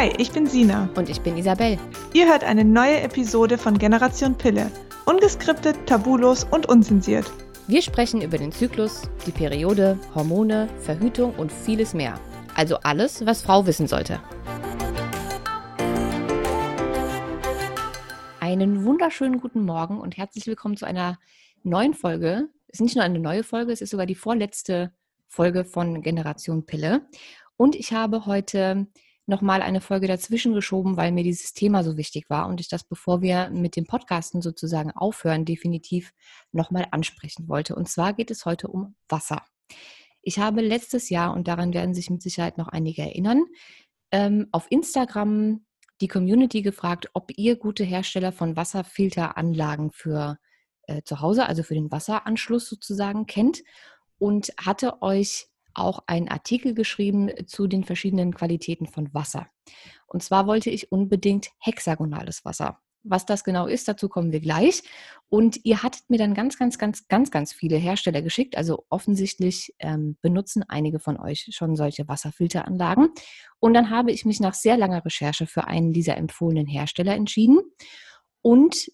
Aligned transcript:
Hi, 0.00 0.10
ich 0.16 0.32
bin 0.32 0.46
Sina. 0.46 0.88
Und 0.96 1.10
ich 1.10 1.20
bin 1.20 1.36
Isabel. 1.36 1.78
Ihr 2.14 2.26
hört 2.26 2.42
eine 2.42 2.64
neue 2.64 3.02
Episode 3.02 3.58
von 3.58 3.76
Generation 3.76 4.34
Pille. 4.34 4.70
Ungeskriptet, 5.04 5.76
tabulos 5.84 6.44
und 6.44 6.66
unzensiert. 6.70 7.30
Wir 7.66 7.82
sprechen 7.82 8.22
über 8.22 8.38
den 8.38 8.50
Zyklus, 8.50 9.02
die 9.26 9.30
Periode, 9.30 9.98
Hormone, 10.14 10.70
Verhütung 10.78 11.34
und 11.34 11.52
vieles 11.52 11.92
mehr. 11.92 12.18
Also 12.54 12.78
alles, 12.78 13.26
was 13.26 13.42
Frau 13.42 13.66
wissen 13.66 13.86
sollte. 13.86 14.22
Einen 18.40 18.86
wunderschönen 18.86 19.38
guten 19.38 19.66
Morgen 19.66 20.00
und 20.00 20.16
herzlich 20.16 20.46
willkommen 20.46 20.78
zu 20.78 20.86
einer 20.86 21.18
neuen 21.62 21.92
Folge. 21.92 22.48
Es 22.68 22.76
ist 22.76 22.80
nicht 22.80 22.94
nur 22.96 23.04
eine 23.04 23.20
neue 23.20 23.44
Folge, 23.44 23.70
es 23.70 23.82
ist 23.82 23.90
sogar 23.90 24.06
die 24.06 24.14
vorletzte 24.14 24.94
Folge 25.28 25.66
von 25.66 26.00
Generation 26.00 26.64
Pille. 26.64 27.02
Und 27.58 27.76
ich 27.76 27.92
habe 27.92 28.24
heute 28.24 28.86
nochmal 29.30 29.62
eine 29.62 29.80
Folge 29.80 30.06
dazwischen 30.06 30.52
geschoben, 30.52 30.98
weil 30.98 31.12
mir 31.12 31.24
dieses 31.24 31.54
Thema 31.54 31.82
so 31.82 31.96
wichtig 31.96 32.28
war 32.28 32.46
und 32.48 32.60
ich 32.60 32.68
das, 32.68 32.84
bevor 32.84 33.22
wir 33.22 33.48
mit 33.48 33.76
dem 33.76 33.86
Podcasten 33.86 34.42
sozusagen 34.42 34.90
aufhören, 34.90 35.46
definitiv 35.46 36.12
nochmal 36.52 36.86
ansprechen 36.90 37.48
wollte. 37.48 37.74
Und 37.74 37.88
zwar 37.88 38.12
geht 38.12 38.30
es 38.30 38.44
heute 38.44 38.68
um 38.68 38.94
Wasser. 39.08 39.42
Ich 40.22 40.38
habe 40.38 40.60
letztes 40.60 41.08
Jahr, 41.08 41.32
und 41.32 41.48
daran 41.48 41.72
werden 41.72 41.94
sich 41.94 42.10
mit 42.10 42.20
Sicherheit 42.20 42.58
noch 42.58 42.68
einige 42.68 43.02
erinnern, 43.02 43.44
ähm, 44.10 44.48
auf 44.52 44.66
Instagram 44.70 45.64
die 46.00 46.08
Community 46.08 46.62
gefragt, 46.62 47.08
ob 47.14 47.30
ihr 47.36 47.56
gute 47.56 47.84
Hersteller 47.84 48.32
von 48.32 48.56
Wasserfilteranlagen 48.56 49.92
für 49.92 50.38
äh, 50.86 51.02
zu 51.04 51.20
Hause, 51.20 51.46
also 51.46 51.62
für 51.62 51.74
den 51.74 51.90
Wasseranschluss 51.90 52.68
sozusagen, 52.68 53.26
kennt 53.26 53.62
und 54.18 54.52
hatte 54.58 55.02
euch 55.02 55.49
auch 55.74 56.00
einen 56.06 56.28
Artikel 56.28 56.74
geschrieben 56.74 57.30
zu 57.46 57.66
den 57.66 57.84
verschiedenen 57.84 58.34
Qualitäten 58.34 58.86
von 58.86 59.12
Wasser. 59.14 59.48
Und 60.06 60.22
zwar 60.22 60.46
wollte 60.46 60.70
ich 60.70 60.90
unbedingt 60.92 61.50
hexagonales 61.58 62.44
Wasser. 62.44 62.78
Was 63.02 63.24
das 63.24 63.44
genau 63.44 63.66
ist, 63.66 63.88
dazu 63.88 64.10
kommen 64.10 64.30
wir 64.30 64.40
gleich. 64.40 64.82
Und 65.30 65.64
ihr 65.64 65.82
hattet 65.82 66.10
mir 66.10 66.18
dann 66.18 66.34
ganz, 66.34 66.58
ganz, 66.58 66.76
ganz, 66.76 67.08
ganz, 67.08 67.30
ganz 67.30 67.52
viele 67.52 67.76
Hersteller 67.76 68.20
geschickt. 68.20 68.56
Also 68.58 68.84
offensichtlich 68.90 69.74
ähm, 69.78 70.18
benutzen 70.20 70.64
einige 70.68 70.98
von 70.98 71.18
euch 71.18 71.48
schon 71.52 71.76
solche 71.76 72.08
Wasserfilteranlagen. 72.08 73.08
Und 73.58 73.72
dann 73.72 73.88
habe 73.88 74.12
ich 74.12 74.26
mich 74.26 74.40
nach 74.40 74.52
sehr 74.52 74.76
langer 74.76 75.02
Recherche 75.04 75.46
für 75.46 75.64
einen 75.64 75.94
dieser 75.94 76.18
empfohlenen 76.18 76.66
Hersteller 76.66 77.14
entschieden. 77.14 77.60
Und 78.42 78.90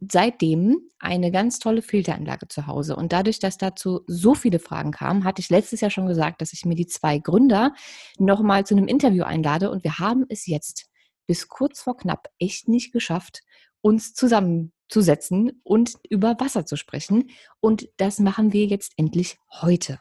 seitdem 0.00 0.78
eine 0.98 1.30
ganz 1.30 1.58
tolle 1.58 1.82
Filteranlage 1.82 2.48
zu 2.48 2.66
Hause. 2.66 2.96
Und 2.96 3.12
dadurch, 3.12 3.38
dass 3.38 3.58
dazu 3.58 4.02
so 4.06 4.34
viele 4.34 4.58
Fragen 4.58 4.90
kamen, 4.90 5.24
hatte 5.24 5.40
ich 5.40 5.50
letztes 5.50 5.80
Jahr 5.80 5.90
schon 5.90 6.06
gesagt, 6.06 6.40
dass 6.40 6.52
ich 6.52 6.64
mir 6.64 6.74
die 6.74 6.86
zwei 6.86 7.18
Gründer 7.18 7.74
nochmal 8.18 8.66
zu 8.66 8.74
einem 8.74 8.88
Interview 8.88 9.24
einlade. 9.24 9.70
Und 9.70 9.84
wir 9.84 9.98
haben 9.98 10.24
es 10.28 10.46
jetzt 10.46 10.86
bis 11.26 11.48
kurz 11.48 11.80
vor 11.80 11.96
knapp 11.96 12.28
echt 12.38 12.68
nicht 12.68 12.92
geschafft, 12.92 13.40
uns 13.80 14.14
zusammenzusetzen 14.14 15.60
und 15.62 15.94
über 16.08 16.38
Wasser 16.38 16.66
zu 16.66 16.76
sprechen. 16.76 17.30
Und 17.60 17.88
das 17.96 18.18
machen 18.18 18.52
wir 18.52 18.66
jetzt 18.66 18.92
endlich 18.96 19.38
heute. 19.50 20.00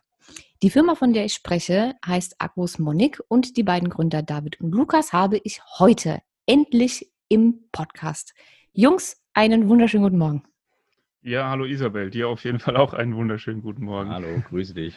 Die 0.61 0.69
Firma, 0.69 0.95
von 0.95 1.11
der 1.11 1.25
ich 1.25 1.33
spreche, 1.33 1.95
heißt 2.05 2.35
Aquos 2.39 2.79
Monic 2.79 3.21
und 3.27 3.57
die 3.57 3.63
beiden 3.63 3.89
Gründer 3.89 4.23
David 4.23 4.61
und 4.61 4.71
Lukas 4.71 5.11
habe 5.11 5.39
ich 5.43 5.61
heute 5.77 6.21
endlich 6.45 7.11
im 7.27 7.65
Podcast. 7.73 8.33
Jungs, 8.71 9.17
einen 9.33 9.69
wunderschönen 9.69 10.03
guten 10.03 10.17
Morgen. 10.17 10.43
Ja, 11.21 11.49
hallo 11.49 11.65
Isabel, 11.65 12.09
dir 12.09 12.27
auf 12.27 12.43
jeden 12.43 12.59
Fall 12.59 12.75
auch 12.75 12.93
einen 12.93 13.15
wunderschönen 13.15 13.61
guten 13.61 13.85
Morgen. 13.85 14.09
Hallo, 14.09 14.27
grüße 14.49 14.73
dich. 14.73 14.95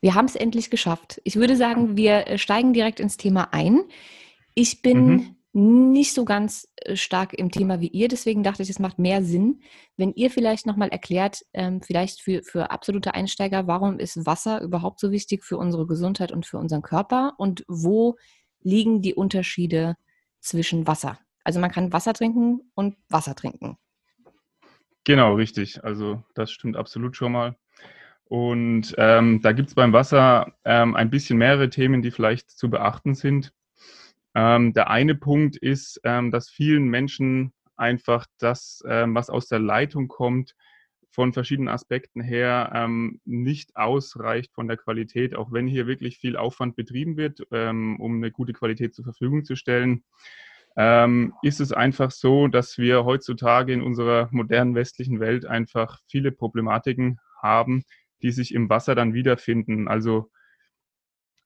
Wir 0.00 0.14
haben 0.14 0.26
es 0.26 0.36
endlich 0.36 0.70
geschafft. 0.70 1.20
Ich 1.24 1.36
würde 1.36 1.56
sagen, 1.56 1.96
wir 1.96 2.26
äh, 2.26 2.38
steigen 2.38 2.72
direkt 2.72 3.00
ins 3.00 3.16
Thema 3.16 3.52
ein. 3.52 3.82
Ich 4.54 4.82
bin 4.82 5.36
mhm. 5.52 5.92
nicht 5.92 6.14
so 6.14 6.24
ganz 6.24 6.68
äh, 6.76 6.96
stark 6.96 7.32
im 7.32 7.50
Thema 7.50 7.80
wie 7.80 7.88
ihr, 7.88 8.08
deswegen 8.08 8.42
dachte 8.42 8.62
ich, 8.62 8.70
es 8.70 8.78
macht 8.78 8.98
mehr 8.98 9.22
Sinn, 9.22 9.60
wenn 9.96 10.12
ihr 10.14 10.30
vielleicht 10.30 10.66
nochmal 10.66 10.88
erklärt, 10.88 11.44
ähm, 11.52 11.80
vielleicht 11.80 12.20
für, 12.20 12.42
für 12.42 12.70
absolute 12.70 13.14
Einsteiger, 13.14 13.66
warum 13.66 13.98
ist 13.98 14.26
Wasser 14.26 14.60
überhaupt 14.62 15.00
so 15.00 15.10
wichtig 15.10 15.44
für 15.44 15.58
unsere 15.58 15.86
Gesundheit 15.86 16.32
und 16.32 16.46
für 16.46 16.58
unseren 16.58 16.82
Körper 16.82 17.34
und 17.38 17.64
wo 17.68 18.16
liegen 18.62 19.02
die 19.02 19.14
Unterschiede 19.14 19.96
zwischen 20.40 20.86
Wasser? 20.86 21.18
Also 21.48 21.60
man 21.60 21.70
kann 21.70 21.94
Wasser 21.94 22.12
trinken 22.12 22.60
und 22.74 22.98
Wasser 23.08 23.34
trinken. 23.34 23.78
Genau, 25.04 25.32
richtig. 25.32 25.82
Also 25.82 26.22
das 26.34 26.50
stimmt 26.50 26.76
absolut 26.76 27.16
schon 27.16 27.32
mal. 27.32 27.56
Und 28.24 28.94
ähm, 28.98 29.40
da 29.40 29.52
gibt 29.52 29.70
es 29.70 29.74
beim 29.74 29.94
Wasser 29.94 30.52
ähm, 30.66 30.94
ein 30.94 31.08
bisschen 31.08 31.38
mehrere 31.38 31.70
Themen, 31.70 32.02
die 32.02 32.10
vielleicht 32.10 32.50
zu 32.50 32.68
beachten 32.68 33.14
sind. 33.14 33.54
Ähm, 34.34 34.74
der 34.74 34.90
eine 34.90 35.14
Punkt 35.14 35.56
ist, 35.56 35.98
ähm, 36.04 36.30
dass 36.30 36.50
vielen 36.50 36.84
Menschen 36.88 37.54
einfach 37.76 38.26
das, 38.36 38.82
ähm, 38.86 39.14
was 39.14 39.30
aus 39.30 39.48
der 39.48 39.60
Leitung 39.60 40.06
kommt, 40.06 40.54
von 41.08 41.32
verschiedenen 41.32 41.70
Aspekten 41.70 42.20
her 42.20 42.72
ähm, 42.74 43.22
nicht 43.24 43.74
ausreicht 43.74 44.52
von 44.52 44.68
der 44.68 44.76
Qualität, 44.76 45.34
auch 45.34 45.50
wenn 45.50 45.66
hier 45.66 45.86
wirklich 45.86 46.18
viel 46.18 46.36
Aufwand 46.36 46.76
betrieben 46.76 47.16
wird, 47.16 47.40
um 47.50 48.16
eine 48.16 48.30
gute 48.30 48.52
Qualität 48.52 48.94
zur 48.94 49.04
Verfügung 49.04 49.46
zu 49.46 49.56
stellen 49.56 50.04
ähm, 50.78 51.34
ist 51.42 51.60
es 51.60 51.72
einfach 51.72 52.12
so, 52.12 52.46
dass 52.46 52.78
wir 52.78 53.04
heutzutage 53.04 53.72
in 53.72 53.82
unserer 53.82 54.28
modernen 54.30 54.76
westlichen 54.76 55.18
Welt 55.18 55.44
einfach 55.44 55.98
viele 56.08 56.30
Problematiken 56.30 57.18
haben, 57.42 57.82
die 58.22 58.30
sich 58.30 58.54
im 58.54 58.70
Wasser 58.70 58.94
dann 58.94 59.12
wiederfinden. 59.12 59.88
Also 59.88 60.30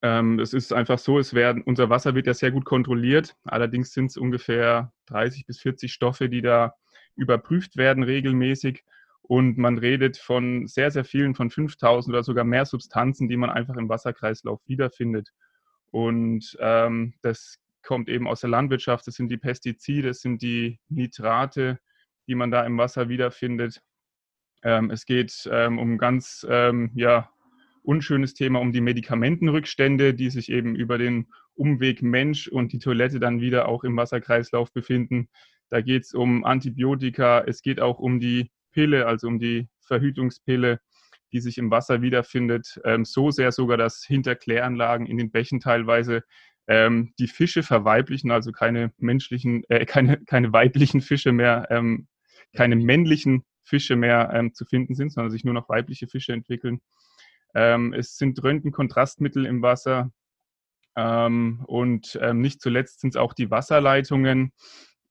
ähm, 0.03 0.38
es 0.38 0.53
ist 0.53 0.75
einfach 0.75 0.98
so, 0.98 1.19
es 1.19 1.32
werden, 1.32 1.62
unser 1.62 1.88
Wasser 1.88 2.15
wird 2.15 2.26
ja 2.26 2.34
sehr 2.34 2.50
gut 2.50 2.66
kontrolliert. 2.66 3.34
Allerdings 3.44 3.94
sind 3.94 4.10
es 4.10 4.19
ungefähr 4.19 4.92
30 5.06 5.47
bis 5.47 5.60
40 5.60 5.91
Stoffe, 5.91 6.28
die 6.28 6.42
da 6.42 6.75
überprüft 7.16 7.76
werden 7.76 8.03
regelmäßig. 8.03 8.84
Und 9.22 9.56
man 9.56 9.78
redet 9.78 10.19
von 10.19 10.66
sehr, 10.66 10.91
sehr 10.91 11.06
vielen, 11.06 11.34
von 11.34 11.48
5000 11.48 12.12
oder 12.12 12.22
sogar 12.22 12.44
mehr 12.44 12.66
Substanzen, 12.66 13.28
die 13.31 13.38
man 13.38 13.48
einfach 13.48 13.76
im 13.76 13.88
Wasserkreislauf 13.88 14.60
wiederfindet. 14.66 15.31
Und 15.91 16.54
ähm, 16.60 17.15
das 17.22 17.61
kommt 17.82 18.09
eben 18.09 18.26
aus 18.26 18.41
der 18.41 18.50
Landwirtschaft. 18.50 19.06
Das 19.06 19.15
sind 19.15 19.31
die 19.31 19.38
Pestizide, 19.38 20.09
das 20.09 20.20
sind 20.20 20.43
die 20.43 20.78
Nitrate, 20.88 21.78
die 22.26 22.34
man 22.34 22.50
da 22.50 22.65
im 22.65 22.78
Wasser 22.78 23.09
wiederfindet. 23.09 23.82
Ähm, 24.62 24.91
es 24.91 25.06
geht 25.06 25.48
ähm, 25.50 25.78
um 25.78 25.98
ganz 25.98 26.47
ähm, 26.48 26.92
ja, 26.94 27.31
unschönes 27.82 28.34
Thema, 28.34 28.60
um 28.60 28.72
die 28.72 28.81
Medikamentenrückstände, 28.81 30.15
die 30.15 30.31
sich 30.31 30.50
eben 30.50 30.76
über 30.76 30.98
den 30.98 31.28
Umweg 31.54 32.03
Mensch 32.03 32.48
und 32.48 32.72
die 32.72 32.78
Toilette 32.78 33.21
dann 33.21 33.41
wieder 33.41 33.69
auch 33.69 33.84
im 33.84 33.97
Wasserkreislauf 33.97 34.72
befinden. 34.72 35.28
Da 35.69 35.81
geht 35.81 36.04
es 36.04 36.15
um 36.15 36.44
Antibiotika, 36.44 37.42
es 37.47 37.62
geht 37.62 37.81
auch 37.81 37.98
um 37.98 38.21
die 38.21 38.50
Pille, 38.72 39.06
also 39.06 39.26
um 39.26 39.38
die 39.38 39.69
Verhütungspille, 39.81 40.81
die 41.32 41.41
sich 41.41 41.59
im 41.59 41.71
Wasser 41.71 42.03
wiederfindet. 42.03 42.81
Ähm, 42.84 43.04
so 43.04 43.31
sehr 43.31 43.53
sogar, 43.53 43.76
dass 43.76 44.04
hinter 44.04 44.37
Kläranlagen 44.37 45.06
in 45.06 45.19
den 45.19 45.31
Bächen 45.31 45.60
teilweise 45.60 46.22
ähm, 46.68 47.12
die 47.18 47.28
Fische 47.28 47.62
verweiblichen, 47.62 48.30
also 48.30 48.52
keine 48.52 48.92
menschlichen, 48.98 49.64
äh, 49.68 49.84
keine, 49.86 50.18
keine 50.24 50.52
weiblichen 50.52 51.00
Fische 51.00 51.32
mehr, 51.32 51.66
ähm, 51.70 52.08
keine 52.54 52.76
männlichen 52.76 53.44
Fische 53.64 53.96
mehr 53.96 54.30
ähm, 54.32 54.54
zu 54.54 54.64
finden 54.64 54.94
sind, 54.94 55.12
sondern 55.12 55.30
sich 55.30 55.44
nur 55.44 55.54
noch 55.54 55.68
weibliche 55.68 56.08
Fische 56.08 56.32
entwickeln. 56.32 56.80
Ähm, 57.54 57.92
es 57.92 58.16
sind 58.16 58.42
Röntgenkontrastmittel 58.42 59.46
im 59.46 59.62
Wasser 59.62 60.10
ähm, 60.96 61.62
und 61.66 62.18
ähm, 62.20 62.40
nicht 62.40 62.60
zuletzt 62.60 63.00
sind 63.00 63.10
es 63.10 63.16
auch 63.16 63.32
die 63.32 63.50
Wasserleitungen, 63.50 64.52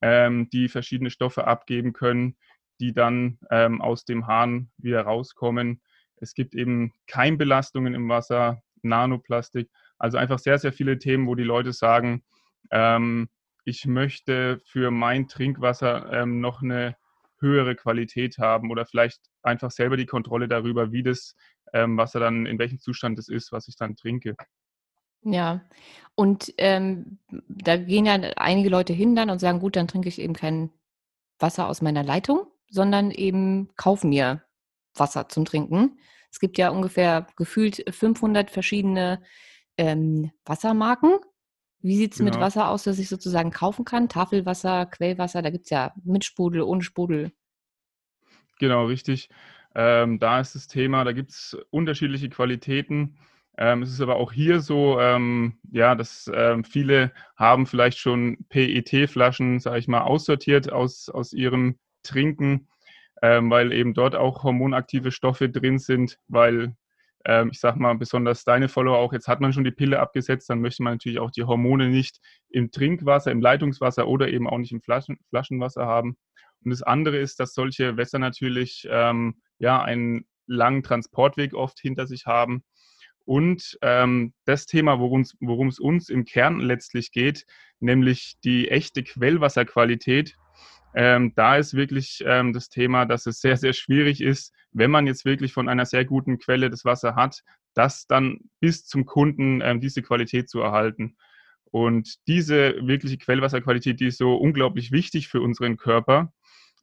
die 0.03 0.67
verschiedene 0.67 1.11
Stoffe 1.11 1.45
abgeben 1.45 1.93
können, 1.93 2.35
die 2.79 2.91
dann 2.91 3.37
aus 3.51 4.03
dem 4.03 4.25
Hahn 4.25 4.71
wieder 4.77 5.03
rauskommen. 5.03 5.79
Es 6.15 6.33
gibt 6.33 6.55
eben 6.55 6.91
Keimbelastungen 7.05 7.93
im 7.93 8.09
Wasser, 8.09 8.63
Nanoplastik 8.81 9.69
also 10.01 10.17
einfach 10.17 10.39
sehr, 10.39 10.57
sehr 10.57 10.73
viele 10.73 10.97
Themen, 10.97 11.27
wo 11.27 11.35
die 11.35 11.43
Leute 11.43 11.73
sagen, 11.73 12.23
ähm, 12.71 13.29
ich 13.65 13.85
möchte 13.85 14.59
für 14.65 14.89
mein 14.89 15.27
Trinkwasser 15.27 16.11
ähm, 16.11 16.41
noch 16.41 16.63
eine 16.63 16.95
höhere 17.39 17.75
Qualität 17.75 18.39
haben 18.39 18.71
oder 18.71 18.87
vielleicht 18.87 19.21
einfach 19.43 19.69
selber 19.69 19.97
die 19.97 20.07
Kontrolle 20.07 20.47
darüber, 20.47 20.91
wie 20.91 21.03
das 21.03 21.35
ähm, 21.71 21.97
Wasser 21.97 22.19
dann, 22.19 22.47
in 22.47 22.57
welchem 22.57 22.79
Zustand 22.79 23.19
es 23.19 23.27
ist, 23.27 23.51
was 23.51 23.67
ich 23.67 23.75
dann 23.75 23.95
trinke. 23.95 24.35
Ja, 25.23 25.61
und 26.15 26.51
ähm, 26.57 27.19
da 27.47 27.77
gehen 27.77 28.07
ja 28.07 28.13
einige 28.37 28.69
Leute 28.69 28.93
hin 28.93 29.15
dann 29.15 29.29
und 29.29 29.37
sagen, 29.37 29.59
gut, 29.59 29.75
dann 29.75 29.87
trinke 29.87 30.09
ich 30.09 30.19
eben 30.19 30.33
kein 30.33 30.71
Wasser 31.37 31.67
aus 31.67 31.83
meiner 31.83 32.03
Leitung, 32.03 32.47
sondern 32.71 33.11
eben 33.11 33.69
kaufe 33.75 34.07
mir 34.07 34.43
Wasser 34.95 35.29
zum 35.29 35.45
Trinken. 35.45 35.99
Es 36.31 36.39
gibt 36.39 36.57
ja 36.57 36.69
ungefähr 36.69 37.27
gefühlt 37.35 37.85
500 37.87 38.49
verschiedene 38.49 39.21
ähm, 39.81 40.31
Wassermarken. 40.45 41.17
Wie 41.81 41.97
sieht 41.97 42.11
es 42.11 42.19
genau. 42.19 42.29
mit 42.29 42.39
Wasser 42.39 42.69
aus, 42.69 42.83
das 42.83 42.99
ich 42.99 43.09
sozusagen 43.09 43.49
kaufen 43.49 43.83
kann? 43.83 44.09
Tafelwasser, 44.09 44.85
Quellwasser, 44.85 45.41
da 45.41 45.49
gibt 45.49 45.65
es 45.65 45.71
ja 45.71 45.91
mit 46.03 46.23
Sprudel, 46.23 46.61
ohne 46.61 46.83
Sprudel. 46.83 47.31
Genau, 48.59 48.85
richtig. 48.85 49.29
Ähm, 49.73 50.19
da 50.19 50.39
ist 50.39 50.53
das 50.53 50.67
Thema, 50.67 51.03
da 51.03 51.13
gibt 51.13 51.31
es 51.31 51.57
unterschiedliche 51.71 52.29
Qualitäten. 52.29 53.17
Ähm, 53.57 53.81
es 53.81 53.89
ist 53.91 54.01
aber 54.01 54.17
auch 54.17 54.31
hier 54.31 54.59
so, 54.59 54.99
ähm, 54.99 55.57
ja, 55.71 55.95
dass 55.95 56.29
ähm, 56.31 56.63
viele 56.63 57.11
haben 57.35 57.65
vielleicht 57.65 57.97
schon 57.97 58.37
PET-Flaschen, 58.49 59.59
sage 59.59 59.79
ich 59.79 59.87
mal, 59.87 60.01
aussortiert 60.01 60.71
aus, 60.71 61.09
aus 61.09 61.33
ihrem 61.33 61.79
Trinken, 62.03 62.67
ähm, 63.23 63.49
weil 63.49 63.73
eben 63.73 63.95
dort 63.95 64.15
auch 64.15 64.43
hormonaktive 64.43 65.11
Stoffe 65.11 65.49
drin 65.49 65.79
sind, 65.79 66.19
weil 66.27 66.75
ähm, 67.25 67.49
ich 67.51 67.59
sage 67.59 67.79
mal, 67.79 67.95
besonders 67.95 68.43
deine 68.43 68.69
Follower 68.69 68.97
auch, 68.97 69.13
jetzt 69.13 69.27
hat 69.27 69.41
man 69.41 69.53
schon 69.53 69.63
die 69.63 69.71
Pille 69.71 69.99
abgesetzt, 69.99 70.49
dann 70.49 70.61
möchte 70.61 70.83
man 70.83 70.93
natürlich 70.93 71.19
auch 71.19 71.31
die 71.31 71.43
Hormone 71.43 71.89
nicht 71.89 72.19
im 72.49 72.71
Trinkwasser, 72.71 73.31
im 73.31 73.41
Leitungswasser 73.41 74.07
oder 74.07 74.29
eben 74.29 74.47
auch 74.47 74.57
nicht 74.57 74.71
im 74.71 74.81
Flaschen, 74.81 75.19
Flaschenwasser 75.29 75.85
haben. 75.85 76.17
Und 76.63 76.71
das 76.71 76.83
andere 76.83 77.17
ist, 77.17 77.39
dass 77.39 77.53
solche 77.53 77.97
Wässer 77.97 78.19
natürlich 78.19 78.87
ähm, 78.89 79.41
ja 79.57 79.81
einen 79.81 80.25
langen 80.47 80.83
Transportweg 80.83 81.53
oft 81.53 81.79
hinter 81.79 82.07
sich 82.07 82.25
haben. 82.25 82.63
Und 83.25 83.77
ähm, 83.81 84.33
das 84.45 84.65
Thema, 84.65 84.99
worum 84.99 85.67
es 85.67 85.79
uns 85.79 86.09
im 86.09 86.25
Kern 86.25 86.59
letztlich 86.59 87.11
geht, 87.11 87.45
nämlich 87.79 88.35
die 88.43 88.69
echte 88.69 89.03
Quellwasserqualität, 89.03 90.35
ähm, 90.93 91.33
da 91.35 91.57
ist 91.57 91.73
wirklich 91.73 92.23
ähm, 92.25 92.53
das 92.53 92.69
Thema, 92.69 93.05
dass 93.05 93.25
es 93.25 93.39
sehr, 93.39 93.57
sehr 93.57 93.73
schwierig 93.73 94.21
ist, 94.21 94.53
wenn 94.71 94.91
man 94.91 95.07
jetzt 95.07 95.25
wirklich 95.25 95.53
von 95.53 95.69
einer 95.69 95.85
sehr 95.85 96.05
guten 96.05 96.37
Quelle 96.37 96.69
das 96.69 96.85
Wasser 96.85 97.15
hat, 97.15 97.43
das 97.73 98.07
dann 98.07 98.39
bis 98.59 98.85
zum 98.85 99.05
Kunden 99.05 99.61
ähm, 99.61 99.79
diese 99.79 100.01
Qualität 100.01 100.49
zu 100.49 100.59
erhalten. 100.59 101.15
Und 101.65 102.15
diese 102.27 102.75
wirkliche 102.85 103.17
Quellwasserqualität, 103.17 103.99
die 103.99 104.07
ist 104.07 104.17
so 104.17 104.35
unglaublich 104.35 104.91
wichtig 104.91 105.29
für 105.29 105.41
unseren 105.41 105.77
Körper, 105.77 106.33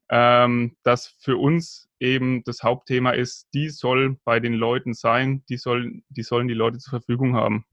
ähm, 0.08 0.76
dass 0.82 1.08
für 1.20 1.36
uns 1.36 1.88
eben 2.00 2.42
das 2.44 2.62
Hauptthema 2.62 3.10
ist, 3.10 3.48
die 3.52 3.68
soll 3.68 4.16
bei 4.24 4.40
den 4.40 4.54
Leuten 4.54 4.94
sein, 4.94 5.44
die, 5.50 5.58
soll, 5.58 6.00
die 6.08 6.22
sollen 6.22 6.48
die 6.48 6.54
Leute 6.54 6.78
zur 6.78 7.00
Verfügung 7.00 7.34
haben. 7.34 7.66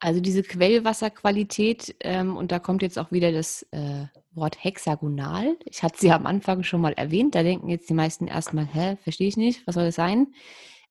Also 0.00 0.20
diese 0.20 0.42
Quellwasserqualität, 0.42 1.94
ähm, 2.00 2.36
und 2.36 2.52
da 2.52 2.58
kommt 2.58 2.80
jetzt 2.80 2.98
auch 2.98 3.12
wieder 3.12 3.32
das 3.32 3.66
äh, 3.70 4.06
Wort 4.32 4.64
hexagonal. 4.64 5.58
Ich 5.66 5.82
hatte 5.82 5.98
sie 6.00 6.10
am 6.10 6.26
Anfang 6.26 6.62
schon 6.62 6.80
mal 6.80 6.94
erwähnt, 6.94 7.34
da 7.34 7.42
denken 7.42 7.68
jetzt 7.68 7.90
die 7.90 7.94
meisten 7.94 8.26
erstmal, 8.26 8.64
hä, 8.64 8.96
verstehe 9.02 9.28
ich 9.28 9.36
nicht, 9.36 9.66
was 9.66 9.74
soll 9.74 9.84
das 9.84 9.96
sein? 9.96 10.28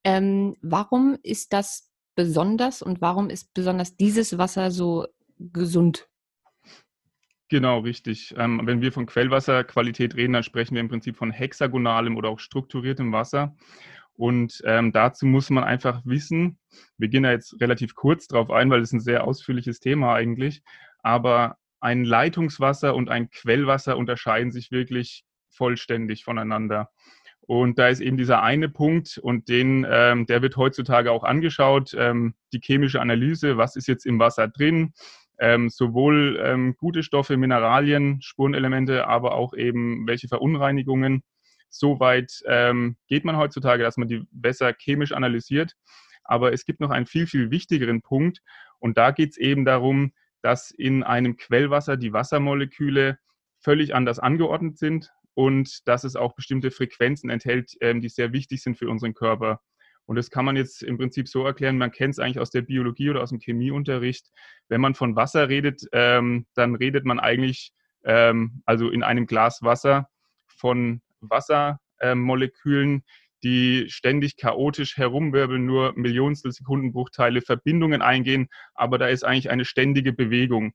Ähm, 0.03 0.56
warum 0.61 1.17
ist 1.23 1.53
das 1.53 1.89
besonders 2.15 2.83
und 2.83 3.01
warum 3.01 3.31
ist 3.31 3.53
besonders 3.56 3.97
dieses 3.97 4.38
Wasser 4.38 4.69
so 4.69 5.07
gesund? 5.39 6.07
Genau, 7.50 7.79
richtig. 7.79 8.35
Ähm, 8.38 8.61
wenn 8.65 8.81
wir 8.81 8.91
von 8.91 9.07
Quellwasserqualität 9.07 10.15
reden, 10.15 10.33
dann 10.33 10.44
sprechen 10.44 10.75
wir 10.75 10.81
im 10.81 10.89
Prinzip 10.89 11.17
von 11.17 11.31
hexagonalem 11.31 12.15
oder 12.15 12.29
auch 12.29 12.39
strukturiertem 12.39 13.11
Wasser. 13.11 13.56
Und 14.19 14.62
ähm, 14.66 14.92
dazu 14.92 15.25
muss 15.25 15.50
man 15.50 15.63
einfach 15.63 16.01
wissen, 16.04 16.60
wir 16.98 17.07
gehen 17.07 17.24
da 17.24 17.31
jetzt 17.31 17.62
relativ 17.62 17.95
kurz 17.95 18.27
drauf 18.27 18.51
ein, 18.51 18.69
weil 18.69 18.81
es 18.81 18.92
ein 18.92 19.00
sehr 19.00 19.24
ausführliches 19.24 19.80
Thema 19.80 20.13
eigentlich, 20.13 20.62
aber 21.01 21.56
ein 21.80 22.04
Leitungswasser 22.04 22.95
und 22.95 23.07
ein 23.07 23.30
Quellwasser 23.30 23.95
unterscheiden 23.95 24.51
sich 24.51 24.71
wirklich 24.71 25.24
vollständig 25.48 26.25
voneinander. 26.25 26.89
Und 27.39 27.80
da 27.80 27.88
ist 27.88 28.01
eben 28.01 28.18
dieser 28.18 28.44
eine 28.44 28.68
Punkt 28.68 29.18
und 29.19 29.48
den, 29.48 29.88
ähm, 29.89 30.25
der 30.25 30.42
wird 30.42 30.57
heutzutage 30.57 31.13
auch 31.13 31.24
angeschaut, 31.24 31.95
ähm, 31.98 32.33
die 32.51 32.60
chemische 32.62 33.00
Analyse, 33.00 33.56
was 33.56 33.77
ist 33.77 33.88
jetzt 33.88 34.06
im 34.06 34.19
Wasser 34.19 34.50
drin, 34.50 34.92
ähm, 35.39 35.69
sowohl 35.69 36.38
ähm, 36.44 36.75
gute 36.77 37.04
Stoffe, 37.04 37.38
Mineralien, 37.38 38.21
Spurenelemente, 38.21 39.07
aber 39.07 39.36
auch 39.36 39.54
eben 39.54 40.06
welche 40.07 40.27
Verunreinigungen 40.27 41.24
so 41.69 42.00
weit 42.00 42.42
ähm, 42.45 42.98
geht 43.07 43.25
man 43.25 43.38
heutzutage, 43.38 43.83
dass 43.83 43.98
man 43.98 44.07
die 44.07 44.24
besser 44.31 44.74
chemisch 44.74 45.12
analysiert. 45.12 45.75
Aber 46.24 46.54
es 46.54 46.66
gibt 46.66 46.80
noch 46.80 46.89
einen 46.89 47.06
viel, 47.06 47.27
viel 47.27 47.51
wichtigeren 47.51 48.01
Punkt. 48.01 48.42
Und 48.80 48.98
da 48.98 49.12
geht 49.12 49.31
es 49.31 49.38
eben 49.38 49.66
darum, 49.66 50.13
dass 50.42 50.71
in 50.71 51.04
einem 51.04 51.38
Quellwasser 51.38 51.98
die 51.98 52.13
Wassermoleküle 52.13 53.18
völlig 53.60 53.94
anders 53.94 54.19
angeordnet 54.19 54.77
sind 54.77 55.12
und 55.33 55.88
dass 55.88 56.04
es 56.04 56.16
auch 56.16 56.33
bestimmte 56.33 56.71
Frequenzen 56.71 57.30
enthält, 57.30 57.74
ähm, 57.81 58.01
die 58.01 58.10
sehr 58.10 58.33
wichtig 58.33 58.62
sind 58.62 58.77
für 58.77 58.89
unseren 58.89 59.13
Körper. 59.13 59.62
Und 60.06 60.16
das 60.16 60.31
kann 60.31 60.45
man 60.45 60.56
jetzt 60.56 60.81
im 60.81 60.98
Prinzip 60.98 61.27
so 61.27 61.45
erklären, 61.45 61.77
man 61.77 61.92
kennt 61.92 62.13
es 62.13 62.19
eigentlich 62.19 62.39
aus 62.39 62.50
der 62.50 62.63
Biologie 62.63 63.12
oder 63.12 63.21
aus 63.21 63.30
dem 63.30 63.39
Chemieunterricht. 63.39 64.31
Wenn 64.68 64.81
man 64.81 64.95
von 64.95 65.16
Wasser 65.16 65.50
redet, 65.50 65.83
ähm, 65.92 66.48
dann 66.56 66.74
redet 66.75 67.06
man 67.06 67.19
eigentlich, 67.19 67.74
ähm, 68.06 68.63
also 68.66 68.89
in 68.89 69.04
einem 69.04 69.27
Glas 69.27 69.62
Wasser, 69.62 70.10
von 70.48 71.01
Wassermolekülen, 71.21 73.04
die 73.44 73.86
ständig 73.89 74.38
chaotisch 74.38 74.98
herumwirbeln, 74.98 75.66
nur 75.66 75.94
Millionstel 75.95 76.51
Sekundenbruchteile 76.51 77.42
Verbindungen 77.42 78.01
eingehen, 78.01 78.50
aber 78.74 78.98
da 78.98 79.07
ist 79.07 79.24
eigentlich 79.24 79.50
eine 79.50 79.66
ständige 79.66 80.13
Bewegung. 80.13 80.74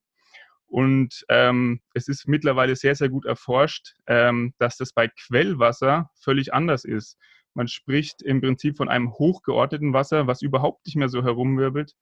Und 0.67 1.25
ähm, 1.29 1.81
es 1.93 2.08
ist 2.08 2.26
mittlerweile 2.26 2.75
sehr, 2.75 2.94
sehr 2.94 3.08
gut 3.08 3.26
erforscht, 3.26 3.94
ähm, 4.06 4.55
dass 4.58 4.76
das 4.76 4.93
bei 4.93 5.08
Quellwasser 5.08 6.11
völlig 6.20 6.52
anders 6.52 6.85
ist. 6.85 7.17
Man 7.55 7.69
spricht 7.69 8.23
im 8.23 8.41
Prinzip 8.41 8.76
von 8.76 8.88
einem 8.88 9.12
hochgeordneten 9.12 9.93
Wasser, 9.93 10.26
was 10.26 10.43
überhaupt 10.43 10.87
nicht 10.87 10.96
mehr 10.96 11.08
so 11.08 11.23
herumwirbelt, 11.23 11.94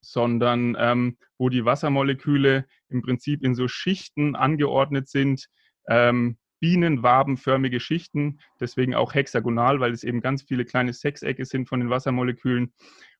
sondern 0.00 0.76
ähm, 0.78 1.18
wo 1.38 1.48
die 1.48 1.64
Wassermoleküle 1.64 2.66
im 2.88 3.02
Prinzip 3.02 3.44
in 3.44 3.54
so 3.54 3.68
Schichten 3.68 4.34
angeordnet 4.34 5.08
sind, 5.08 5.46
ähm, 5.88 6.38
bienenwabenförmige 6.60 7.80
Schichten, 7.80 8.40
deswegen 8.60 8.94
auch 8.94 9.14
hexagonal, 9.14 9.80
weil 9.80 9.92
es 9.92 10.04
eben 10.04 10.20
ganz 10.20 10.42
viele 10.42 10.64
kleine 10.64 10.92
Sechsecke 10.92 11.44
sind 11.44 11.68
von 11.68 11.80
den 11.80 11.90
Wassermolekülen. 11.90 12.72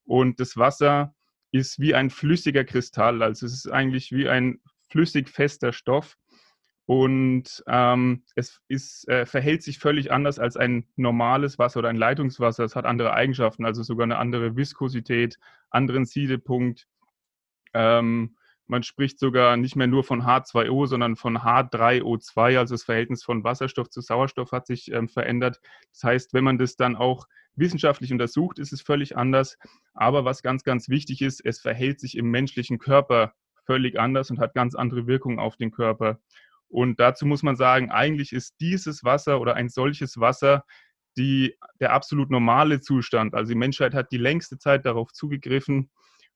Und 0.04 0.40
das 0.40 0.56
Wasser 0.56 1.14
ist 1.52 1.78
wie 1.78 1.94
ein 1.94 2.10
flüssiger 2.10 2.64
Kristall, 2.64 3.22
also 3.22 3.46
es 3.46 3.52
ist 3.52 3.70
eigentlich 3.70 4.12
wie 4.12 4.28
ein 4.28 4.60
flüssig 4.90 5.28
fester 5.28 5.72
Stoff. 5.72 6.16
Und 6.86 7.64
ähm, 7.66 8.24
es 8.34 8.60
ist, 8.68 9.08
äh, 9.08 9.24
verhält 9.24 9.62
sich 9.62 9.78
völlig 9.78 10.12
anders 10.12 10.38
als 10.38 10.56
ein 10.56 10.86
normales 10.96 11.58
Wasser 11.58 11.78
oder 11.78 11.88
ein 11.88 11.96
Leitungswasser. 11.96 12.62
Es 12.64 12.76
hat 12.76 12.84
andere 12.84 13.14
Eigenschaften, 13.14 13.64
also 13.64 13.82
sogar 13.82 14.04
eine 14.04 14.18
andere 14.18 14.54
Viskosität, 14.54 15.38
anderen 15.70 16.04
Siedepunkt. 16.04 16.86
Ähm, 17.72 18.36
man 18.66 18.82
spricht 18.82 19.18
sogar 19.18 19.56
nicht 19.56 19.76
mehr 19.76 19.86
nur 19.86 20.04
von 20.04 20.22
H2O, 20.22 20.86
sondern 20.86 21.16
von 21.16 21.38
H3O2, 21.38 22.58
also 22.58 22.74
das 22.74 22.82
Verhältnis 22.82 23.22
von 23.22 23.44
Wasserstoff 23.44 23.90
zu 23.90 24.00
Sauerstoff 24.00 24.52
hat 24.52 24.66
sich 24.66 24.90
ähm, 24.90 25.08
verändert. 25.08 25.60
Das 25.92 26.04
heißt, 26.04 26.34
wenn 26.34 26.44
man 26.44 26.58
das 26.58 26.76
dann 26.76 26.96
auch 26.96 27.26
wissenschaftlich 27.56 28.12
untersucht, 28.12 28.58
ist 28.58 28.72
es 28.72 28.80
völlig 28.80 29.16
anders. 29.16 29.58
Aber 29.92 30.24
was 30.24 30.42
ganz, 30.42 30.64
ganz 30.64 30.88
wichtig 30.88 31.22
ist, 31.22 31.44
es 31.44 31.60
verhält 31.60 32.00
sich 32.00 32.16
im 32.16 32.30
menschlichen 32.30 32.78
Körper 32.78 33.34
völlig 33.66 33.98
anders 33.98 34.30
und 34.30 34.38
hat 34.38 34.54
ganz 34.54 34.74
andere 34.74 35.06
Wirkungen 35.06 35.38
auf 35.38 35.56
den 35.56 35.70
Körper. 35.70 36.20
Und 36.68 36.98
dazu 37.00 37.26
muss 37.26 37.42
man 37.42 37.56
sagen, 37.56 37.90
eigentlich 37.90 38.32
ist 38.32 38.56
dieses 38.60 39.04
Wasser 39.04 39.40
oder 39.40 39.54
ein 39.54 39.68
solches 39.68 40.18
Wasser 40.18 40.64
die, 41.16 41.56
der 41.80 41.92
absolut 41.92 42.30
normale 42.30 42.80
Zustand. 42.80 43.34
Also 43.34 43.52
die 43.52 43.58
Menschheit 43.58 43.94
hat 43.94 44.10
die 44.10 44.18
längste 44.18 44.58
Zeit 44.58 44.84
darauf 44.84 45.12
zugegriffen, 45.12 45.90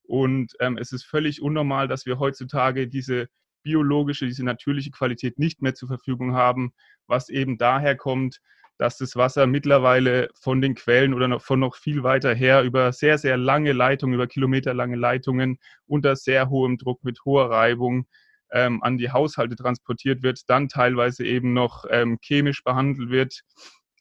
und 0.09 0.55
ähm, 0.59 0.79
es 0.79 0.93
ist 0.93 1.05
völlig 1.05 1.43
unnormal, 1.43 1.87
dass 1.87 2.07
wir 2.07 2.19
heutzutage 2.19 2.88
diese 2.88 3.29
biologische, 3.62 4.27
diese 4.27 4.45
natürliche 4.45 4.91
Qualität 4.91 5.38
nicht 5.38 5.61
mehr 5.61 5.75
zur 5.75 5.88
Verfügung 5.88 6.33
haben, 6.33 6.73
was 7.07 7.29
eben 7.29 7.59
daher 7.59 7.95
kommt, 7.95 8.41
dass 8.79 8.97
das 8.97 9.17
Wasser 9.17 9.47
mittlerweile 9.47 10.31
von 10.41 10.62
den 10.62 10.75
Quellen 10.75 11.12
oder 11.12 11.29
noch, 11.29 11.43
von 11.43 11.61
noch 11.61 11.77
viel 11.77 12.05
weiter 12.05 12.35
her 12.35 12.62
über 12.62 12.93
sehr, 12.93 13.19
sehr 13.19 13.37
lange 13.37 13.73
Leitungen, 13.73 14.15
über 14.15 14.27
kilometerlange 14.27 14.97
Leitungen 14.97 15.59
unter 15.87 16.17
sehr 16.17 16.49
hohem 16.49 16.79
Druck 16.79 17.05
mit 17.05 17.25
hoher 17.27 17.50
Reibung 17.50 18.07
ähm, 18.50 18.83
an 18.83 18.97
die 18.97 19.11
Haushalte 19.11 19.57
transportiert 19.57 20.23
wird, 20.23 20.49
dann 20.49 20.71
teilweise 20.71 21.27
eben 21.27 21.53
noch 21.53 21.85
ähm, 21.91 22.19
chemisch 22.23 22.65
behandelt 22.65 23.11
wird, 23.11 23.43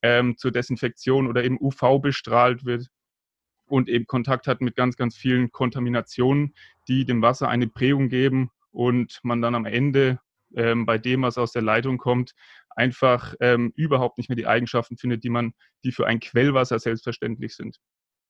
ähm, 0.04 0.38
zur 0.38 0.52
Desinfektion 0.52 1.28
oder 1.28 1.44
eben 1.44 1.58
UV 1.60 2.00
bestrahlt 2.00 2.64
wird 2.64 2.88
und 3.68 3.90
eben 3.90 4.08
Kontakt 4.08 4.48
hat 4.48 4.62
mit 4.62 4.76
ganz, 4.76 4.96
ganz 4.96 5.16
vielen 5.16 5.52
Kontaminationen, 5.52 6.54
die 6.88 7.06
dem 7.06 7.22
Wasser 7.22 7.50
eine 7.50 7.68
Prägung 7.68 8.10
geben 8.10 8.50
und 8.72 9.20
man 9.24 9.42
dann 9.42 9.56
am 9.56 9.66
Ende 9.66 10.20
ähm, 10.56 10.86
bei 10.86 10.98
dem, 10.98 11.24
was 11.24 11.38
aus 11.38 11.52
der 11.52 11.62
Leitung 11.62 11.98
kommt, 11.98 12.34
einfach 12.70 13.34
ähm, 13.40 13.74
überhaupt 13.76 14.18
nicht 14.18 14.30
mehr 14.30 14.36
die 14.36 14.48
Eigenschaften 14.48 14.98
findet, 14.98 15.24
die 15.24 15.30
man, 15.30 15.54
die 15.84 15.92
für 15.92 16.08
ein 16.08 16.20
Quellwasser 16.20 16.80
selbstverständlich 16.80 17.56
sind. 17.56 17.78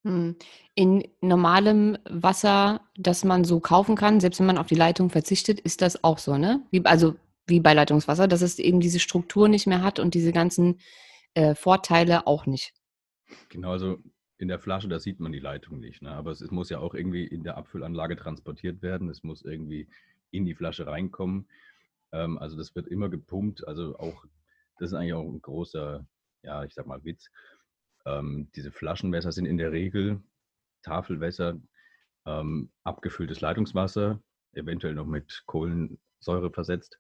Hm. 0.06 0.36
In 0.74 1.04
normalem 1.22 1.98
Wasser, 2.10 2.82
das 2.96 3.24
man 3.24 3.44
so 3.44 3.60
kaufen 3.60 3.96
kann, 3.96 4.20
selbst 4.20 4.40
wenn 4.40 4.48
man 4.48 4.58
auf 4.58 4.68
die 4.68 4.76
Leitung 4.76 5.10
verzichtet, 5.10 5.60
ist 5.60 5.82
das 5.82 6.04
auch 6.04 6.18
so, 6.18 6.38
ne? 6.38 6.66
Wie, 6.72 6.86
also 6.86 7.16
wie 7.46 7.60
bei 7.60 7.74
Leitungswasser, 7.74 8.28
dass 8.28 8.42
es 8.42 8.60
eben 8.60 8.80
diese 8.80 9.00
Struktur 9.00 9.48
nicht 9.48 9.68
mehr 9.68 9.82
hat 9.82 10.00
und 10.00 10.14
diese 10.14 10.32
ganzen 10.32 10.80
äh, 11.34 11.56
Vorteile 11.56 12.28
auch 12.28 12.46
nicht. 12.46 12.74
Genau, 13.50 13.72
also 13.72 13.98
in 14.38 14.48
der 14.48 14.60
Flasche, 14.60 14.88
da 14.88 15.00
sieht 15.00 15.20
man 15.20 15.32
die 15.32 15.40
Leitung 15.40 15.80
nicht. 15.80 16.02
Ne? 16.02 16.12
Aber 16.12 16.32
es, 16.32 16.42
es, 16.42 16.52
muss 16.52 16.70
ja 16.70 16.80
auch 16.80 16.94
irgendwie 16.94 17.26
in 17.26 17.44
der 17.44 17.58
Abfüllanlage 17.58 18.16
transportiert 18.16 18.82
werden. 18.82 19.10
Es 19.10 19.24
muss 19.24 19.44
irgendwie 19.44 19.88
in 20.32 20.46
die 20.46 20.56
Flasche 20.56 20.86
reinkommen. 20.86 21.48
Ähm, 22.12 22.38
also 22.38 22.56
das 22.58 22.76
wird 22.76 22.88
immer 22.88 23.10
gepumpt. 23.10 23.68
Also 23.68 23.98
auch, 23.98 24.26
das 24.78 24.92
ist 24.92 24.94
eigentlich 24.94 25.14
auch 25.14 25.24
ein 25.24 25.42
großer, 25.42 26.06
ja, 26.44 26.64
ich 26.64 26.74
sag 26.74 26.86
mal 26.86 27.04
Witz. 27.04 27.30
Ähm, 28.06 28.50
diese 28.56 28.72
Flaschenwässer 28.72 29.32
sind 29.32 29.46
in 29.46 29.58
der 29.58 29.72
Regel 29.72 30.22
Tafelwässer, 30.84 31.60
ähm, 32.26 32.72
abgefülltes 32.84 33.42
Leitungswasser, 33.42 34.22
eventuell 34.54 34.94
noch 34.94 35.06
mit 35.06 35.44
Kohlensäure 35.46 36.52
versetzt. 36.52 36.98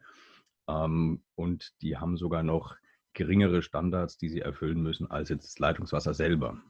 Ähm, 0.68 1.24
und 1.36 1.74
die 1.82 1.98
haben 1.98 2.18
sogar 2.18 2.44
noch 2.44 2.76
geringere 3.14 3.62
Standards, 3.62 4.18
die 4.18 4.30
sie 4.30 4.42
erfüllen 4.42 4.82
müssen, 4.82 5.10
als 5.10 5.30
jetzt 5.30 5.46
das 5.46 5.60
Leitungswasser 5.60 6.14
selber. 6.14 6.62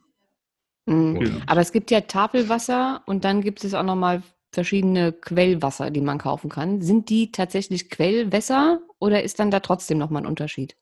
Mhm. 0.88 1.44
Aber 1.46 1.62
es 1.62 1.72
gibt 1.72 1.92
ja 1.92 2.02
Tafelwasser 2.02 3.04
und 3.06 3.26
dann 3.26 3.42
gibt 3.42 3.64
es 3.64 3.74
auch 3.74 3.84
nochmal 3.84 4.24
verschiedene 4.52 5.12
Quellwasser, 5.12 5.92
die 5.92 6.02
man 6.02 6.18
kaufen 6.18 6.50
kann. 6.50 6.82
Sind 6.82 7.10
die 7.10 7.32
tatsächlich 7.32 7.90
Quellwässer 7.90 8.80
oder 8.98 9.22
ist 9.22 9.40
dann 9.40 9.52
da 9.52 9.60
trotzdem 9.60 9.98
nochmal 9.98 10.24
ein 10.24 10.28
Unterschied? 10.28 10.76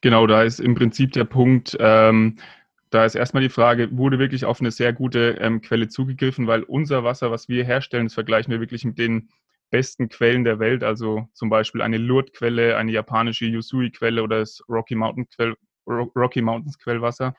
Genau, 0.00 0.26
da 0.26 0.44
ist 0.44 0.60
im 0.60 0.74
Prinzip 0.74 1.12
der 1.12 1.24
Punkt, 1.24 1.76
ähm, 1.78 2.38
da 2.88 3.04
ist 3.04 3.16
erstmal 3.16 3.42
die 3.42 3.50
Frage, 3.50 3.96
wurde 3.96 4.18
wirklich 4.18 4.44
auf 4.44 4.60
eine 4.60 4.70
sehr 4.70 4.92
gute 4.92 5.36
ähm, 5.40 5.60
Quelle 5.60 5.88
zugegriffen, 5.88 6.46
weil 6.46 6.62
unser 6.62 7.04
Wasser, 7.04 7.30
was 7.30 7.48
wir 7.48 7.64
herstellen, 7.64 8.06
das 8.06 8.14
vergleichen 8.14 8.50
wir 8.50 8.60
wirklich 8.60 8.84
mit 8.84 8.98
den 8.98 9.28
besten 9.70 10.08
Quellen 10.08 10.44
der 10.44 10.58
Welt, 10.58 10.82
also 10.82 11.28
zum 11.32 11.50
Beispiel 11.50 11.82
eine 11.82 11.98
Lourdes-Quelle, 11.98 12.76
eine 12.76 12.92
japanische 12.92 13.46
Yusui-Quelle 13.46 14.22
oder 14.22 14.40
das 14.40 14.62
Rocky, 14.68 14.94
Mountain 14.94 15.26
-Quell, 15.26 15.54
Rocky 15.86 16.42
Mountains 16.42 16.78
Quellwasser. 16.78 17.34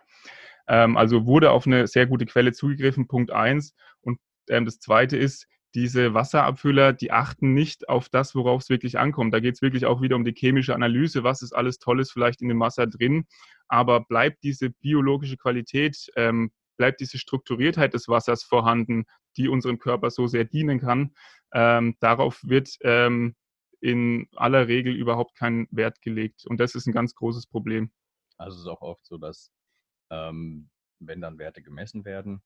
Ähm, 0.67 0.97
also 0.97 1.25
wurde 1.25 1.51
auf 1.51 1.67
eine 1.67 1.87
sehr 1.87 2.07
gute 2.07 2.25
Quelle 2.25 2.53
zugegriffen, 2.53 3.07
Punkt 3.07 3.31
eins. 3.31 3.73
Und 4.01 4.19
ähm, 4.49 4.65
das 4.65 4.79
zweite 4.79 5.17
ist, 5.17 5.47
diese 5.73 6.13
Wasserabfüller, 6.13 6.93
die 6.93 7.11
achten 7.11 7.53
nicht 7.53 7.87
auf 7.87 8.09
das, 8.09 8.35
worauf 8.35 8.61
es 8.61 8.69
wirklich 8.69 8.99
ankommt. 8.99 9.33
Da 9.33 9.39
geht 9.39 9.55
es 9.55 9.61
wirklich 9.61 9.85
auch 9.85 10.01
wieder 10.01 10.15
um 10.15 10.25
die 10.25 10.33
chemische 10.33 10.75
Analyse, 10.75 11.23
was 11.23 11.41
ist 11.41 11.53
alles 11.53 11.79
Tolles 11.79 12.11
vielleicht 12.11 12.41
in 12.41 12.49
dem 12.49 12.59
Wasser 12.59 12.87
drin, 12.87 13.25
aber 13.67 14.01
bleibt 14.01 14.43
diese 14.43 14.69
biologische 14.69 15.37
Qualität, 15.37 16.11
ähm, 16.17 16.51
bleibt 16.77 16.99
diese 16.99 17.17
Strukturiertheit 17.17 17.93
des 17.93 18.07
Wassers 18.07 18.43
vorhanden, 18.43 19.05
die 19.37 19.47
unserem 19.47 19.79
Körper 19.79 20.09
so 20.11 20.27
sehr 20.27 20.43
dienen 20.43 20.79
kann. 20.79 21.13
Ähm, 21.53 21.95
darauf 21.99 22.41
wird 22.43 22.77
ähm, 22.81 23.35
in 23.79 24.27
aller 24.35 24.67
Regel 24.67 24.93
überhaupt 24.93 25.35
kein 25.35 25.67
Wert 25.71 26.01
gelegt. 26.01 26.45
Und 26.45 26.59
das 26.59 26.75
ist 26.75 26.85
ein 26.87 26.93
ganz 26.93 27.15
großes 27.15 27.47
Problem. 27.47 27.91
Also 28.37 28.57
es 28.57 28.63
ist 28.63 28.67
auch 28.67 28.81
oft 28.81 29.05
so, 29.05 29.17
dass 29.17 29.51
ähm, 30.11 30.69
wenn 30.99 31.21
dann 31.21 31.39
Werte 31.39 31.63
gemessen 31.63 32.05
werden, 32.05 32.43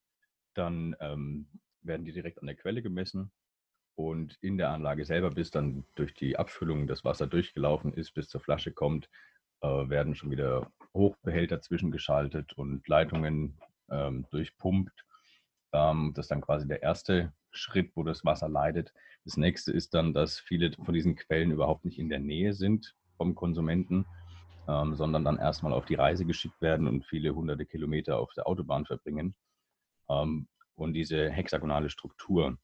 dann 0.53 0.95
ähm, 1.01 1.47
werden 1.81 2.05
die 2.05 2.13
direkt 2.13 2.39
an 2.39 2.47
der 2.47 2.55
Quelle 2.55 2.81
gemessen 2.81 3.31
und 3.95 4.37
in 4.41 4.57
der 4.57 4.69
Anlage 4.69 5.05
selber, 5.05 5.31
bis 5.31 5.51
dann 5.51 5.85
durch 5.95 6.13
die 6.13 6.37
Abfüllung 6.37 6.87
das 6.87 7.03
Wasser 7.03 7.27
durchgelaufen 7.27 7.93
ist, 7.93 8.13
bis 8.13 8.29
zur 8.29 8.41
Flasche 8.41 8.71
kommt, 8.71 9.09
äh, 9.61 9.67
werden 9.67 10.15
schon 10.15 10.31
wieder 10.31 10.71
Hochbehälter 10.93 11.61
zwischengeschaltet 11.61 12.53
und 12.53 12.87
Leitungen 12.87 13.57
ähm, 13.89 14.25
durchpumpt. 14.31 15.05
Ähm, 15.73 16.13
das 16.15 16.25
ist 16.25 16.31
dann 16.31 16.41
quasi 16.41 16.67
der 16.67 16.83
erste 16.83 17.33
Schritt, 17.51 17.91
wo 17.95 18.03
das 18.03 18.25
Wasser 18.25 18.49
leidet. 18.49 18.93
Das 19.23 19.37
nächste 19.37 19.71
ist 19.71 19.93
dann, 19.93 20.13
dass 20.13 20.39
viele 20.39 20.71
von 20.73 20.93
diesen 20.93 21.15
Quellen 21.15 21.51
überhaupt 21.51 21.85
nicht 21.85 21.99
in 21.99 22.09
der 22.09 22.19
Nähe 22.19 22.53
sind 22.53 22.95
vom 23.17 23.33
Konsumenten, 23.33 24.05
ähm, 24.67 24.95
sondern 24.95 25.23
dann 25.23 25.37
erstmal 25.37 25.73
auf 25.73 25.85
die 25.85 25.95
Reise 25.95 26.25
geschickt 26.25 26.61
werden 26.61 26.87
und 26.87 27.05
viele 27.05 27.35
hunderte 27.35 27.65
Kilometer 27.65 28.19
auf 28.19 28.33
der 28.33 28.47
Autobahn 28.47 28.85
verbringen. 28.85 29.35
Ähm, 30.09 30.47
und 30.75 30.93
diese 30.93 31.29
hexagonale 31.29 31.89
Struktur, 31.89 32.57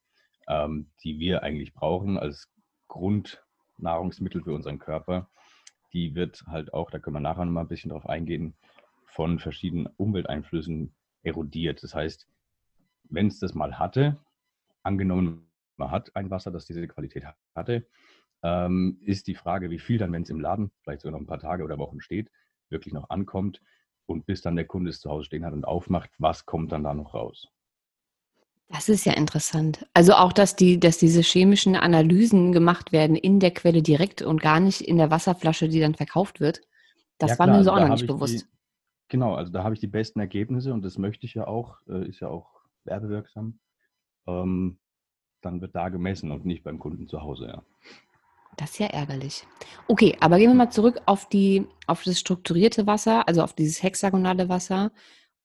ähm, 0.47 0.89
die 1.03 1.19
wir 1.19 1.43
eigentlich 1.43 1.73
brauchen 1.73 2.17
als 2.17 2.49
Grundnahrungsmittel 2.87 4.43
für 4.43 4.53
unseren 4.53 4.79
Körper, 4.79 5.29
die 5.93 6.15
wird 6.15 6.43
halt 6.47 6.73
auch, 6.73 6.89
da 6.91 6.99
können 6.99 7.15
wir 7.15 7.21
nachher 7.21 7.45
noch 7.45 7.51
mal 7.51 7.61
ein 7.61 7.67
bisschen 7.67 7.91
drauf 7.91 8.07
eingehen, 8.07 8.53
von 9.05 9.39
verschiedenen 9.39 9.87
Umwelteinflüssen 9.97 10.93
erodiert. 11.23 11.83
Das 11.83 11.93
heißt, 11.93 12.27
wenn 13.09 13.27
es 13.27 13.39
das 13.39 13.53
mal 13.53 13.77
hatte, 13.77 14.17
angenommen, 14.83 15.47
man 15.77 15.91
hat 15.91 16.15
ein 16.15 16.29
Wasser, 16.29 16.51
das 16.51 16.65
diese 16.65 16.87
Qualität 16.87 17.25
hatte, 17.55 17.85
ähm, 18.43 18.99
ist 19.01 19.27
die 19.27 19.35
Frage, 19.35 19.69
wie 19.69 19.79
viel 19.79 19.97
dann, 19.97 20.11
wenn 20.11 20.23
es 20.23 20.29
im 20.29 20.39
Laden 20.39 20.71
vielleicht 20.83 21.01
sogar 21.01 21.13
noch 21.13 21.23
ein 21.23 21.27
paar 21.27 21.39
Tage 21.39 21.63
oder 21.63 21.77
Wochen 21.77 22.01
steht, 22.01 22.29
wirklich 22.69 22.93
noch 22.93 23.09
ankommt 23.09 23.61
und 24.05 24.25
bis 24.25 24.41
dann 24.41 24.55
der 24.55 24.65
Kunde 24.65 24.89
es 24.89 24.99
zu 24.99 25.09
Hause 25.09 25.25
stehen 25.25 25.45
hat 25.45 25.53
und 25.53 25.65
aufmacht, 25.65 26.11
was 26.17 26.45
kommt 26.45 26.71
dann 26.71 26.83
da 26.83 26.93
noch 26.93 27.13
raus? 27.13 27.47
Das 28.69 28.87
ist 28.87 29.05
ja 29.05 29.13
interessant. 29.13 29.85
Also 29.93 30.13
auch, 30.13 30.31
dass 30.31 30.55
die, 30.55 30.79
dass 30.79 30.97
diese 30.97 31.21
chemischen 31.21 31.75
Analysen 31.75 32.53
gemacht 32.53 32.93
werden 32.93 33.17
in 33.17 33.39
der 33.39 33.51
Quelle 33.51 33.81
direkt 33.81 34.21
und 34.21 34.41
gar 34.41 34.61
nicht 34.61 34.81
in 34.81 34.97
der 34.97 35.11
Wasserflasche, 35.11 35.67
die 35.67 35.81
dann 35.81 35.93
verkauft 35.93 36.39
wird. 36.39 36.61
Das 37.17 37.31
ja, 37.31 37.39
war 37.39 37.47
mir 37.47 37.63
so 37.63 37.71
also 37.71 37.71
auch 37.71 37.79
noch 37.87 37.95
nicht 37.95 38.07
bewusst. 38.07 38.41
Die, 38.41 38.45
genau, 39.09 39.35
also 39.35 39.51
da 39.51 39.63
habe 39.63 39.73
ich 39.73 39.81
die 39.81 39.87
besten 39.87 40.21
Ergebnisse 40.21 40.73
und 40.73 40.83
das 40.83 40.97
möchte 40.97 41.25
ich 41.25 41.33
ja 41.33 41.47
auch, 41.47 41.79
äh, 41.87 42.07
ist 42.07 42.21
ja 42.21 42.29
auch 42.29 42.61
werbewirksam. 42.85 43.59
Ähm, 44.25 44.79
dann 45.41 45.59
wird 45.59 45.75
da 45.75 45.89
gemessen 45.89 46.31
und 46.31 46.45
nicht 46.45 46.63
beim 46.63 46.79
Kunden 46.79 47.07
zu 47.07 47.21
Hause, 47.21 47.47
ja. 47.47 47.63
Das 48.57 48.71
ist 48.71 48.79
ja 48.79 48.87
ärgerlich. 48.87 49.45
Okay, 49.87 50.15
aber 50.19 50.37
gehen 50.37 50.49
wir 50.49 50.55
mal 50.55 50.69
zurück 50.69 51.01
auf, 51.05 51.27
die, 51.29 51.65
auf 51.87 52.03
das 52.03 52.19
strukturierte 52.19 52.85
Wasser, 52.87 53.27
also 53.27 53.41
auf 53.43 53.53
dieses 53.53 53.81
hexagonale 53.81 54.49
Wasser 54.49 54.91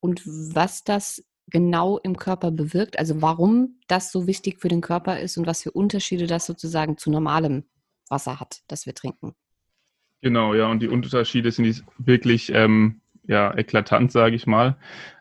und 0.01 0.23
was 0.27 0.85
das 0.85 1.25
genau 1.49 1.99
im 1.99 2.17
Körper 2.17 2.51
bewirkt, 2.51 2.99
also 2.99 3.23
warum 3.23 3.79
das 3.87 4.11
so 4.11 4.27
wichtig 4.27 4.61
für 4.61 4.69
den 4.69 4.81
Körper 4.81 5.21
ist 5.21 5.37
und 5.39 5.47
was 5.47 5.63
für 5.63 5.71
Unterschiede 5.71 6.27
das 6.27 6.47
sozusagen 6.47 6.99
zu 6.99 7.11
normalem 7.11 7.65
Wasser 8.09 8.41
hat, 8.41 8.63
das 8.69 8.87
wir 8.87 8.95
trinken. 8.95 9.33
Genau, 10.23 10.55
ja, 10.55 10.67
und 10.67 10.81
die 10.81 10.89
Unterschiede 10.89 11.53
sind 11.53 11.85
wirklich 11.99 12.51
ähm, 12.53 13.01
ja, 13.29 13.57
eklatant, 13.57 14.13
sage 14.13 14.35
ich 14.35 14.47
mal. 14.47 14.77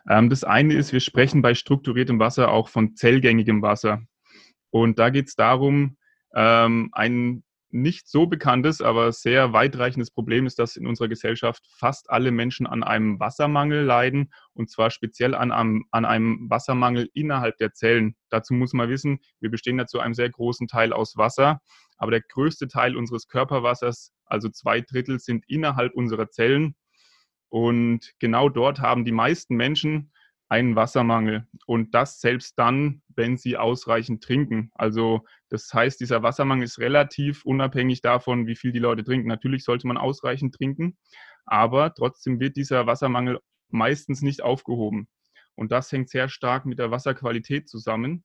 Ähm, 0.08 0.30
das 0.30 0.44
eine 0.44 0.74
ist, 0.74 0.92
wir 0.92 1.00
sprechen 1.00 1.42
bei 1.42 1.54
strukturiertem 1.54 2.18
Wasser 2.18 2.50
auch 2.50 2.68
von 2.68 2.94
zellgängigem 2.94 3.62
Wasser. 3.62 4.02
Und 4.70 4.98
da 4.98 5.10
geht 5.10 5.28
es 5.28 5.36
darum, 5.36 5.96
ähm, 6.34 6.90
ein 6.92 7.42
nicht 7.76 8.08
so 8.08 8.26
bekanntes, 8.26 8.80
aber 8.80 9.12
sehr 9.12 9.52
weitreichendes 9.52 10.10
Problem 10.10 10.46
ist, 10.46 10.58
dass 10.58 10.76
in 10.76 10.86
unserer 10.86 11.08
Gesellschaft 11.08 11.64
fast 11.78 12.10
alle 12.10 12.30
Menschen 12.30 12.66
an 12.66 12.82
einem 12.82 13.20
Wassermangel 13.20 13.84
leiden 13.84 14.32
und 14.54 14.70
zwar 14.70 14.90
speziell 14.90 15.34
an 15.34 15.52
einem, 15.52 15.84
an 15.90 16.04
einem 16.04 16.46
Wassermangel 16.48 17.08
innerhalb 17.12 17.58
der 17.58 17.72
Zellen. 17.72 18.16
Dazu 18.30 18.54
muss 18.54 18.72
man 18.72 18.88
wissen, 18.88 19.20
wir 19.40 19.50
bestehen 19.50 19.78
dazu 19.78 20.00
einem 20.00 20.14
sehr 20.14 20.30
großen 20.30 20.68
Teil 20.68 20.92
aus 20.92 21.16
Wasser, 21.16 21.60
aber 21.98 22.10
der 22.10 22.22
größte 22.22 22.66
Teil 22.68 22.96
unseres 22.96 23.28
Körperwassers, 23.28 24.12
also 24.24 24.48
zwei 24.48 24.80
Drittel, 24.80 25.18
sind 25.18 25.44
innerhalb 25.46 25.94
unserer 25.94 26.30
Zellen 26.30 26.74
und 27.48 28.12
genau 28.18 28.48
dort 28.48 28.80
haben 28.80 29.04
die 29.04 29.12
meisten 29.12 29.54
Menschen 29.54 30.12
einen 30.48 30.76
Wassermangel 30.76 31.46
und 31.66 31.94
das 31.94 32.20
selbst 32.20 32.58
dann, 32.58 33.02
wenn 33.08 33.36
sie 33.36 33.56
ausreichend 33.56 34.22
trinken. 34.22 34.70
Also 34.74 35.24
das 35.48 35.72
heißt, 35.72 36.00
dieser 36.00 36.22
Wassermangel 36.22 36.64
ist 36.64 36.78
relativ 36.78 37.44
unabhängig 37.44 38.00
davon, 38.00 38.46
wie 38.46 38.56
viel 38.56 38.72
die 38.72 38.78
Leute 38.78 39.02
trinken. 39.02 39.28
Natürlich 39.28 39.64
sollte 39.64 39.86
man 39.86 39.96
ausreichend 39.96 40.54
trinken, 40.54 40.96
aber 41.44 41.94
trotzdem 41.94 42.38
wird 42.38 42.56
dieser 42.56 42.86
Wassermangel 42.86 43.40
meistens 43.70 44.22
nicht 44.22 44.42
aufgehoben. 44.42 45.08
Und 45.56 45.72
das 45.72 45.90
hängt 45.90 46.10
sehr 46.10 46.28
stark 46.28 46.66
mit 46.66 46.78
der 46.78 46.90
Wasserqualität 46.90 47.68
zusammen. 47.68 48.24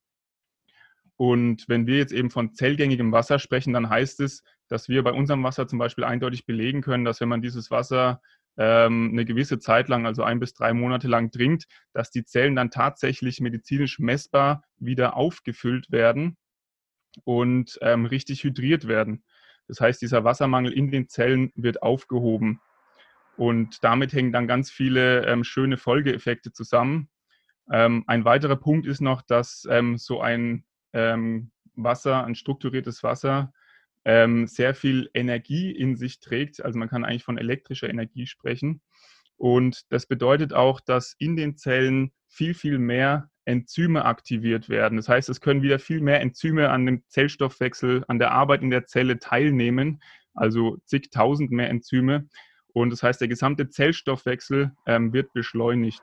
Und 1.15 1.65
wenn 1.67 1.87
wir 1.87 1.97
jetzt 1.97 2.13
eben 2.13 2.29
von 2.29 2.53
zellgängigem 2.53 3.11
Wasser 3.11 3.39
sprechen, 3.39 3.73
dann 3.73 3.89
heißt 3.89 4.19
es, 4.19 4.43
dass 4.67 4.89
wir 4.89 5.03
bei 5.03 5.11
unserem 5.11 5.43
Wasser 5.43 5.67
zum 5.67 5.79
Beispiel 5.79 6.03
eindeutig 6.03 6.45
belegen 6.45 6.81
können, 6.81 7.05
dass 7.05 7.21
wenn 7.21 7.29
man 7.29 7.41
dieses 7.41 7.71
Wasser 7.71 8.21
ähm, 8.57 9.09
eine 9.11 9.25
gewisse 9.25 9.59
Zeit 9.59 9.87
lang, 9.89 10.05
also 10.05 10.23
ein 10.23 10.39
bis 10.39 10.53
drei 10.53 10.73
Monate 10.73 11.07
lang 11.07 11.31
trinkt, 11.31 11.65
dass 11.93 12.11
die 12.11 12.25
Zellen 12.25 12.55
dann 12.55 12.71
tatsächlich 12.71 13.39
medizinisch 13.39 13.99
messbar 13.99 14.63
wieder 14.77 15.15
aufgefüllt 15.15 15.91
werden 15.91 16.37
und 17.23 17.77
ähm, 17.81 18.05
richtig 18.05 18.43
hydriert 18.43 18.87
werden. 18.87 19.23
Das 19.67 19.79
heißt, 19.79 20.01
dieser 20.01 20.23
Wassermangel 20.23 20.73
in 20.73 20.91
den 20.91 21.07
Zellen 21.07 21.51
wird 21.55 21.81
aufgehoben. 21.81 22.59
Und 23.37 23.83
damit 23.83 24.13
hängen 24.13 24.33
dann 24.33 24.47
ganz 24.47 24.69
viele 24.69 25.25
ähm, 25.25 25.43
schöne 25.43 25.77
Folgeeffekte 25.77 26.51
zusammen. 26.51 27.09
Ähm, 27.71 28.03
ein 28.07 28.25
weiterer 28.25 28.57
Punkt 28.57 28.85
ist 28.85 29.01
noch, 29.01 29.21
dass 29.21 29.65
ähm, 29.69 29.97
so 29.97 30.21
ein 30.21 30.65
ähm, 30.93 31.51
Wasser, 31.75 32.25
ein 32.25 32.35
strukturiertes 32.35 33.01
Wasser, 33.03 33.53
ähm, 34.05 34.47
sehr 34.47 34.73
viel 34.73 35.09
Energie 35.13 35.71
in 35.71 35.95
sich 35.95 36.19
trägt. 36.19 36.63
Also 36.63 36.77
man 36.79 36.89
kann 36.89 37.05
eigentlich 37.05 37.23
von 37.23 37.37
elektrischer 37.37 37.89
Energie 37.89 38.25
sprechen. 38.25 38.81
Und 39.37 39.81
das 39.89 40.05
bedeutet 40.05 40.53
auch, 40.53 40.79
dass 40.81 41.15
in 41.17 41.35
den 41.35 41.57
Zellen 41.57 42.11
viel, 42.27 42.53
viel 42.53 42.77
mehr 42.77 43.29
Enzyme 43.45 44.05
aktiviert 44.05 44.69
werden. 44.69 44.97
Das 44.97 45.09
heißt, 45.09 45.29
es 45.29 45.41
können 45.41 45.63
wieder 45.63 45.79
viel 45.79 46.01
mehr 46.01 46.21
Enzyme 46.21 46.69
an 46.69 46.85
dem 46.85 47.03
Zellstoffwechsel, 47.07 48.05
an 48.07 48.19
der 48.19 48.31
Arbeit 48.31 48.61
in 48.61 48.69
der 48.69 48.85
Zelle 48.85 49.19
teilnehmen, 49.19 50.01
also 50.33 50.77
zigtausend 50.85 51.51
mehr 51.51 51.69
Enzyme. 51.69 52.27
Und 52.73 52.91
das 52.91 53.03
heißt, 53.03 53.19
der 53.19 53.27
gesamte 53.27 53.69
Zellstoffwechsel 53.69 54.71
ähm, 54.85 55.11
wird 55.11 55.33
beschleunigt. 55.33 56.01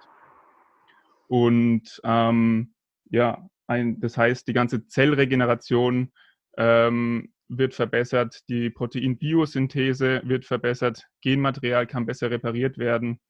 Und 1.28 2.00
ähm, 2.04 2.74
ja, 3.10 3.48
ein, 3.66 4.00
das 4.00 4.16
heißt, 4.16 4.48
die 4.48 4.52
ganze 4.52 4.86
Zellregeneration 4.86 6.12
ähm, 6.56 7.32
wird 7.48 7.74
verbessert, 7.74 8.40
die 8.48 8.70
Proteinbiosynthese 8.70 10.22
wird 10.24 10.44
verbessert, 10.44 11.06
Genmaterial 11.22 11.86
kann 11.86 12.06
besser 12.06 12.30
repariert 12.30 12.78
werden. 12.78 13.20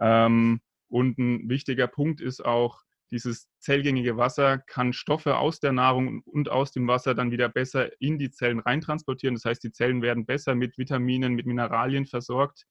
Ähm, 0.00 0.60
und 0.88 1.18
ein 1.18 1.48
wichtiger 1.48 1.86
Punkt 1.86 2.20
ist 2.20 2.44
auch 2.44 2.84
dieses 3.10 3.48
zellgängige 3.60 4.16
Wasser 4.16 4.58
kann 4.58 4.92
Stoffe 4.92 5.36
aus 5.36 5.60
der 5.60 5.72
Nahrung 5.72 6.22
und 6.24 6.48
aus 6.50 6.72
dem 6.72 6.88
Wasser 6.88 7.14
dann 7.14 7.30
wieder 7.30 7.48
besser 7.48 7.90
in 8.00 8.18
die 8.18 8.30
Zellen 8.30 8.58
reintransportieren. 8.58 9.36
Das 9.36 9.44
heißt, 9.44 9.62
die 9.62 9.72
Zellen 9.72 10.02
werden 10.02 10.26
besser 10.26 10.54
mit 10.54 10.78
Vitaminen, 10.78 11.34
mit 11.34 11.46
Mineralien 11.46 12.06
versorgt. 12.06 12.64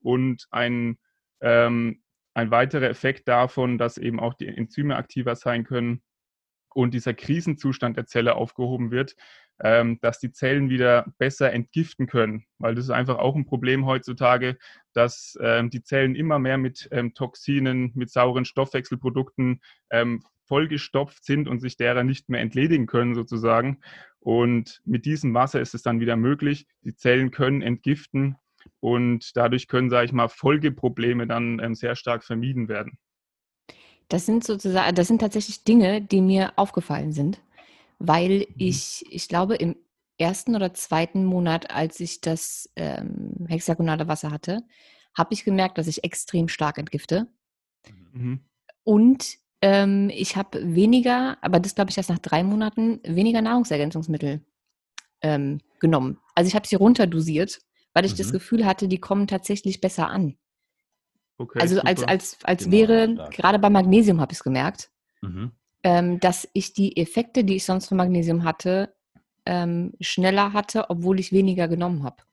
Und 0.00 0.46
ein, 0.50 0.98
ähm, 1.40 2.02
ein 2.34 2.50
weiterer 2.50 2.90
Effekt 2.90 3.26
davon, 3.28 3.78
dass 3.78 3.96
eben 3.96 4.20
auch 4.20 4.34
die 4.34 4.48
Enzyme 4.48 4.96
aktiver 4.96 5.34
sein 5.34 5.64
können 5.64 6.02
und 6.74 6.92
dieser 6.92 7.14
Krisenzustand 7.14 7.96
der 7.96 8.04
Zelle 8.04 8.34
aufgehoben 8.34 8.90
wird, 8.90 9.16
ähm, 9.62 9.98
dass 10.00 10.18
die 10.18 10.32
Zellen 10.32 10.68
wieder 10.68 11.06
besser 11.18 11.52
entgiften 11.52 12.06
können. 12.06 12.44
Weil 12.58 12.74
das 12.74 12.84
ist 12.84 12.90
einfach 12.90 13.18
auch 13.18 13.34
ein 13.34 13.46
Problem 13.46 13.86
heutzutage, 13.86 14.58
dass 14.92 15.38
ähm, 15.40 15.70
die 15.70 15.82
Zellen 15.82 16.14
immer 16.14 16.38
mehr 16.38 16.58
mit 16.58 16.88
ähm, 16.92 17.14
Toxinen, 17.14 17.92
mit 17.94 18.10
sauren 18.10 18.44
Stoffwechselprodukten 18.44 19.60
ähm, 19.90 20.22
vollgestopft 20.46 21.24
sind 21.24 21.48
und 21.48 21.60
sich 21.60 21.76
derer 21.76 22.04
nicht 22.04 22.28
mehr 22.28 22.40
entledigen 22.40 22.86
können 22.86 23.14
sozusagen. 23.14 23.78
Und 24.20 24.80
mit 24.84 25.04
diesem 25.04 25.34
Wasser 25.34 25.60
ist 25.60 25.74
es 25.74 25.82
dann 25.82 26.00
wieder 26.00 26.16
möglich. 26.16 26.66
Die 26.82 26.94
Zellen 26.94 27.30
können 27.30 27.62
entgiften 27.62 28.36
und 28.80 29.36
dadurch 29.36 29.68
können, 29.68 29.90
sage 29.90 30.06
ich 30.06 30.12
mal, 30.12 30.28
Folgeprobleme 30.28 31.26
dann 31.26 31.60
ähm, 31.60 31.74
sehr 31.74 31.96
stark 31.96 32.24
vermieden 32.24 32.68
werden. 32.68 32.98
Das 34.08 34.26
sind 34.26 34.44
sozusagen, 34.44 34.94
das 34.94 35.08
sind 35.08 35.20
tatsächlich 35.20 35.64
Dinge, 35.64 36.00
die 36.00 36.20
mir 36.20 36.52
aufgefallen 36.56 37.12
sind, 37.12 37.40
weil 37.98 38.40
mhm. 38.40 38.54
ich, 38.58 39.04
ich 39.10 39.28
glaube, 39.28 39.56
im 39.56 39.76
ersten 40.18 40.54
oder 40.54 40.72
zweiten 40.74 41.24
Monat, 41.24 41.70
als 41.70 42.00
ich 42.00 42.20
das 42.20 42.70
ähm, 42.76 43.46
hexagonale 43.48 44.08
Wasser 44.08 44.30
hatte, 44.30 44.62
habe 45.16 45.34
ich 45.34 45.44
gemerkt, 45.44 45.78
dass 45.78 45.86
ich 45.86 46.04
extrem 46.04 46.48
stark 46.48 46.78
entgifte. 46.78 47.26
Mhm. 48.12 48.40
Und 48.84 49.36
ähm, 49.62 50.10
ich 50.12 50.36
habe 50.36 50.74
weniger, 50.74 51.38
aber 51.42 51.60
das 51.60 51.74
glaube 51.74 51.90
ich 51.90 51.96
erst 51.96 52.10
nach 52.10 52.18
drei 52.18 52.42
Monaten, 52.42 53.00
weniger 53.04 53.42
Nahrungsergänzungsmittel 53.42 54.44
ähm, 55.22 55.60
genommen. 55.80 56.18
Also 56.34 56.48
ich 56.48 56.54
habe 56.54 56.66
sie 56.66 56.76
runterdosiert, 56.76 57.60
weil 57.94 58.04
ich 58.04 58.12
mhm. 58.12 58.18
das 58.18 58.32
Gefühl 58.32 58.66
hatte, 58.66 58.88
die 58.88 59.00
kommen 59.00 59.26
tatsächlich 59.26 59.80
besser 59.80 60.08
an. 60.08 60.36
Okay, 61.38 61.58
also 61.60 61.76
super. 61.76 61.88
als, 61.88 62.02
als, 62.04 62.38
als 62.44 62.64
genau, 62.64 62.76
wäre, 62.76 63.30
gerade 63.30 63.58
bei 63.58 63.70
Magnesium 63.70 64.20
habe 64.20 64.32
ich 64.32 64.38
es 64.38 64.44
gemerkt, 64.44 64.90
mhm. 65.20 65.52
Ähm, 65.86 66.18
dass 66.18 66.48
ich 66.52 66.72
die 66.72 66.96
Effekte, 66.96 67.44
die 67.44 67.54
ich 67.54 67.64
sonst 67.64 67.86
von 67.86 67.96
Magnesium 67.96 68.42
hatte, 68.42 68.92
ähm, 69.44 69.92
schneller 70.00 70.52
hatte, 70.52 70.90
obwohl 70.90 71.20
ich 71.20 71.30
weniger 71.30 71.68
genommen 71.68 72.02
habe. 72.02 72.24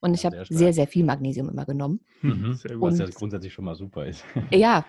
Und 0.00 0.14
ich 0.14 0.26
habe 0.26 0.44
sehr, 0.48 0.72
sehr 0.72 0.88
viel 0.88 1.04
Magnesium 1.04 1.48
immer 1.48 1.64
genommen. 1.64 2.00
Mhm. 2.22 2.54
Sehr 2.54 2.74
gut. 2.74 2.90
Was 2.90 2.98
ja 2.98 3.06
grundsätzlich 3.06 3.52
schon 3.52 3.66
mal 3.66 3.76
super 3.76 4.06
ist. 4.06 4.24
Ja, 4.50 4.84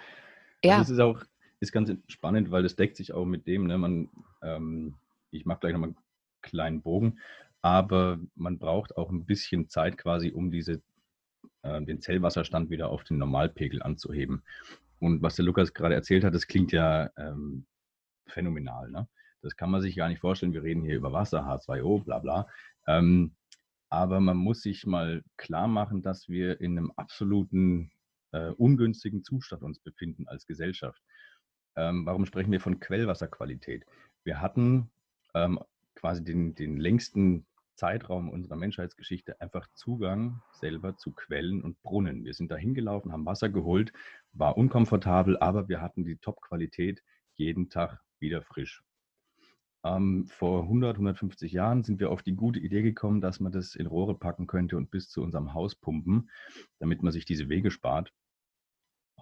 ja. 0.64 0.80
Das 0.80 0.90
ist 0.90 1.00
auch 1.00 1.24
ist 1.60 1.72
ganz 1.72 1.94
spannend, 2.08 2.50
weil 2.50 2.64
das 2.64 2.76
deckt 2.76 2.98
sich 2.98 3.14
auch 3.14 3.26
mit 3.26 3.46
dem, 3.46 3.68
ne, 3.68 3.78
man, 3.78 4.10
ähm, 4.42 4.96
ich 5.30 5.46
mache 5.46 5.60
gleich 5.60 5.74
nochmal 5.74 5.90
einen 5.90 5.98
kleinen 6.42 6.82
Bogen, 6.82 7.20
aber 7.62 8.18
man 8.34 8.58
braucht 8.58 8.98
auch 8.98 9.12
ein 9.12 9.26
bisschen 9.26 9.70
Zeit 9.70 10.00
quasi, 10.00 10.32
um 10.32 10.50
diese 10.50 10.82
äh, 11.62 11.80
den 11.84 12.02
Zellwasserstand 12.02 12.72
wieder 12.72 12.90
auf 12.90 13.04
den 13.04 13.20
Normalpegel 13.20 13.84
anzuheben. 13.84 14.42
Und 14.98 15.22
was 15.22 15.36
der 15.36 15.46
Lukas 15.46 15.76
gerade 15.76 15.94
erzählt 15.94 16.24
hat, 16.24 16.34
das 16.34 16.48
klingt 16.48 16.72
ja 16.72 17.12
ähm, 17.18 17.68
phänomenal. 18.28 18.90
Ne? 18.90 19.08
Das 19.42 19.56
kann 19.56 19.70
man 19.70 19.82
sich 19.82 19.96
gar 19.96 20.10
nicht 20.10 20.20
vorstellen. 20.20 20.54
Wir 20.54 20.64
reden 20.64 20.84
hier 20.84 20.96
über 20.96 21.14
Wasser, 21.14 21.46
H2O, 21.46 22.04
bla 22.04 22.20
bla. 22.20 22.48
Ähm, 22.88 23.36
aber 23.90 24.20
man 24.20 24.38
muss 24.38 24.62
sich 24.62 24.86
mal 24.86 25.24
klar 25.38 25.68
machen, 25.68 26.02
dass 26.02 26.28
wir 26.28 26.60
in 26.62 26.78
einem 26.78 26.92
absoluten 26.96 27.92
äh, 28.32 28.50
ungünstigen 28.50 29.24
Zustand 29.24 29.62
uns 29.62 29.80
befinden 29.80 30.28
als 30.28 30.48
Gesellschaft. 30.48 31.02
Ähm, 31.76 32.06
warum 32.06 32.26
sprechen 32.26 32.52
wir 32.52 32.60
von 32.60 32.80
Quellwasserqualität? 32.80 33.86
Wir 34.24 34.42
hatten 34.42 34.92
ähm, 35.34 35.60
quasi 35.96 36.24
den, 36.24 36.56
den 36.56 36.78
längsten 36.78 37.46
Zeitraum 37.76 38.30
unserer 38.30 38.56
Menschheitsgeschichte 38.56 39.40
einfach 39.42 39.68
Zugang 39.74 40.42
selber 40.54 40.96
zu 40.98 41.12
Quellen 41.12 41.62
und 41.62 41.82
Brunnen. 41.82 42.24
Wir 42.24 42.34
sind 42.34 42.52
da 42.52 42.56
hingelaufen, 42.56 43.12
haben 43.12 43.26
Wasser 43.26 43.50
geholt, 43.50 43.94
war 44.32 44.58
unkomfortabel, 44.58 45.38
aber 45.38 45.68
wir 45.70 45.82
hatten 45.82 46.04
die 46.04 46.18
Top-Qualität 46.18 47.04
jeden 47.36 47.70
Tag 47.70 48.00
wieder 48.24 48.42
frisch. 48.42 48.84
Ähm, 49.86 50.28
vor 50.28 50.64
100, 50.64 50.96
150 50.96 51.52
Jahren 51.52 51.84
sind 51.84 52.00
wir 52.00 52.10
auf 52.10 52.24
die 52.24 52.36
gute 52.36 52.60
Idee 52.60 52.82
gekommen, 52.82 53.20
dass 53.20 53.40
man 53.40 53.52
das 53.52 53.76
in 53.76 53.86
Rohre 53.86 54.18
packen 54.18 54.48
könnte 54.48 54.78
und 54.78 54.90
bis 54.90 55.10
zu 55.10 55.22
unserem 55.22 55.54
Haus 55.54 55.76
pumpen, 55.76 56.32
damit 56.80 57.04
man 57.04 57.12
sich 57.12 57.26
diese 57.26 57.50
Wege 57.50 57.70
spart. 57.70 58.14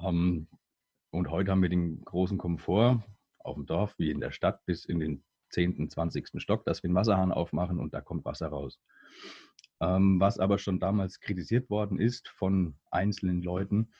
Ähm, 0.01 0.47
und 1.11 1.29
heute 1.29 1.51
haben 1.51 1.63
wir 1.63 1.69
den 1.69 2.01
großen 2.05 2.37
Komfort 2.37 3.03
auf 3.39 3.55
dem 3.55 3.65
Dorf 3.65 3.95
wie 3.97 4.11
in 4.11 4.21
der 4.21 4.31
Stadt 4.31 4.63
bis 4.65 4.85
in 4.85 4.99
den 4.99 5.23
10., 5.49 5.89
20. 5.89 6.29
Stock, 6.41 6.63
dass 6.63 6.83
wir 6.83 6.89
einen 6.89 6.95
Wasserhahn 6.95 7.31
aufmachen 7.31 7.79
und 7.79 7.93
da 7.93 8.01
kommt 8.01 8.23
Wasser 8.23 8.47
raus. 8.47 8.79
Ähm, 9.81 10.19
was 10.19 10.39
aber 10.39 10.59
schon 10.59 10.79
damals 10.79 11.19
kritisiert 11.19 11.69
worden 11.71 11.99
ist 11.99 12.29
von 12.29 12.75
einzelnen 12.91 13.41
Leuten, 13.41 13.91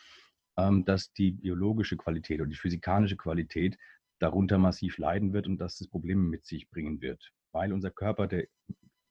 ähm, 0.58 0.86
dass 0.86 1.12
die 1.12 1.32
biologische 1.32 1.98
Qualität 1.98 2.40
und 2.40 2.50
die 2.50 2.56
physikalische 2.56 3.18
Qualität 3.18 3.78
darunter 4.22 4.58
massiv 4.58 4.98
leiden 4.98 5.34
wird 5.34 5.48
und 5.48 5.58
dass 5.58 5.78
das 5.78 5.88
Probleme 5.88 6.22
mit 6.22 6.46
sich 6.46 6.70
bringen 6.70 7.02
wird. 7.02 7.32
Weil 7.52 7.74
unser 7.74 7.92
Körper, 7.92 8.28
der 8.28 8.48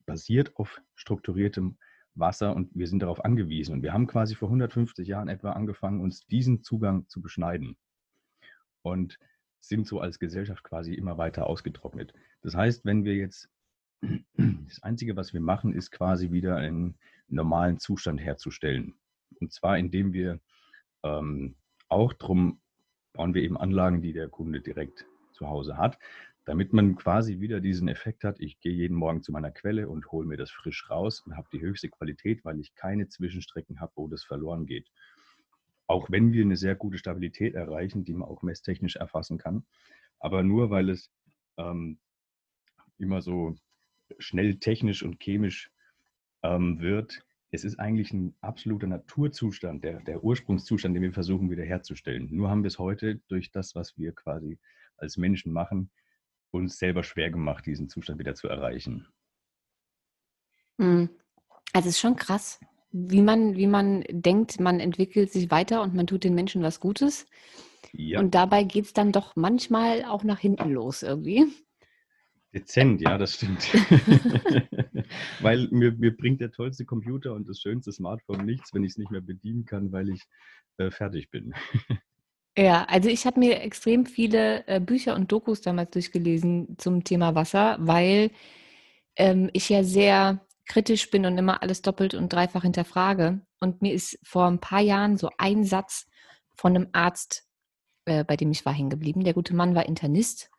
basiert 0.07 0.57
auf 0.57 0.81
strukturiertem 0.95 1.79
Wasser 2.15 2.55
und 2.55 2.75
wir 2.75 2.87
sind 2.87 3.01
darauf 3.01 3.25
angewiesen. 3.25 3.75
Und 3.75 3.83
wir 3.83 3.93
haben 3.93 4.07
quasi 4.07 4.35
vor 4.35 4.49
150 4.49 5.07
Jahren 5.07 5.29
etwa 5.29 5.53
angefangen, 5.53 6.01
uns 6.01 6.27
diesen 6.27 6.63
Zugang 6.63 7.09
zu 7.09 7.21
beschneiden. 7.21 7.77
Und 8.83 9.19
sind 9.61 9.87
so 9.87 10.01
als 10.01 10.19
Gesellschaft 10.19 10.65
quasi 10.65 10.95
immer 10.95 11.19
weiter 11.19 11.47
ausgetrocknet. 11.47 12.15
Das 12.43 12.55
heißt, 12.55 12.85
wenn 12.85 13.05
wir 13.05 13.15
jetzt, 13.15 13.51
das 14.37 14.83
Einzige, 14.83 15.17
was 15.17 15.35
wir 15.35 15.41
machen, 15.41 15.75
ist 15.75 15.91
quasi 15.91 16.31
wieder 16.31 16.57
einen 16.57 16.99
normalen 17.29 17.79
Zustand 17.79 18.21
herzustellen. 18.21 18.95
Und 19.41 19.53
zwar, 19.53 19.77
indem 19.77 20.13
wir 20.13 20.41
ähm, 21.03 21.57
auch 21.89 22.13
drum 22.15 22.61
bauen 23.13 23.35
wir 23.35 23.43
eben 23.43 23.57
Anlagen, 23.57 24.03
die 24.03 24.13
der 24.13 24.29
Kunde 24.29 24.61
direkt 24.61 25.07
zu 25.33 25.49
Hause 25.49 25.77
hat, 25.77 25.99
damit 26.45 26.73
man 26.73 26.97
quasi 26.97 27.41
wieder 27.41 27.61
diesen 27.61 27.89
Effekt 27.89 28.25
hat, 28.25 28.41
ich 28.41 28.61
gehe 28.61 28.73
jeden 28.73 28.97
Morgen 28.97 29.23
zu 29.23 29.33
meiner 29.33 29.51
Quelle 29.51 29.89
und 29.89 30.11
hole 30.11 30.27
mir 30.27 30.37
das 30.37 30.51
frisch 30.51 30.89
raus 30.91 31.21
und 31.21 31.37
habe 31.37 31.49
die 31.53 31.61
höchste 31.61 31.89
Qualität, 31.89 32.45
weil 32.45 32.61
ich 32.61 32.75
keine 32.75 33.09
Zwischenstrecken 33.09 33.81
habe, 33.81 33.93
wo 33.97 34.09
das 34.09 34.25
verloren 34.25 34.67
geht 34.67 34.91
auch 35.91 36.09
wenn 36.09 36.33
wir 36.33 36.45
eine 36.45 36.57
sehr 36.57 36.77
gute 36.77 36.99
Stabilität 36.99 37.55
erreichen, 37.57 38.05
die 38.05 38.13
man 38.13 38.29
auch 38.29 38.43
messtechnisch 38.43 38.95
erfassen 38.95 39.39
kann. 39.39 39.67
Aber 40.21 40.45
nur 40.45 40.71
weil 40.71 40.89
es 40.89 41.11
ähm, 41.57 41.99
immer 42.97 43.23
so 43.23 43.57
schnell 44.21 44.61
technisch 44.61 45.03
und 45.03 45.19
chemisch 45.19 45.73
ähm, 46.45 46.79
wird, 46.81 47.25
es 47.51 47.65
ist 47.65 47.79
eigentlich 47.79 48.13
ein 48.13 48.35
absoluter 48.41 48.87
Naturzustand, 48.87 49.83
der, 49.85 50.01
der 50.01 50.23
Ursprungszustand, 50.23 50.95
den 50.95 51.03
wir 51.03 51.13
versuchen 51.13 51.51
wiederherzustellen. 51.51 52.29
Nur 52.31 52.51
haben 52.51 52.63
wir 52.63 52.69
es 52.69 52.79
heute 52.79 53.17
durch 53.29 53.51
das, 53.51 53.75
was 53.75 53.99
wir 53.99 54.13
quasi 54.13 54.59
als 54.97 55.17
Menschen 55.17 55.53
machen, 55.53 55.91
uns 56.51 56.79
selber 56.79 57.03
schwer 57.03 57.31
gemacht, 57.31 57.67
diesen 57.67 57.89
Zustand 57.89 58.19
wieder 58.19 58.35
zu 58.35 58.49
erreichen. 58.49 59.07
Hm. 60.79 61.11
Also 61.73 61.89
es 61.89 61.97
ist 61.97 62.01
schon 62.01 62.17
krass 62.17 62.61
wie 62.93 63.23
man, 63.23 63.57
wie 63.57 63.67
man 63.67 64.05
denkt, 64.11 64.61
man 64.61 64.81
entwickelt 64.81 65.33
sich 65.33 65.51
weiter 65.51 65.83
und 65.83 65.95
man 65.95 66.07
tut 66.07 66.25
den 66.25 66.35
Menschen 66.35 66.63
was 66.63 66.81
Gutes. 66.81 67.27
Ja. 67.93 68.21
Und 68.21 68.35
dabei 68.35 68.65
geht 68.65 68.87
es 68.87 68.93
dann 68.93 69.13
doch 69.13 69.37
manchmal 69.37 70.05
auch 70.05 70.25
nach 70.25 70.39
hinten 70.39 70.71
los 70.71 71.03
irgendwie. 71.03 71.47
Dezent, 72.53 73.01
ja, 73.01 73.17
das 73.17 73.35
stimmt. 73.35 73.63
weil 75.41 75.69
mir, 75.71 75.93
mir 75.93 76.17
bringt 76.17 76.41
der 76.41 76.51
tollste 76.51 76.85
Computer 76.85 77.33
und 77.35 77.49
das 77.49 77.61
schönste 77.61 77.93
Smartphone 77.93 78.45
nichts, 78.45 78.75
wenn 78.75 78.83
ich 78.83 78.93
es 78.93 78.99
nicht 78.99 79.11
mehr 79.11 79.21
bedienen 79.21 79.65
kann, 79.65 79.93
weil 79.93 80.09
ich 80.09 80.27
äh, 80.79 80.91
fertig 80.91 81.31
bin. 81.31 81.55
ja, 82.59 82.85
also 82.85 83.09
ich 83.09 83.25
habe 83.25 83.39
mir 83.39 83.61
extrem 83.61 84.05
viele 84.05 84.67
äh, 84.67 84.81
Bücher 84.81 85.15
und 85.15 85.31
Dokus 85.31 85.61
damals 85.61 85.91
durchgelesen 85.91 86.77
zum 86.77 87.05
Thema 87.05 87.37
Wasser, 87.37 87.77
weil 87.81 88.33
ähm, 89.15 89.51
ich 89.53 89.69
ja 89.69 89.85
sehr 89.85 90.45
kritisch 90.67 91.11
bin 91.11 91.27
und 91.27 91.39
immer 91.39 91.63
alles 91.63 91.83
doppelt 91.83 92.15
und 92.15 92.33
dreifach 92.33 92.63
hinterfrage. 92.63 93.41
Und 93.61 93.81
mir 93.81 93.93
ist 93.93 94.19
vor 94.25 94.47
ein 94.47 94.61
paar 94.61 94.81
Jahren 94.81 95.19
so 95.19 95.31
ein 95.39 95.65
Satz 95.65 96.09
von 96.57 96.75
einem 96.75 96.89
Arzt, 96.93 97.47
äh, 98.07 98.25
bei 98.25 98.37
dem 98.37 98.51
ich 98.51 98.67
war, 98.67 98.73
hängen 98.73 98.91
geblieben. 98.91 99.23
Der 99.23 99.35
gute 99.35 99.55
Mann 99.55 99.77
war 99.77 99.87
Internist 99.87 100.51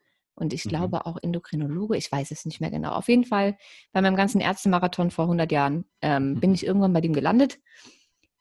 und 0.41 0.53
ich 0.53 0.65
mhm. 0.65 0.69
glaube 0.69 1.05
auch 1.05 1.17
Endokrinologe. 1.21 1.95
Ich 1.95 2.11
weiß 2.11 2.31
es 2.31 2.45
nicht 2.45 2.59
mehr 2.59 2.71
genau. 2.71 2.93
Auf 2.93 3.07
jeden 3.07 3.25
Fall 3.25 3.57
bei 3.93 4.01
meinem 4.01 4.15
ganzen 4.15 4.41
Ärztemarathon 4.41 5.11
vor 5.11 5.25
100 5.25 5.51
Jahren 5.51 5.85
ähm, 6.01 6.31
mhm. 6.31 6.39
bin 6.39 6.53
ich 6.55 6.65
irgendwann 6.65 6.93
bei 6.93 6.99
dem 6.99 7.13
gelandet. 7.13 7.59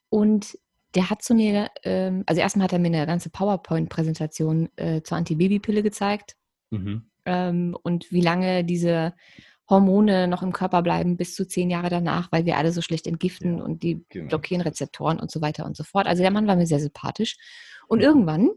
Und 0.08 0.58
der 0.94 1.10
hat 1.10 1.22
zu 1.22 1.34
mir, 1.34 1.68
ähm, 1.84 2.24
also 2.26 2.40
erstmal 2.40 2.64
hat 2.64 2.72
er 2.72 2.78
mir 2.78 2.88
eine 2.88 3.06
ganze 3.06 3.28
PowerPoint-Präsentation 3.28 4.70
äh, 4.76 5.02
zur 5.02 5.18
Antibabypille 5.18 5.82
gezeigt. 5.82 6.36
Mhm. 6.70 7.04
Ähm, 7.26 7.76
und 7.82 8.10
wie 8.10 8.22
lange 8.22 8.64
diese 8.64 9.12
Hormone 9.68 10.26
noch 10.26 10.42
im 10.42 10.54
Körper 10.54 10.80
bleiben 10.80 11.18
bis 11.18 11.34
zu 11.34 11.46
zehn 11.46 11.68
Jahre 11.68 11.90
danach, 11.90 12.32
weil 12.32 12.46
wir 12.46 12.56
alle 12.56 12.72
so 12.72 12.80
schlecht 12.80 13.06
entgiften 13.06 13.58
ja, 13.58 13.64
und 13.64 13.82
die 13.82 14.06
genau. 14.08 14.28
blockieren 14.28 14.62
Rezeptoren 14.62 15.20
und 15.20 15.30
so 15.30 15.42
weiter 15.42 15.66
und 15.66 15.76
so 15.76 15.84
fort. 15.84 16.06
Also 16.06 16.22
der 16.22 16.32
Mann 16.32 16.46
war 16.46 16.56
mir 16.56 16.66
sehr 16.66 16.80
sympathisch. 16.80 17.36
Und 17.88 18.00
irgendwann 18.00 18.48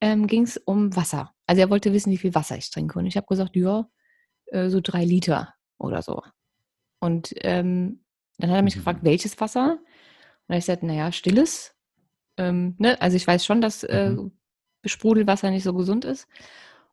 ähm, 0.00 0.26
ging 0.26 0.42
es 0.44 0.56
um 0.58 0.94
Wasser. 0.96 1.32
Also 1.46 1.60
er 1.62 1.70
wollte 1.70 1.92
wissen, 1.92 2.10
wie 2.12 2.18
viel 2.18 2.34
Wasser 2.34 2.56
ich 2.56 2.70
trinke. 2.70 2.98
Und 2.98 3.06
ich 3.06 3.16
habe 3.16 3.26
gesagt, 3.26 3.56
ja, 3.56 3.88
äh, 4.46 4.68
so 4.70 4.80
drei 4.82 5.04
Liter 5.04 5.54
oder 5.78 6.02
so. 6.02 6.22
Und 7.00 7.34
ähm, 7.38 8.04
dann 8.38 8.50
hat 8.50 8.56
er 8.58 8.62
mich 8.62 8.76
Mhm. 8.76 8.80
gefragt, 8.80 9.00
welches 9.04 9.40
Wasser? 9.40 9.78
Und 10.46 10.54
habe 10.54 10.58
ich 10.58 10.66
gesagt, 10.66 10.82
naja, 10.82 11.12
stilles. 11.12 11.74
Ähm, 12.36 12.76
ne? 12.78 13.00
Also 13.00 13.16
ich 13.16 13.26
weiß 13.26 13.44
schon, 13.44 13.60
dass 13.60 13.84
äh, 13.84 14.10
Mhm. 14.10 14.32
Sprudelwasser 14.84 15.50
nicht 15.50 15.64
so 15.64 15.74
gesund 15.74 16.04
ist. 16.04 16.26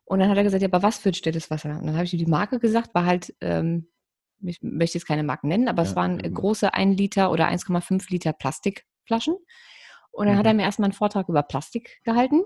Und 0.04 0.20
dann 0.20 0.28
hat 0.28 0.36
er 0.36 0.44
gesagt, 0.44 0.62
ja, 0.62 0.68
aber 0.68 0.82
was 0.82 0.98
für 0.98 1.10
ein 1.10 1.14
stilles 1.14 1.50
Wasser? 1.50 1.70
Und 1.78 1.86
dann 1.86 1.94
habe 1.94 2.04
ich 2.04 2.12
ihm 2.12 2.18
die 2.18 2.26
Marke 2.26 2.58
gesagt, 2.58 2.94
war 2.94 3.06
halt, 3.06 3.34
ähm, 3.40 3.88
ich 4.42 4.60
möchte 4.62 4.98
jetzt 4.98 5.06
keine 5.06 5.22
Marken 5.22 5.48
nennen, 5.48 5.68
aber 5.68 5.82
es 5.82 5.90
Ja, 5.90 5.96
waren 5.96 6.18
ja, 6.18 6.28
gut. 6.28 6.34
große 6.34 6.74
1 6.74 6.96
Liter 6.96 7.30
oder 7.30 7.46
1,5 7.48 8.10
Liter 8.10 8.32
Plastikflaschen. 8.32 9.36
Und 10.12 10.26
dann 10.26 10.36
hat 10.36 10.46
er 10.46 10.52
Mhm. 10.52 10.58
mir 10.58 10.62
erstmal 10.64 10.86
einen 10.86 10.92
Vortrag 10.94 11.28
über 11.28 11.42
Plastik 11.42 12.00
gehalten. 12.04 12.42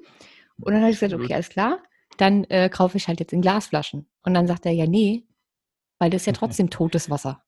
Und 0.61 0.73
dann 0.73 0.83
habe 0.83 0.91
ich 0.93 1.01
gesagt, 1.01 1.21
okay, 1.21 1.35
alles 1.35 1.49
klar, 1.49 1.83
dann 2.19 2.45
äh, 2.45 2.69
kaufe 2.69 2.97
ich 2.97 3.09
halt 3.09 3.21
jetzt 3.21 3.33
in 3.33 3.41
Glasflaschen. 3.43 4.09
Und 4.23 4.35
dann 4.35 4.47
sagt 4.47 4.67
er, 4.67 4.73
ja, 4.73 4.87
nee, 4.87 5.27
weil 5.99 6.11
das 6.11 6.23
ist 6.23 6.27
ja 6.27 6.33
trotzdem 6.33 6.71
totes 6.71 7.11
Wasser. 7.11 7.43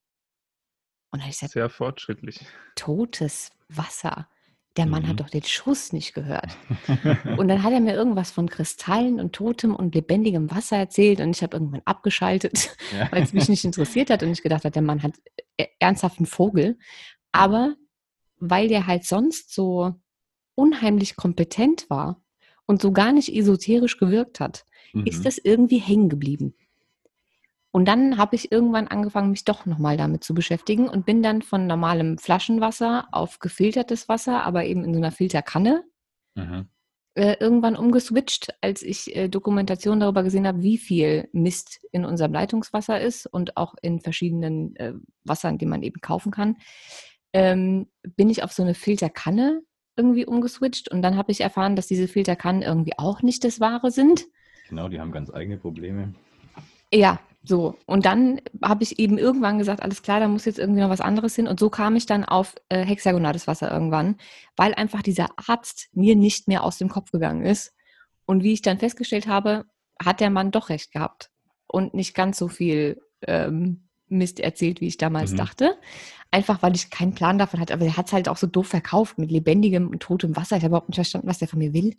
Und 1.10 1.18
dann 1.18 1.22
habe 1.22 1.30
ich 1.30 1.36
gesagt, 1.36 1.52
Sehr 1.52 1.70
fortschrittlich. 1.70 2.40
totes 2.74 3.50
Wasser. 3.68 4.28
Der 4.76 4.86
Mann 4.86 5.04
Mhm. 5.04 5.08
hat 5.08 5.20
doch 5.20 5.30
den 5.30 5.42
Schuss 5.44 5.92
nicht 5.92 6.12
gehört. 6.14 6.56
Und 7.38 7.48
dann 7.48 7.62
hat 7.62 7.72
er 7.72 7.80
mir 7.80 7.94
irgendwas 7.94 8.30
von 8.30 8.48
Kristallen 8.50 9.20
und 9.20 9.32
totem 9.32 9.74
und 9.74 9.94
lebendigem 9.94 10.50
Wasser 10.50 10.76
erzählt 10.76 11.20
und 11.20 11.30
ich 11.34 11.42
habe 11.42 11.56
irgendwann 11.56 11.80
abgeschaltet, 11.86 12.76
Ja. 12.92 13.10
weil 13.12 13.22
es 13.22 13.32
mich 13.32 13.48
nicht 13.48 13.64
interessiert 13.64 14.10
hat 14.10 14.22
und 14.22 14.32
ich 14.32 14.42
gedacht 14.42 14.64
habe, 14.64 14.72
der 14.72 14.82
Mann 14.82 15.02
hat 15.02 15.14
äh, 15.56 15.66
ernsthaft 15.78 16.18
einen 16.18 16.26
Vogel. 16.26 16.78
Aber 17.32 17.74
weil 18.38 18.68
der 18.68 18.86
halt 18.86 19.04
sonst 19.04 19.54
so 19.54 19.94
unheimlich 20.56 21.14
kompetent 21.14 21.88
war 21.88 22.20
und 22.66 22.82
so 22.82 22.90
gar 22.92 23.12
nicht 23.12 23.32
esoterisch 23.32 23.98
gewirkt 23.98 24.40
hat, 24.40 24.64
ist 25.04 25.20
Mhm. 25.20 25.24
das 25.24 25.38
irgendwie 25.38 25.78
hängen 25.78 26.08
geblieben. 26.08 26.54
Und 27.70 27.86
dann 27.86 28.16
habe 28.16 28.34
ich 28.36 28.50
irgendwann 28.50 28.88
angefangen, 28.88 29.30
mich 29.30 29.44
doch 29.44 29.66
nochmal 29.66 29.96
damit 29.98 30.24
zu 30.24 30.32
beschäftigen 30.34 30.88
und 30.88 31.04
bin 31.04 31.22
dann 31.22 31.42
von 31.42 31.66
normalem 31.66 32.16
Flaschenwasser 32.16 33.06
auf 33.12 33.38
gefiltertes 33.38 34.08
Wasser, 34.08 34.44
aber 34.44 34.64
eben 34.64 34.82
in 34.82 34.94
so 34.94 34.98
einer 34.98 35.12
Filterkanne 35.12 35.84
Mhm. 36.34 36.68
äh, 37.14 37.36
irgendwann 37.40 37.76
umgeswitcht, 37.76 38.54
als 38.62 38.82
ich 38.82 39.14
äh, 39.16 39.28
Dokumentation 39.28 40.00
darüber 40.00 40.22
gesehen 40.22 40.46
habe, 40.46 40.62
wie 40.62 40.76
viel 40.78 41.28
Mist 41.32 41.80
in 41.92 42.04
unserem 42.04 42.32
Leitungswasser 42.32 43.00
ist 43.00 43.26
und 43.26 43.56
auch 43.56 43.74
in 43.82 44.00
verschiedenen 44.00 44.76
äh, 44.76 44.92
Wassern, 45.24 45.56
die 45.58 45.64
man 45.66 45.82
eben 45.82 46.00
kaufen 46.02 46.30
kann, 46.30 46.56
ähm, 47.32 47.88
bin 48.16 48.28
ich 48.30 48.42
auf 48.42 48.52
so 48.52 48.62
eine 48.62 48.74
Filterkanne 48.74 49.62
irgendwie 49.96 50.26
umgeswitcht 50.26 50.90
und 50.90 51.02
dann 51.02 51.16
habe 51.16 51.32
ich 51.32 51.40
erfahren, 51.40 51.76
dass 51.76 51.86
diese 51.86 52.08
Filterkannen 52.08 52.62
irgendwie 52.62 52.98
auch 52.98 53.22
nicht 53.22 53.44
das 53.44 53.60
Wahre 53.60 53.90
sind. 53.90 54.26
Genau, 54.68 54.88
die 54.88 55.00
haben 55.00 55.12
ganz 55.12 55.32
eigene 55.32 55.56
Probleme. 55.56 56.14
Ja, 56.92 57.20
so. 57.42 57.76
Und 57.86 58.06
dann 58.06 58.40
habe 58.62 58.82
ich 58.82 58.98
eben 58.98 59.18
irgendwann 59.18 59.58
gesagt, 59.58 59.82
alles 59.82 60.02
klar, 60.02 60.20
da 60.20 60.28
muss 60.28 60.44
jetzt 60.44 60.58
irgendwie 60.58 60.80
noch 60.80 60.90
was 60.90 61.00
anderes 61.00 61.36
hin. 61.36 61.46
Und 61.46 61.60
so 61.60 61.70
kam 61.70 61.94
ich 61.94 62.06
dann 62.06 62.24
auf 62.24 62.54
äh, 62.68 62.84
hexagonales 62.84 63.46
Wasser 63.46 63.70
irgendwann, 63.70 64.16
weil 64.56 64.74
einfach 64.74 65.02
dieser 65.02 65.28
Arzt 65.36 65.88
mir 65.92 66.16
nicht 66.16 66.48
mehr 66.48 66.64
aus 66.64 66.78
dem 66.78 66.88
Kopf 66.88 67.12
gegangen 67.12 67.44
ist. 67.44 67.72
Und 68.26 68.42
wie 68.42 68.52
ich 68.52 68.62
dann 68.62 68.78
festgestellt 68.78 69.28
habe, 69.28 69.64
hat 70.04 70.20
der 70.20 70.30
Mann 70.30 70.50
doch 70.50 70.68
recht 70.68 70.92
gehabt 70.92 71.30
und 71.68 71.94
nicht 71.94 72.14
ganz 72.14 72.36
so 72.36 72.48
viel 72.48 73.00
ähm, 73.22 73.85
Mist 74.08 74.40
erzählt, 74.40 74.80
wie 74.80 74.86
ich 74.86 74.98
damals 74.98 75.32
Mhm. 75.32 75.36
dachte. 75.36 75.78
Einfach 76.30 76.62
weil 76.62 76.74
ich 76.74 76.90
keinen 76.90 77.14
Plan 77.14 77.38
davon 77.38 77.60
hatte. 77.60 77.74
Aber 77.74 77.84
er 77.84 77.96
hat 77.96 78.06
es 78.06 78.12
halt 78.12 78.28
auch 78.28 78.36
so 78.36 78.46
doof 78.46 78.68
verkauft 78.68 79.18
mit 79.18 79.30
lebendigem 79.30 79.88
und 79.88 80.00
totem 80.00 80.36
Wasser. 80.36 80.56
Ich 80.56 80.62
habe 80.62 80.72
überhaupt 80.72 80.88
nicht 80.88 80.96
verstanden, 80.96 81.28
was 81.28 81.38
der 81.38 81.48
von 81.48 81.58
mir 81.58 81.72
will. 81.72 81.96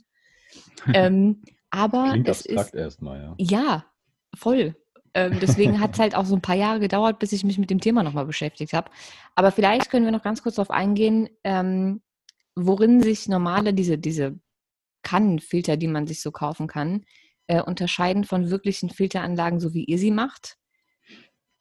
ähm, 0.93 1.41
aber 1.69 2.11
Klingt 2.11 2.29
es 2.29 2.45
ist 2.45 2.57
abstrakt 2.57 2.75
erstmal, 2.75 3.19
ja. 3.21 3.35
ja, 3.37 3.85
voll. 4.35 4.75
Ähm, 5.13 5.39
deswegen 5.41 5.79
hat 5.79 5.93
es 5.93 5.99
halt 5.99 6.15
auch 6.15 6.25
so 6.25 6.35
ein 6.35 6.41
paar 6.41 6.55
Jahre 6.55 6.79
gedauert, 6.79 7.19
bis 7.19 7.31
ich 7.31 7.43
mich 7.43 7.57
mit 7.57 7.69
dem 7.69 7.81
Thema 7.81 8.03
nochmal 8.03 8.25
beschäftigt 8.25 8.73
habe. 8.73 8.91
Aber 9.35 9.51
vielleicht 9.51 9.89
können 9.89 10.05
wir 10.05 10.11
noch 10.11 10.23
ganz 10.23 10.43
kurz 10.43 10.55
darauf 10.55 10.71
eingehen, 10.71 11.29
ähm, 11.43 12.01
worin 12.55 13.01
sich 13.01 13.27
normale, 13.27 13.73
diese, 13.73 13.97
diese 13.97 14.39
Kannenfilter, 15.01 15.77
die 15.77 15.87
man 15.87 16.07
sich 16.07 16.21
so 16.21 16.31
kaufen 16.31 16.67
kann, 16.67 17.05
äh, 17.47 17.61
unterscheiden 17.61 18.25
von 18.25 18.49
wirklichen 18.49 18.89
Filteranlagen, 18.89 19.59
so 19.59 19.73
wie 19.73 19.85
ihr 19.85 19.97
sie 19.97 20.11
macht. 20.11 20.57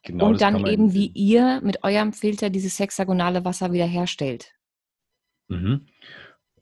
Genau, 0.06 0.28
und 0.28 0.40
dann 0.40 0.64
eben, 0.66 0.92
wie 0.92 1.08
ihr 1.08 1.60
mit 1.62 1.82
eurem 1.82 2.12
Filter 2.12 2.48
dieses 2.48 2.78
hexagonale 2.78 3.44
Wasser 3.44 3.72
wieder 3.72 3.86
herstellt. 3.86 4.54
Mhm. 5.48 5.86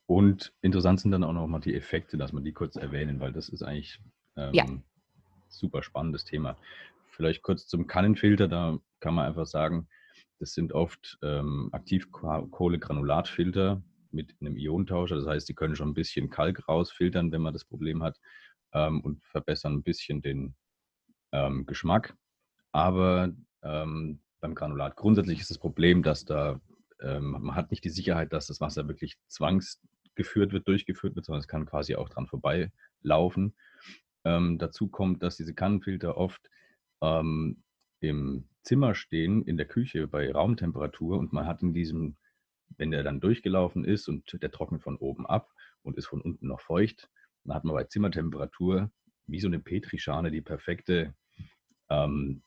Und 0.07 0.55
interessant 0.63 1.01
sind 1.01 1.11
dann 1.11 1.25
auch 1.25 1.35
noch 1.35 1.47
mal 1.47 1.61
die 1.61 1.75
Effekte, 1.75 2.17
dass 2.17 2.33
man 2.33 2.43
die 2.43 2.53
kurz 2.53 2.77
erwähnen, 2.77 3.21
weil 3.21 3.33
das 3.33 3.51
ist 3.51 3.63
eigentlich 3.63 4.01
ähm, 4.37 4.55
Ja. 4.55 4.65
super 5.49 5.83
spannendes 5.83 6.25
Thema. 6.25 6.57
Vielleicht 7.09 7.43
kurz 7.43 7.67
zum 7.67 7.87
Kannenfilter, 7.87 8.49
da 8.49 8.79
kann 9.01 9.15
man 9.15 9.27
einfach 9.27 9.47
sagen, 9.47 9.89
das 10.39 10.55
sind 10.55 10.73
oft 10.73 11.19
ähm, 11.23 11.69
Aktivkohlegranulatfilter 11.73 13.83
mit 14.11 14.35
einem 14.41 14.57
Ionentauscher. 14.57 15.17
Das 15.17 15.27
heißt, 15.27 15.49
die 15.49 15.55
können 15.55 15.77
schon 15.77 15.91
ein 15.91 15.95
bisschen 15.95 16.31
Kalk 16.31 16.67
rausfiltern, 16.67 17.31
wenn 17.31 17.43
man 17.43 17.53
das 17.53 17.67
Problem 17.67 18.03
hat 18.03 18.19
ähm, 18.73 19.03
und 19.03 19.23
verbessern 19.25 19.75
ein 19.75 19.83
bisschen 19.83 20.23
den 20.23 20.55
ähm, 21.33 21.67
Geschmack. 21.67 22.17
Aber 22.75 23.33
ähm, 23.63 24.19
beim 24.41 24.57
Granulat 24.57 24.97
grundsätzlich 24.97 25.39
ist 25.39 25.51
das 25.51 25.59
Problem, 25.59 26.03
dass 26.03 26.25
da 26.25 26.61
ähm, 27.01 27.31
man 27.31 27.55
hat 27.55 27.71
nicht 27.71 27.85
die 27.85 27.91
Sicherheit, 27.91 28.33
dass 28.33 28.49
das 28.49 28.61
Wasser 28.61 28.89
wirklich 28.89 29.17
zwangsgeführt 29.29 30.53
wird, 30.53 30.67
durchgeführt 30.67 31.15
wird, 31.15 31.25
sondern 31.25 31.39
es 31.39 31.47
kann 31.47 31.67
quasi 31.67 31.95
auch 31.95 32.09
dran 32.09 32.27
vorbeilaufen. 32.27 33.55
Ähm, 34.25 34.59
dazu 34.59 34.89
kommt, 34.89 35.23
dass 35.23 35.37
diese 35.37 35.55
Kannenfilter 35.55 36.17
oft 36.17 36.51
ähm, 37.01 37.63
im 38.01 38.49
Zimmer 38.65 38.97
stehen, 38.97 39.45
in 39.45 39.57
der 39.57 39.67
Küche 39.67 40.09
bei 40.09 40.33
Raumtemperatur 40.33 41.17
und 41.17 41.33
man 41.33 41.47
hat 41.47 41.63
in 41.63 41.75
diesem, 41.75 42.17
wenn 42.77 42.91
der 42.91 43.05
dann 43.05 43.21
durchgelaufen 43.21 43.85
ist 43.85 44.09
und 44.09 44.43
der 44.43 44.51
trocknet 44.51 44.83
von 44.83 44.97
oben 44.97 45.27
ab 45.27 45.53
und 45.83 45.97
ist 45.97 46.07
von 46.07 46.21
unten 46.21 46.49
noch 46.49 46.61
feucht, 46.61 47.09
dann 47.45 47.55
hat 47.55 47.63
man 47.63 47.77
bei 47.77 47.85
Zimmertemperatur 47.85 48.91
wie 49.27 49.41
so 49.41 49.47
eine 49.47 49.61
Petrischale 49.61 50.33
die 50.33 50.43
perfekte 50.43 51.15
ähm, 51.89 52.43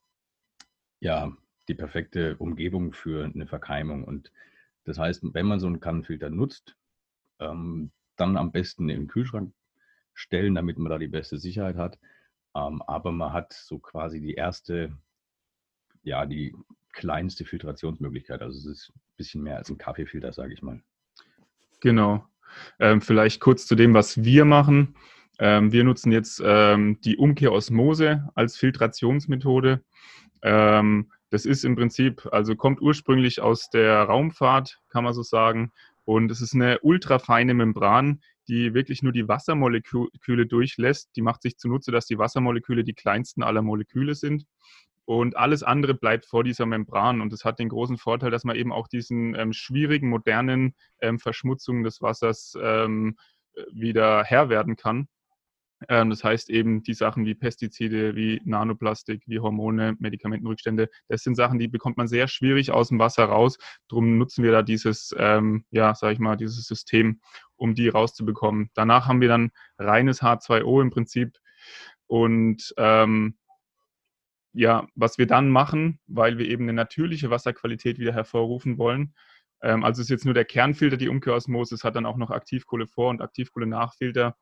ja, 1.00 1.32
die 1.68 1.74
perfekte 1.74 2.38
Umgebung 2.38 2.94
für 2.94 3.26
eine 3.26 3.48
Verkeimung. 3.48 4.04
Und 4.04 4.32
das 4.86 4.98
heißt, 4.98 5.24
wenn 5.34 5.46
man 5.46 5.60
so 5.60 5.68
einen 5.68 5.80
Kannenfilter 5.80 6.30
nutzt, 6.30 6.76
ähm, 7.40 7.92
dann 8.16 8.38
am 8.38 8.52
besten 8.52 8.90
in 8.90 9.02
den 9.02 9.08
Kühlschrank 9.08 9.54
stellen, 10.14 10.56
damit 10.56 10.78
man 10.78 10.90
da 10.90 10.98
die 10.98 11.08
beste 11.08 11.38
Sicherheit 11.38 11.76
hat. 11.76 12.00
Ähm, 12.56 12.82
aber 12.84 13.12
man 13.12 13.34
hat 13.34 13.54
so 13.54 13.80
quasi 13.80 14.20
die 14.20 14.34
erste, 14.34 14.98
ja, 16.04 16.26
die 16.26 16.56
kleinste 16.94 17.46
Filtrationsmöglichkeit. 17.46 18.42
Also 18.42 18.58
es 18.58 18.66
ist 18.66 18.90
ein 18.96 19.02
bisschen 19.18 19.44
mehr 19.44 19.58
als 19.58 19.70
ein 19.70 19.78
Kaffeefilter, 19.78 20.34
sage 20.34 20.54
ich 20.54 20.62
mal. 20.62 20.82
Genau. 21.82 22.26
Ähm, 22.80 23.02
vielleicht 23.02 23.40
kurz 23.40 23.68
zu 23.68 23.76
dem, 23.76 23.94
was 23.94 24.24
wir 24.24 24.46
machen. 24.46 24.96
Ähm, 25.40 25.72
wir 25.72 25.84
nutzen 25.84 26.12
jetzt 26.12 26.42
ähm, 26.44 27.00
die 27.02 27.18
Umkehrosmose 27.18 28.30
als 28.36 28.58
Filtrationsmethode. 28.58 29.84
Ähm, 30.42 31.12
das 31.30 31.46
ist 31.46 31.66
im 31.66 31.76
Prinzip, 31.76 32.28
also 32.32 32.56
kommt 32.56 32.82
ursprünglich 32.82 33.42
aus 33.42 33.70
der 33.70 34.04
Raumfahrt, 34.04 34.80
kann 34.90 35.04
man 35.04 35.14
so 35.14 35.24
sagen. 35.24 35.72
Und 36.06 36.32
es 36.32 36.42
ist 36.42 36.56
eine 36.56 36.80
ultrafeine 36.80 37.54
Membran, 37.54 38.22
die 38.48 38.74
wirklich 38.74 39.04
nur 39.04 39.12
die 39.12 39.28
Wassermoleküle 39.28 40.46
durchlässt. 40.46 41.10
Die 41.18 41.22
macht 41.22 41.42
sich 41.42 41.58
zunutze, 41.58 41.92
dass 41.92 42.06
die 42.06 42.18
Wassermoleküle 42.18 42.86
die 42.86 42.94
kleinsten 42.94 43.44
aller 43.44 43.62
Moleküle 43.62 44.16
sind. 44.16 44.46
Und 45.04 45.36
alles 45.36 45.64
andere 45.64 45.94
bleibt 45.94 46.26
vor 46.26 46.44
dieser 46.44 46.66
Membran. 46.66 47.22
Und 47.22 47.34
das 47.34 47.44
hat 47.44 47.60
den 47.60 47.70
großen 47.70 47.98
Vorteil, 47.98 48.32
dass 48.32 48.46
man 48.46 48.56
eben 48.56 48.72
auch 48.72 48.88
diesen 48.88 49.36
ähm, 49.36 49.52
schwierigen, 49.52 50.10
modernen 50.10 50.76
ähm, 51.02 51.20
Verschmutzungen 51.20 51.84
des 51.84 52.02
Wassers 52.02 52.58
ähm, 52.62 53.18
wieder 53.72 54.24
Herr 54.24 54.50
werden 54.50 54.76
kann. 54.78 55.08
Ähm, 55.90 56.10
das 56.10 56.24
heißt 56.24 56.50
eben 56.50 56.82
die 56.84 56.94
Sachen 56.94 57.26
wie 57.26 57.36
Pestizide, 57.36 58.16
wie 58.16 58.42
Nanoplastik, 58.46 59.24
wie 59.28 59.40
Hormone, 59.40 59.96
Medikamentenrückstände, 60.00 60.90
das 61.08 61.24
sind 61.24 61.36
Sachen, 61.36 61.60
die 61.60 61.68
bekommt 61.68 61.98
man 61.98 62.08
sehr 62.08 62.28
schwierig 62.28 62.72
aus 62.72 62.90
dem 62.90 63.00
Wasser 63.00 63.26
raus. 63.26 63.58
Darum 63.88 64.18
nutzen 64.18 64.44
wir 64.44 64.52
da 64.52 64.64
dieses, 64.64 65.16
ähm, 65.18 65.66
ja, 65.72 65.94
sag 65.96 66.14
ich 66.14 66.20
mal, 66.20 66.36
dieses 66.36 66.66
System, 66.66 67.22
um 67.56 67.76
die 67.76 67.90
rauszubekommen. 67.90 68.70
Danach 68.74 69.08
haben 69.08 69.22
wir 69.22 69.28
dann 69.28 69.52
reines 69.78 70.22
H2O 70.22 70.82
im 70.82 70.90
Prinzip. 70.90 71.38
Und 72.08 72.74
ähm, 72.78 73.38
ja, 74.54 74.88
was 74.96 75.18
wir 75.18 75.28
dann 75.28 75.50
machen, 75.50 76.00
weil 76.08 76.38
wir 76.40 76.48
eben 76.48 76.64
eine 76.64 76.74
natürliche 76.74 77.30
Wasserqualität 77.30 78.00
wieder 78.00 78.14
hervorrufen 78.14 78.78
wollen, 78.78 79.14
ähm, 79.62 79.84
also 79.84 80.02
ist 80.02 80.10
jetzt 80.10 80.26
nur 80.26 80.34
der 80.34 80.46
Kernfilter, 80.46 80.98
die 80.98 81.10
Umkehrosmose, 81.10 81.76
es 81.76 81.84
hat 81.84 81.96
dann 81.96 82.06
auch 82.06 82.18
noch 82.18 82.32
Aktivkohle 82.32 82.88
vor 82.88 83.10
und 83.10 83.22
Aktivkohle 83.22 83.68
Nachfilter. 83.68 84.36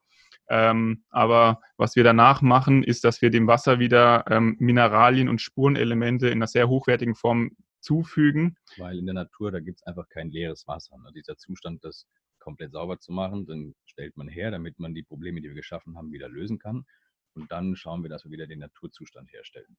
Ähm, 0.50 1.04
aber 1.10 1.62
was 1.78 1.95
wir 1.95 2.04
danach 2.04 2.41
machen, 2.41 2.84
ist, 2.84 3.04
dass 3.04 3.21
wir 3.21 3.30
dem 3.30 3.48
Wasser 3.48 3.80
wieder 3.80 4.26
ähm, 4.30 4.56
Mineralien 4.60 5.30
und 5.30 5.41
Spurenelemente 5.41 6.28
in 6.28 6.39
einer 6.39 6.48
sehr 6.48 6.69
hochwertigen 6.69 7.15
Form 7.15 7.52
zufügen. 7.80 8.58
Weil 8.78 8.98
in 8.98 9.06
der 9.06 9.15
Natur, 9.15 9.52
da 9.52 9.60
gibt 9.60 9.80
es 9.80 9.88
einfach 9.88 10.10
kein 10.10 10.32
leeres 10.32 10.67
Wasser. 10.67 10.98
Ne? 10.98 11.12
Dieser 11.13 11.38
Zustand 11.38 11.84
des 11.84 12.08
komplett 12.45 12.71
sauber 12.71 13.00
zu 13.00 13.12
machen. 13.12 13.45
Dann 13.48 13.74
stellt 13.86 14.15
man 14.17 14.28
her, 14.28 14.52
damit 14.52 14.80
man 14.80 14.93
die 14.93 15.04
Probleme, 15.04 15.41
die 15.41 15.50
wir 15.50 15.56
geschaffen 15.56 15.98
haben, 15.98 16.12
wieder 16.12 16.30
lösen 16.30 16.60
kann. 16.60 16.86
Und 17.34 17.52
dann 17.52 17.76
schauen 17.76 18.04
wir, 18.04 18.10
dass 18.10 18.24
wir 18.24 18.32
wieder 18.32 18.48
den 18.48 18.60
Naturzustand 18.60 19.32
herstellen. 19.34 19.76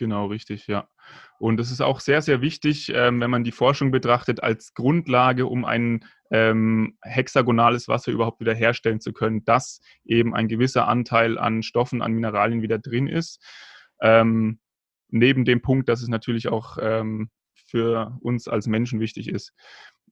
Genau, 0.00 0.28
richtig, 0.28 0.66
ja. 0.66 0.88
Und 1.38 1.58
das 1.58 1.70
ist 1.70 1.82
auch 1.82 2.00
sehr, 2.00 2.22
sehr 2.22 2.40
wichtig, 2.40 2.90
ähm, 2.94 3.20
wenn 3.20 3.28
man 3.28 3.44
die 3.44 3.52
Forschung 3.52 3.90
betrachtet, 3.90 4.42
als 4.42 4.72
Grundlage, 4.72 5.44
um 5.44 5.66
ein 5.66 6.06
ähm, 6.30 6.96
hexagonales 7.02 7.86
Wasser 7.86 8.10
überhaupt 8.10 8.40
wieder 8.40 8.54
herstellen 8.54 9.02
zu 9.02 9.12
können, 9.12 9.44
dass 9.44 9.82
eben 10.06 10.34
ein 10.34 10.48
gewisser 10.48 10.88
Anteil 10.88 11.36
an 11.36 11.62
Stoffen, 11.62 12.00
an 12.00 12.12
Mineralien 12.12 12.62
wieder 12.62 12.78
drin 12.78 13.08
ist. 13.08 13.44
Ähm, 14.00 14.60
neben 15.10 15.44
dem 15.44 15.60
Punkt, 15.60 15.90
dass 15.90 16.00
es 16.00 16.08
natürlich 16.08 16.48
auch 16.48 16.78
ähm, 16.80 17.28
für 17.52 18.16
uns 18.22 18.48
als 18.48 18.68
Menschen 18.68 19.00
wichtig 19.00 19.28
ist. 19.28 19.52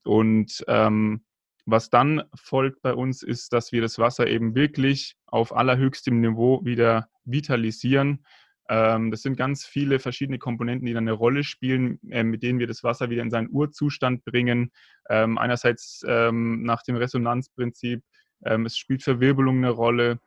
Und 0.03 0.63
ähm, 0.67 1.25
was 1.65 1.89
dann 1.89 2.21
folgt 2.35 2.83
bei 2.83 2.93
uns, 2.93 3.23
ist, 3.23 3.53
dass 3.53 3.71
wir 3.71 3.81
das 3.81 3.97
Wasser 3.97 4.27
eben 4.27 4.53
wirklich 4.53 5.17
auf 5.25 5.55
allerhöchstem 5.55 6.21
Niveau 6.21 6.63
wieder 6.63 7.09
vitalisieren 7.25 8.23
das 8.69 9.23
sind 9.23 9.35
ganz 9.35 9.65
viele 9.65 9.97
verschiedene 9.97 10.37
Komponenten, 10.37 10.85
die 10.85 10.93
dann 10.93 11.07
eine 11.07 11.13
Rolle 11.13 11.43
spielen, 11.43 11.99
äh, 12.09 12.23
mit 12.23 12.43
denen 12.43 12.59
wir 12.59 12.67
das 12.67 12.83
Wasser 12.83 13.09
wieder 13.09 13.23
in 13.23 13.31
seinen 13.31 13.49
Urzustand 13.49 14.23
bringen. 14.25 14.71
Ähm, 15.09 15.37
einerseits 15.39 16.03
ähm, 16.07 16.61
nach 16.63 16.83
dem 16.83 16.95
Resonanzprinzip, 16.95 18.03
es 18.41 18.77
spielt 18.77 19.03
Verwirbelung 19.03 19.57
eine 19.57 19.69
Rolle. 19.69 20.21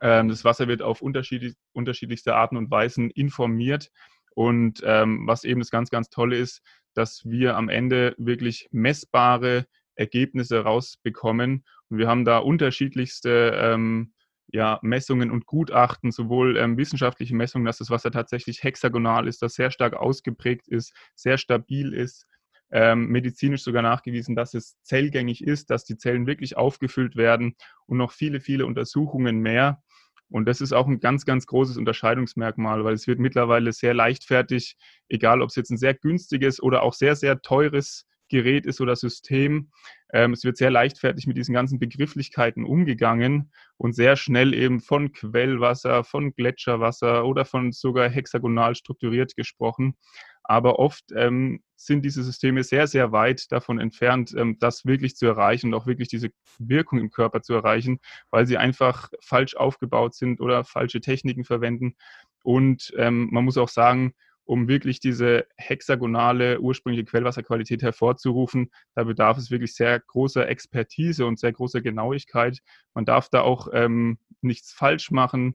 das 0.00 0.44
Wasser 0.44 0.66
wird 0.66 0.82
auf 0.82 1.00
unterschiedlich, 1.00 1.54
unterschiedlichste 1.72 2.34
Arten 2.34 2.56
und 2.56 2.72
Weisen 2.72 3.08
informiert. 3.10 3.92
Und 4.34 4.82
was 4.82 5.44
eben 5.44 5.60
das 5.60 5.70
ganz, 5.70 5.90
ganz 5.90 6.10
Tolle 6.10 6.36
ist, 6.36 6.60
dass 6.94 7.24
wir 7.24 7.56
am 7.56 7.68
Ende 7.68 8.16
wirklich 8.18 8.66
messbare 8.72 9.66
Ergebnisse 9.94 10.64
rausbekommen. 10.64 11.64
Und 11.88 11.98
wir 11.98 12.08
haben 12.08 12.24
da 12.24 12.38
unterschiedlichste 12.38 13.52
ähm, 13.54 14.12
ja, 14.52 14.78
Messungen 14.82 15.30
und 15.30 15.46
Gutachten, 15.46 16.10
sowohl 16.10 16.56
ähm, 16.56 16.76
wissenschaftliche 16.76 17.34
Messungen, 17.34 17.66
dass 17.66 17.78
das 17.78 17.90
Wasser 17.90 18.10
tatsächlich 18.10 18.62
hexagonal 18.62 19.28
ist, 19.28 19.42
das 19.42 19.54
sehr 19.54 19.70
stark 19.70 19.94
ausgeprägt 19.94 20.68
ist, 20.68 20.92
sehr 21.14 21.38
stabil 21.38 21.92
ist, 21.92 22.26
ähm, 22.72 23.06
medizinisch 23.06 23.62
sogar 23.62 23.82
nachgewiesen, 23.82 24.36
dass 24.36 24.54
es 24.54 24.80
zellgängig 24.82 25.44
ist, 25.44 25.70
dass 25.70 25.84
die 25.84 25.96
Zellen 25.96 26.26
wirklich 26.26 26.56
aufgefüllt 26.56 27.16
werden 27.16 27.56
und 27.86 27.98
noch 27.98 28.12
viele, 28.12 28.40
viele 28.40 28.66
Untersuchungen 28.66 29.40
mehr. 29.40 29.82
Und 30.28 30.46
das 30.46 30.60
ist 30.60 30.72
auch 30.72 30.86
ein 30.86 31.00
ganz, 31.00 31.24
ganz 31.24 31.46
großes 31.46 31.76
Unterscheidungsmerkmal, 31.76 32.84
weil 32.84 32.94
es 32.94 33.08
wird 33.08 33.18
mittlerweile 33.18 33.72
sehr 33.72 33.94
leichtfertig, 33.94 34.76
egal 35.08 35.42
ob 35.42 35.48
es 35.48 35.56
jetzt 35.56 35.70
ein 35.70 35.78
sehr 35.78 35.94
günstiges 35.94 36.62
oder 36.62 36.82
auch 36.82 36.94
sehr, 36.94 37.16
sehr 37.16 37.40
teures 37.40 38.06
Gerät 38.30 38.64
ist 38.64 38.80
oder 38.80 38.96
System. 38.96 39.70
Ähm, 40.12 40.32
es 40.32 40.44
wird 40.44 40.56
sehr 40.56 40.70
leichtfertig 40.70 41.26
mit 41.26 41.36
diesen 41.36 41.52
ganzen 41.52 41.78
Begrifflichkeiten 41.78 42.64
umgegangen 42.64 43.52
und 43.76 43.94
sehr 43.94 44.16
schnell 44.16 44.54
eben 44.54 44.80
von 44.80 45.12
Quellwasser, 45.12 46.04
von 46.04 46.32
Gletscherwasser 46.34 47.26
oder 47.26 47.44
von 47.44 47.72
sogar 47.72 48.08
hexagonal 48.08 48.74
strukturiert 48.74 49.36
gesprochen. 49.36 49.96
Aber 50.42 50.78
oft 50.78 51.04
ähm, 51.14 51.62
sind 51.76 52.04
diese 52.04 52.24
Systeme 52.24 52.64
sehr, 52.64 52.86
sehr 52.86 53.12
weit 53.12 53.52
davon 53.52 53.78
entfernt, 53.78 54.34
ähm, 54.36 54.56
das 54.58 54.84
wirklich 54.84 55.14
zu 55.16 55.26
erreichen 55.26 55.68
und 55.68 55.74
auch 55.74 55.86
wirklich 55.86 56.08
diese 56.08 56.30
Wirkung 56.58 56.98
im 56.98 57.10
Körper 57.10 57.42
zu 57.42 57.54
erreichen, 57.54 58.00
weil 58.30 58.46
sie 58.46 58.56
einfach 58.56 59.10
falsch 59.20 59.54
aufgebaut 59.54 60.14
sind 60.14 60.40
oder 60.40 60.64
falsche 60.64 61.00
Techniken 61.00 61.44
verwenden. 61.44 61.94
Und 62.42 62.92
ähm, 62.96 63.28
man 63.30 63.44
muss 63.44 63.58
auch 63.58 63.68
sagen, 63.68 64.14
um 64.50 64.66
wirklich 64.66 64.98
diese 64.98 65.46
hexagonale 65.56 66.58
ursprüngliche 66.58 67.04
Quellwasserqualität 67.04 67.82
hervorzurufen. 67.84 68.72
Da 68.96 69.04
bedarf 69.04 69.38
es 69.38 69.52
wirklich 69.52 69.76
sehr 69.76 70.00
großer 70.00 70.48
Expertise 70.48 71.24
und 71.24 71.38
sehr 71.38 71.52
großer 71.52 71.80
Genauigkeit. 71.80 72.58
Man 72.92 73.04
darf 73.04 73.28
da 73.28 73.42
auch 73.42 73.68
ähm, 73.72 74.18
nichts 74.40 74.72
falsch 74.72 75.12
machen, 75.12 75.54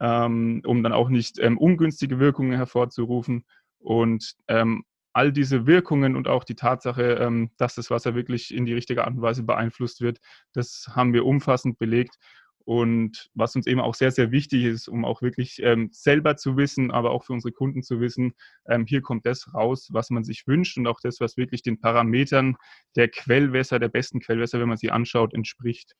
ähm, 0.00 0.62
um 0.64 0.82
dann 0.82 0.94
auch 0.94 1.10
nicht 1.10 1.38
ähm, 1.38 1.58
ungünstige 1.58 2.18
Wirkungen 2.18 2.52
hervorzurufen. 2.52 3.44
Und 3.78 4.36
ähm, 4.48 4.84
all 5.12 5.30
diese 5.30 5.66
Wirkungen 5.66 6.16
und 6.16 6.26
auch 6.26 6.44
die 6.44 6.56
Tatsache, 6.56 7.18
ähm, 7.20 7.50
dass 7.58 7.74
das 7.74 7.90
Wasser 7.90 8.14
wirklich 8.14 8.54
in 8.54 8.64
die 8.64 8.72
richtige 8.72 9.04
Art 9.04 9.16
und 9.16 9.20
Weise 9.20 9.42
beeinflusst 9.42 10.00
wird, 10.00 10.18
das 10.54 10.88
haben 10.96 11.12
wir 11.12 11.26
umfassend 11.26 11.78
belegt. 11.78 12.16
Und 12.64 13.30
was 13.34 13.54
uns 13.56 13.66
eben 13.66 13.80
auch 13.80 13.94
sehr, 13.94 14.10
sehr 14.10 14.30
wichtig 14.30 14.64
ist, 14.64 14.88
um 14.88 15.04
auch 15.04 15.20
wirklich 15.20 15.62
ähm, 15.62 15.90
selber 15.92 16.36
zu 16.36 16.56
wissen, 16.56 16.90
aber 16.90 17.10
auch 17.10 17.24
für 17.24 17.34
unsere 17.34 17.52
Kunden 17.52 17.82
zu 17.82 18.00
wissen, 18.00 18.34
ähm, 18.66 18.86
hier 18.86 19.02
kommt 19.02 19.26
das 19.26 19.52
raus, 19.52 19.88
was 19.92 20.08
man 20.08 20.24
sich 20.24 20.46
wünscht 20.46 20.78
und 20.78 20.86
auch 20.86 21.00
das, 21.00 21.20
was 21.20 21.36
wirklich 21.36 21.62
den 21.62 21.78
Parametern 21.78 22.56
der 22.96 23.08
Quellwässer, 23.08 23.78
der 23.78 23.88
besten 23.88 24.20
Quellwässer, 24.20 24.60
wenn 24.60 24.68
man 24.68 24.78
sie 24.78 24.90
anschaut, 24.90 25.34
entspricht. 25.34 25.94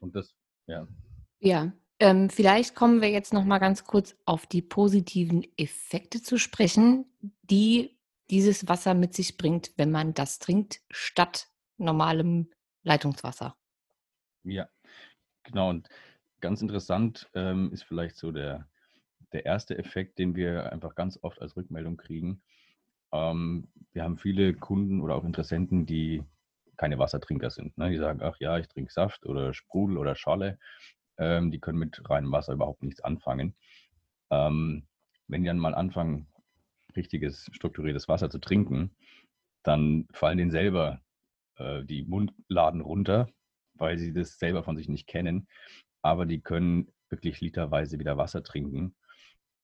Und 0.00 0.16
das, 0.16 0.34
ja. 0.66 0.88
Ja, 1.38 1.72
ähm, 1.98 2.30
vielleicht 2.30 2.74
kommen 2.74 3.02
wir 3.02 3.10
jetzt 3.10 3.32
noch 3.32 3.44
mal 3.44 3.58
ganz 3.58 3.84
kurz 3.84 4.16
auf 4.24 4.46
die 4.46 4.62
positiven 4.62 5.46
Effekte 5.56 6.22
zu 6.22 6.38
sprechen, 6.38 7.06
die 7.42 7.98
dieses 8.30 8.68
Wasser 8.68 8.94
mit 8.94 9.14
sich 9.14 9.36
bringt, 9.36 9.72
wenn 9.76 9.90
man 9.90 10.14
das 10.14 10.38
trinkt, 10.38 10.80
statt 10.90 11.48
normalem 11.78 12.50
Leitungswasser. 12.82 13.56
Ja, 14.44 14.68
Genau, 15.46 15.70
und 15.70 15.88
ganz 16.40 16.60
interessant 16.60 17.30
ähm, 17.34 17.72
ist 17.72 17.84
vielleicht 17.84 18.16
so 18.16 18.32
der, 18.32 18.68
der 19.32 19.46
erste 19.46 19.78
Effekt, 19.78 20.18
den 20.18 20.34
wir 20.34 20.72
einfach 20.72 20.94
ganz 20.94 21.18
oft 21.22 21.40
als 21.40 21.56
Rückmeldung 21.56 21.96
kriegen. 21.96 22.42
Ähm, 23.12 23.68
wir 23.92 24.02
haben 24.02 24.18
viele 24.18 24.54
Kunden 24.54 25.00
oder 25.00 25.14
auch 25.14 25.24
Interessenten, 25.24 25.86
die 25.86 26.22
keine 26.76 26.98
Wassertrinker 26.98 27.50
sind. 27.50 27.78
Ne? 27.78 27.90
Die 27.90 27.96
sagen, 27.96 28.20
ach 28.22 28.36
ja, 28.40 28.58
ich 28.58 28.68
trinke 28.68 28.92
Saft 28.92 29.24
oder 29.24 29.54
Sprudel 29.54 29.98
oder 29.98 30.16
Schale. 30.16 30.58
Ähm, 31.16 31.50
die 31.50 31.60
können 31.60 31.78
mit 31.78 32.08
reinem 32.10 32.32
Wasser 32.32 32.52
überhaupt 32.52 32.82
nichts 32.82 33.00
anfangen. 33.00 33.54
Ähm, 34.30 34.86
wenn 35.28 35.42
die 35.42 35.48
dann 35.48 35.58
mal 35.58 35.74
anfangen, 35.74 36.26
richtiges, 36.96 37.48
strukturiertes 37.52 38.08
Wasser 38.08 38.30
zu 38.30 38.38
trinken, 38.38 38.96
dann 39.62 40.06
fallen 40.12 40.38
denen 40.38 40.50
selber 40.50 41.00
äh, 41.56 41.84
die 41.84 42.02
Mundladen 42.04 42.80
runter 42.80 43.28
weil 43.78 43.98
sie 43.98 44.12
das 44.12 44.38
selber 44.38 44.62
von 44.64 44.76
sich 44.76 44.88
nicht 44.88 45.06
kennen. 45.06 45.46
Aber 46.02 46.26
die 46.26 46.40
können 46.40 46.92
wirklich 47.10 47.40
literweise 47.40 47.98
wieder 47.98 48.16
Wasser 48.16 48.42
trinken. 48.42 48.94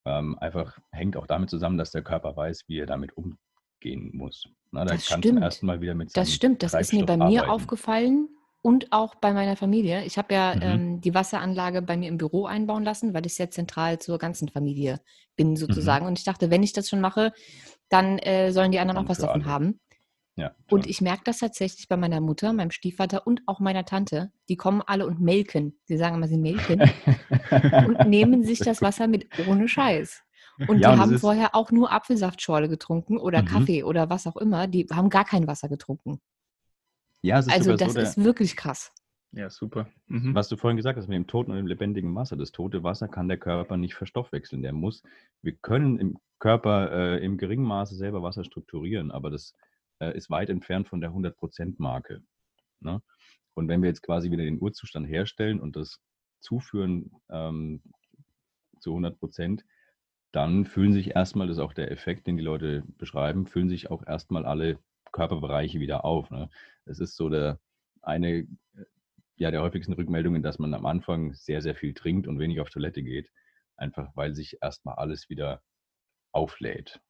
Ähm, 0.04 0.38
einfach 0.38 0.78
hängt 0.90 1.16
auch 1.16 1.26
damit 1.26 1.50
zusammen, 1.50 1.78
dass 1.78 1.92
der 1.92 2.02
Körper 2.02 2.36
weiß, 2.36 2.64
wie 2.66 2.78
er 2.78 2.86
damit 2.86 3.12
umgehen 3.16 4.10
muss. 4.12 4.48
Na, 4.70 4.84
das 4.84 5.06
stimmt. 5.06 5.40
Erstmal 5.40 5.80
wieder 5.80 5.94
mit 5.94 6.16
das 6.16 6.32
stimmt, 6.32 6.62
das 6.62 6.74
ist 6.74 6.92
mir 6.92 7.06
bei 7.06 7.16
mir 7.16 7.50
aufgefallen 7.50 8.28
und 8.62 8.92
auch 8.92 9.16
bei 9.16 9.32
meiner 9.32 9.56
Familie. 9.56 10.04
Ich 10.04 10.18
habe 10.18 10.32
ja 10.34 10.54
mhm. 10.54 10.62
ähm, 10.62 11.00
die 11.00 11.14
Wasseranlage 11.14 11.82
bei 11.82 11.96
mir 11.96 12.08
im 12.08 12.16
Büro 12.16 12.46
einbauen 12.46 12.84
lassen, 12.84 13.12
weil 13.12 13.26
ich 13.26 13.34
sehr 13.34 13.50
zentral 13.50 13.98
zur 13.98 14.18
ganzen 14.18 14.48
Familie 14.48 15.00
bin 15.36 15.50
mhm. 15.50 15.56
sozusagen. 15.56 16.04
Mhm. 16.04 16.10
Und 16.10 16.18
ich 16.18 16.24
dachte, 16.24 16.50
wenn 16.50 16.62
ich 16.62 16.72
das 16.72 16.88
schon 16.88 17.00
mache, 17.00 17.32
dann 17.88 18.18
äh, 18.18 18.52
sollen 18.52 18.72
die 18.72 18.78
anderen 18.78 19.04
auch 19.04 19.08
was 19.08 19.18
davon 19.18 19.42
alle. 19.42 19.50
haben. 19.50 19.80
Ja, 20.34 20.54
und 20.70 20.86
ich 20.86 21.02
merke 21.02 21.22
das 21.24 21.38
tatsächlich 21.40 21.88
bei 21.88 21.96
meiner 21.98 22.20
Mutter, 22.22 22.54
meinem 22.54 22.70
Stiefvater 22.70 23.26
und 23.26 23.42
auch 23.46 23.60
meiner 23.60 23.84
Tante. 23.84 24.32
Die 24.48 24.56
kommen 24.56 24.80
alle 24.80 25.06
und 25.06 25.20
melken. 25.20 25.78
Sie 25.84 25.98
sagen 25.98 26.16
immer, 26.16 26.28
sie 26.28 26.38
melken. 26.38 26.80
und 27.86 28.08
nehmen 28.08 28.42
sich 28.42 28.58
das 28.60 28.80
Wasser 28.80 29.08
mit 29.08 29.26
ohne 29.46 29.68
Scheiß. 29.68 30.22
Und 30.68 30.78
ja, 30.78 30.88
die 30.88 30.94
und 30.94 31.00
haben 31.00 31.18
vorher 31.18 31.54
auch 31.54 31.70
nur 31.70 31.92
Apfelsaftschorle 31.92 32.68
getrunken 32.68 33.18
oder 33.18 33.42
mhm. 33.42 33.46
Kaffee 33.46 33.82
oder 33.84 34.08
was 34.08 34.26
auch 34.26 34.36
immer. 34.36 34.66
Die 34.68 34.86
haben 34.90 35.10
gar 35.10 35.24
kein 35.24 35.46
Wasser 35.46 35.68
getrunken. 35.68 36.18
Ja, 37.20 37.36
also 37.36 37.76
das 37.76 37.92
so 37.92 38.00
ist 38.00 38.24
wirklich 38.24 38.56
krass. 38.56 38.92
Ja, 39.32 39.48
super. 39.48 39.88
Mhm. 40.08 40.34
Was 40.34 40.48
du 40.48 40.56
vorhin 40.56 40.76
gesagt 40.76 40.98
hast 40.98 41.08
mit 41.08 41.16
dem 41.16 41.26
toten 41.26 41.52
und 41.52 41.56
dem 41.56 41.66
lebendigen 41.66 42.14
Wasser. 42.14 42.36
Das 42.36 42.52
tote 42.52 42.82
Wasser 42.82 43.08
kann 43.08 43.28
der 43.28 43.38
Körper 43.38 43.76
nicht 43.76 43.94
verstoffwechseln. 43.94 44.62
Der 44.62 44.72
muss, 44.72 45.02
wir 45.40 45.52
können 45.52 45.98
im 45.98 46.18
Körper 46.38 46.90
äh, 46.92 47.24
im 47.24 47.38
geringen 47.38 47.64
Maße 47.64 47.94
selber 47.94 48.22
Wasser 48.22 48.44
strukturieren, 48.44 49.10
aber 49.10 49.30
das 49.30 49.54
äh, 50.02 50.16
ist 50.16 50.30
weit 50.30 50.50
entfernt 50.50 50.88
von 50.88 51.00
der 51.00 51.12
100%-Marke. 51.12 52.22
Ne? 52.80 53.00
Und 53.54 53.68
wenn 53.68 53.82
wir 53.82 53.88
jetzt 53.88 54.02
quasi 54.02 54.30
wieder 54.30 54.44
den 54.44 54.60
Urzustand 54.60 55.06
herstellen 55.06 55.60
und 55.60 55.76
das 55.76 56.00
zuführen 56.40 57.12
ähm, 57.30 57.82
zu 58.80 58.90
100 58.90 59.18
Prozent, 59.18 59.64
dann 60.32 60.64
fühlen 60.64 60.92
sich 60.92 61.14
erstmal, 61.14 61.46
das 61.46 61.58
ist 61.58 61.62
auch 61.62 61.74
der 61.74 61.90
Effekt, 61.90 62.26
den 62.26 62.36
die 62.36 62.42
Leute 62.42 62.82
beschreiben, 62.98 63.46
fühlen 63.46 63.68
sich 63.68 63.90
auch 63.90 64.04
erstmal 64.06 64.46
alle 64.46 64.78
Körperbereiche 65.12 65.78
wieder 65.78 66.04
auf. 66.04 66.30
Ne? 66.30 66.48
Es 66.86 66.98
ist 66.98 67.16
so 67.16 67.28
der 67.28 67.60
eine 68.00 68.48
ja, 69.36 69.50
der 69.50 69.62
häufigsten 69.62 69.92
Rückmeldungen, 69.94 70.42
dass 70.42 70.58
man 70.58 70.74
am 70.74 70.86
Anfang 70.86 71.34
sehr, 71.34 71.62
sehr 71.62 71.74
viel 71.74 71.94
trinkt 71.94 72.28
und 72.28 72.38
wenig 72.38 72.60
auf 72.60 72.70
Toilette 72.70 73.02
geht, 73.02 73.30
einfach 73.76 74.10
weil 74.14 74.34
sich 74.34 74.58
erstmal 74.62 74.96
alles 74.96 75.28
wieder 75.28 75.62
auflädt. 76.32 77.00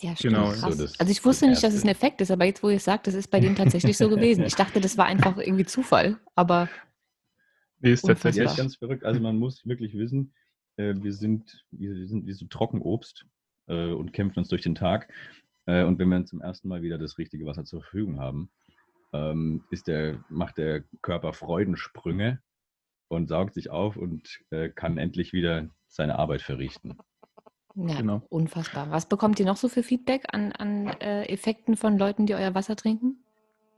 Ja, 0.00 0.14
stimmt. 0.14 0.34
Genau. 0.34 0.52
So 0.52 0.66
also 0.66 1.10
ich 1.10 1.24
wusste 1.24 1.48
nicht, 1.48 1.62
dass 1.62 1.74
es 1.74 1.82
ein 1.82 1.88
Effekt 1.88 2.20
ist, 2.20 2.30
aber 2.30 2.44
jetzt, 2.44 2.62
wo 2.62 2.70
ihr 2.70 2.76
es 2.76 2.84
sagt, 2.84 3.06
das 3.06 3.14
ist 3.14 3.30
bei 3.30 3.40
denen 3.40 3.56
tatsächlich 3.56 3.96
so 3.96 4.08
gewesen. 4.08 4.44
Ich 4.44 4.54
dachte, 4.54 4.80
das 4.80 4.96
war 4.96 5.06
einfach 5.06 5.38
irgendwie 5.38 5.64
Zufall, 5.64 6.18
aber. 6.34 6.68
Nee, 7.80 7.92
ist 7.92 8.02
tatsächlich 8.02 8.44
ist 8.44 8.56
ganz 8.56 8.76
verrückt. 8.76 9.04
Also 9.04 9.20
man 9.20 9.36
muss 9.36 9.66
wirklich 9.66 9.94
wissen, 9.94 10.32
äh, 10.76 10.94
wir, 10.96 11.12
sind, 11.12 11.64
wir 11.70 12.06
sind 12.06 12.26
wie 12.26 12.32
so 12.32 12.46
Trockenobst 12.46 13.26
äh, 13.66 13.90
und 13.90 14.12
kämpfen 14.12 14.38
uns 14.40 14.48
durch 14.48 14.62
den 14.62 14.74
Tag. 14.74 15.12
Äh, 15.66 15.84
und 15.84 15.98
wenn 15.98 16.08
wir 16.08 16.24
zum 16.24 16.40
ersten 16.40 16.68
Mal 16.68 16.82
wieder 16.82 16.98
das 16.98 17.18
richtige 17.18 17.46
Wasser 17.46 17.64
zur 17.64 17.82
Verfügung 17.82 18.18
haben, 18.18 18.50
ähm, 19.12 19.64
ist 19.70 19.88
der, 19.88 20.24
macht 20.28 20.58
der 20.58 20.84
Körper 21.02 21.32
Freudensprünge 21.32 22.40
und 23.08 23.28
saugt 23.28 23.54
sich 23.54 23.70
auf 23.70 23.96
und 23.96 24.40
äh, 24.50 24.68
kann 24.68 24.98
endlich 24.98 25.32
wieder 25.32 25.68
seine 25.88 26.18
Arbeit 26.18 26.42
verrichten. 26.42 26.98
Ja, 27.86 27.98
genau. 27.98 28.22
unfassbar. 28.28 28.90
Was 28.90 29.06
bekommt 29.06 29.38
ihr 29.38 29.46
noch 29.46 29.56
so 29.56 29.68
für 29.68 29.84
Feedback 29.84 30.24
an, 30.32 30.50
an 30.52 30.88
äh, 31.00 31.26
Effekten 31.26 31.76
von 31.76 31.96
Leuten, 31.96 32.26
die 32.26 32.34
euer 32.34 32.54
Wasser 32.54 32.74
trinken? 32.74 33.22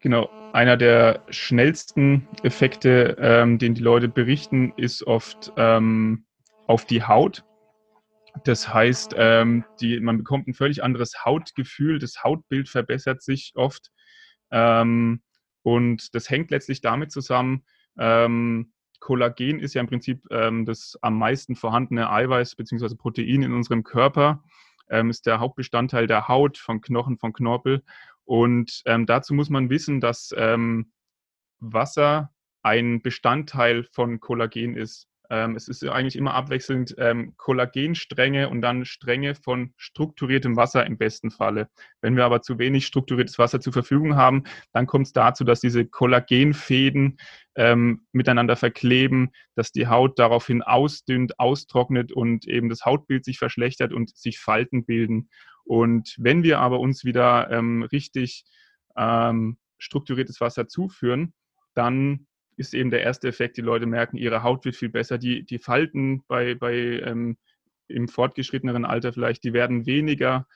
Genau, 0.00 0.30
einer 0.54 0.78
der 0.78 1.22
schnellsten 1.28 2.26
Effekte, 2.42 3.16
ähm, 3.20 3.58
den 3.58 3.74
die 3.74 3.82
Leute 3.82 4.08
berichten, 4.08 4.72
ist 4.78 5.06
oft 5.06 5.52
ähm, 5.58 6.24
auf 6.66 6.86
die 6.86 7.02
Haut. 7.02 7.44
Das 8.44 8.72
heißt, 8.72 9.14
ähm, 9.18 9.64
die, 9.80 10.00
man 10.00 10.16
bekommt 10.16 10.48
ein 10.48 10.54
völlig 10.54 10.82
anderes 10.82 11.26
Hautgefühl, 11.26 11.98
das 11.98 12.24
Hautbild 12.24 12.70
verbessert 12.70 13.22
sich 13.22 13.52
oft. 13.54 13.90
Ähm, 14.50 15.20
und 15.62 16.14
das 16.14 16.30
hängt 16.30 16.50
letztlich 16.50 16.80
damit 16.80 17.12
zusammen, 17.12 17.66
ähm, 17.98 18.72
Kollagen 19.00 19.58
ist 19.58 19.74
ja 19.74 19.80
im 19.80 19.88
Prinzip 19.88 20.24
ähm, 20.30 20.64
das 20.64 20.98
am 21.02 21.18
meisten 21.18 21.56
vorhandene 21.56 22.10
Eiweiß 22.10 22.54
bzw. 22.54 22.94
Protein 22.94 23.42
in 23.42 23.52
unserem 23.52 23.82
Körper, 23.82 24.44
ähm, 24.90 25.10
ist 25.10 25.26
der 25.26 25.40
Hauptbestandteil 25.40 26.06
der 26.06 26.28
Haut, 26.28 26.58
von 26.58 26.80
Knochen, 26.80 27.18
von 27.18 27.32
Knorpel. 27.32 27.82
Und 28.24 28.82
ähm, 28.84 29.06
dazu 29.06 29.34
muss 29.34 29.50
man 29.50 29.70
wissen, 29.70 30.00
dass 30.00 30.34
ähm, 30.36 30.92
Wasser 31.58 32.32
ein 32.62 33.02
Bestandteil 33.02 33.84
von 33.84 34.20
Kollagen 34.20 34.76
ist. 34.76 35.08
Ähm, 35.30 35.54
es 35.54 35.68
ist 35.68 35.86
eigentlich 35.86 36.16
immer 36.16 36.34
abwechselnd 36.34 36.94
ähm, 36.98 37.34
Kollagenstränge 37.36 38.48
und 38.48 38.62
dann 38.62 38.84
Stränge 38.84 39.36
von 39.36 39.72
strukturiertem 39.76 40.56
Wasser 40.56 40.84
im 40.84 40.98
besten 40.98 41.30
Falle. 41.30 41.68
Wenn 42.00 42.16
wir 42.16 42.24
aber 42.24 42.42
zu 42.42 42.58
wenig 42.58 42.86
strukturiertes 42.86 43.38
Wasser 43.38 43.60
zur 43.60 43.72
Verfügung 43.72 44.16
haben, 44.16 44.42
dann 44.72 44.86
kommt 44.86 45.06
es 45.06 45.12
dazu, 45.12 45.44
dass 45.44 45.60
diese 45.60 45.86
Kollagenfäden 45.86 47.18
ähm, 47.54 48.06
miteinander 48.12 48.56
verkleben, 48.56 49.30
dass 49.54 49.70
die 49.70 49.86
Haut 49.86 50.18
daraufhin 50.18 50.62
ausdünnt, 50.62 51.38
austrocknet 51.38 52.10
und 52.10 52.48
eben 52.48 52.68
das 52.68 52.84
Hautbild 52.84 53.24
sich 53.24 53.38
verschlechtert 53.38 53.92
und 53.92 54.16
sich 54.16 54.40
Falten 54.40 54.84
bilden. 54.84 55.30
Und 55.64 56.16
wenn 56.18 56.42
wir 56.42 56.58
aber 56.58 56.80
uns 56.80 57.04
wieder 57.04 57.50
ähm, 57.52 57.84
richtig 57.84 58.44
ähm, 58.96 59.58
strukturiertes 59.78 60.40
Wasser 60.40 60.66
zuführen, 60.66 61.32
dann 61.74 62.26
ist 62.60 62.74
eben 62.74 62.90
der 62.90 63.02
erste 63.02 63.26
Effekt, 63.26 63.56
die 63.56 63.62
Leute 63.62 63.86
merken, 63.86 64.18
ihre 64.18 64.42
Haut 64.42 64.64
wird 64.66 64.76
viel 64.76 64.90
besser. 64.90 65.16
Die, 65.16 65.44
die 65.44 65.58
Falten 65.58 66.22
bei, 66.28 66.54
bei 66.54 66.74
ähm, 66.74 67.38
im 67.88 68.06
fortgeschritteneren 68.06 68.84
Alter 68.84 69.12
vielleicht, 69.12 69.42
die 69.44 69.54
werden 69.54 69.86
weniger. 69.86 70.46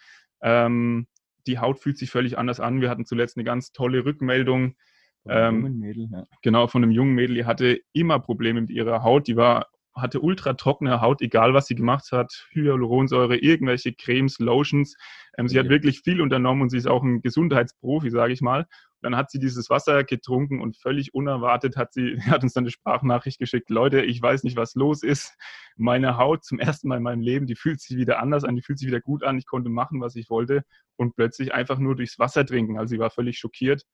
Ähm, 0.43 1.07
die 1.47 1.59
Haut 1.59 1.81
fühlt 1.81 1.99
sich 1.99 2.11
völlig 2.11 2.37
anders 2.39 2.61
an. 2.61 2.83
Wir 2.83 2.91
hatten 2.91 3.07
zuletzt 3.07 3.37
eine 3.37 3.45
ganz 3.45 3.73
tolle 3.73 4.05
Rückmeldung. 4.05 4.77
Von 5.23 5.33
einem 5.33 5.55
ähm, 5.57 5.63
jungen 5.63 5.79
Mädel, 5.79 6.09
ja. 6.13 6.27
Genau, 6.43 6.67
von 6.67 6.83
einem 6.83 6.93
jungen 6.93 7.15
Mädel, 7.15 7.37
die 7.37 7.45
hatte 7.47 7.81
immer 7.95 8.21
Probleme 8.21 8.61
mit 8.61 8.71
ihrer 8.71 9.03
Haut. 9.03 9.27
Die 9.27 9.37
war 9.37 9.69
hatte 9.95 10.21
ultra 10.21 10.55
trockene 10.55 11.01
Haut, 11.01 11.23
egal 11.23 11.55
was 11.55 11.69
sie 11.69 11.77
gemacht 11.77 12.11
hat, 12.11 12.49
Hyaluronsäure, 12.51 13.37
irgendwelche 13.37 13.93
Cremes, 13.93 14.39
Lotions. 14.41 14.97
Ähm, 15.39 15.49
sie 15.49 15.59
hat 15.59 15.69
wirklich 15.69 16.01
viel 16.01 16.21
unternommen 16.21 16.63
und 16.63 16.71
sie 16.71 16.79
ist 16.79 16.89
auch 16.89 17.03
ein 17.03 17.23
Gesundheitsprofi, 17.23 18.11
sage 18.11 18.33
ich 18.33 18.41
mal. 18.41 18.67
Dann 19.05 19.17
hat 19.17 19.31
sie 19.31 19.39
dieses 19.39 19.69
Wasser 19.69 20.03
getrunken 20.03 20.63
und 20.63 20.79
völlig 20.79 21.13
unerwartet 21.13 21.77
hat 21.77 21.93
sie, 21.93 22.19
hat 22.23 22.43
uns 22.43 22.55
dann 22.55 22.65
eine 22.65 22.71
Sprachnachricht 22.71 23.39
geschickt. 23.39 23.69
Leute, 23.69 24.01
ich 24.01 24.21
weiß 24.21 24.45
nicht, 24.45 24.57
was 24.57 24.75
los 24.75 25.03
ist. 25.03 25.37
Meine 25.77 26.17
Haut 26.17 26.43
zum 26.43 26.59
ersten 26.59 26.89
Mal 26.89 26.97
in 26.97 27.03
meinem 27.03 27.21
Leben, 27.21 27.47
die 27.47 27.55
fühlt 27.55 27.83
sich 27.83 27.99
wieder 27.99 28.19
anders 28.19 28.45
an, 28.45 28.57
die 28.57 28.63
fühlt 28.63 28.79
sich 28.79 28.89
wieder 28.89 29.03
gut 29.03 29.23
an. 29.23 29.37
Ich 29.37 29.45
konnte 29.45 29.69
machen, 29.69 30.01
was 30.01 30.17
ich 30.17 30.31
wollte 30.31 30.65
und 30.97 31.17
plötzlich 31.17 31.53
einfach 31.53 31.79
nur 31.79 31.97
durchs 31.97 32.19
Wasser 32.19 32.47
trinken. 32.47 32.79
Also 32.79 32.93
sie 32.93 32.99
war 32.99 33.11
völlig 33.11 33.37
schockiert. 33.39 33.85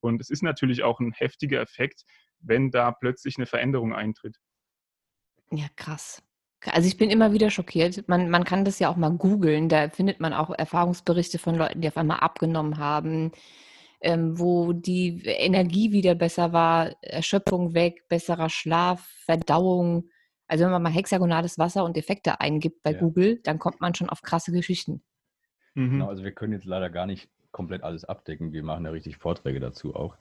Und 0.00 0.18
es 0.22 0.30
ist 0.30 0.42
natürlich 0.42 0.82
auch 0.82 0.98
ein 0.98 1.12
heftiger 1.12 1.60
Effekt, 1.60 2.04
wenn 2.40 2.70
da 2.70 2.90
plötzlich 2.90 3.36
eine 3.36 3.44
Veränderung 3.44 3.92
eintritt. 3.94 4.38
Ja, 5.50 5.66
krass. 5.76 6.22
Also 6.64 6.88
ich 6.88 6.96
bin 6.96 7.10
immer 7.10 7.34
wieder 7.34 7.50
schockiert. 7.50 8.08
Man, 8.08 8.30
man 8.30 8.44
kann 8.44 8.64
das 8.64 8.78
ja 8.78 8.88
auch 8.88 8.96
mal 8.96 9.10
googeln. 9.10 9.68
Da 9.68 9.90
findet 9.90 10.20
man 10.20 10.32
auch 10.32 10.48
Erfahrungsberichte 10.48 11.38
von 11.38 11.54
Leuten, 11.54 11.82
die 11.82 11.88
auf 11.88 11.98
einmal 11.98 12.20
abgenommen 12.20 12.78
haben, 12.78 13.30
ähm, 14.04 14.38
wo 14.38 14.74
die 14.74 15.22
Energie 15.24 15.90
wieder 15.90 16.14
besser 16.14 16.52
war, 16.52 16.92
Erschöpfung 17.00 17.72
weg, 17.72 18.06
besserer 18.08 18.50
Schlaf, 18.50 19.08
Verdauung. 19.24 20.10
Also 20.46 20.64
wenn 20.64 20.72
man 20.72 20.82
mal 20.82 20.92
hexagonales 20.92 21.58
Wasser 21.58 21.84
und 21.84 21.96
Effekte 21.96 22.38
eingibt 22.38 22.82
bei 22.82 22.92
ja. 22.92 22.98
Google, 22.98 23.40
dann 23.44 23.58
kommt 23.58 23.80
man 23.80 23.94
schon 23.94 24.10
auf 24.10 24.20
krasse 24.20 24.52
Geschichten. 24.52 25.02
Mhm. 25.74 25.92
Genau, 25.92 26.08
also 26.08 26.22
wir 26.22 26.32
können 26.32 26.52
jetzt 26.52 26.66
leider 26.66 26.90
gar 26.90 27.06
nicht 27.06 27.30
komplett 27.50 27.82
alles 27.82 28.04
abdecken. 28.04 28.52
Wir 28.52 28.62
machen 28.62 28.84
ja 28.84 28.90
richtig 28.90 29.16
Vorträge 29.16 29.58
dazu 29.58 29.96
auch. 29.96 30.18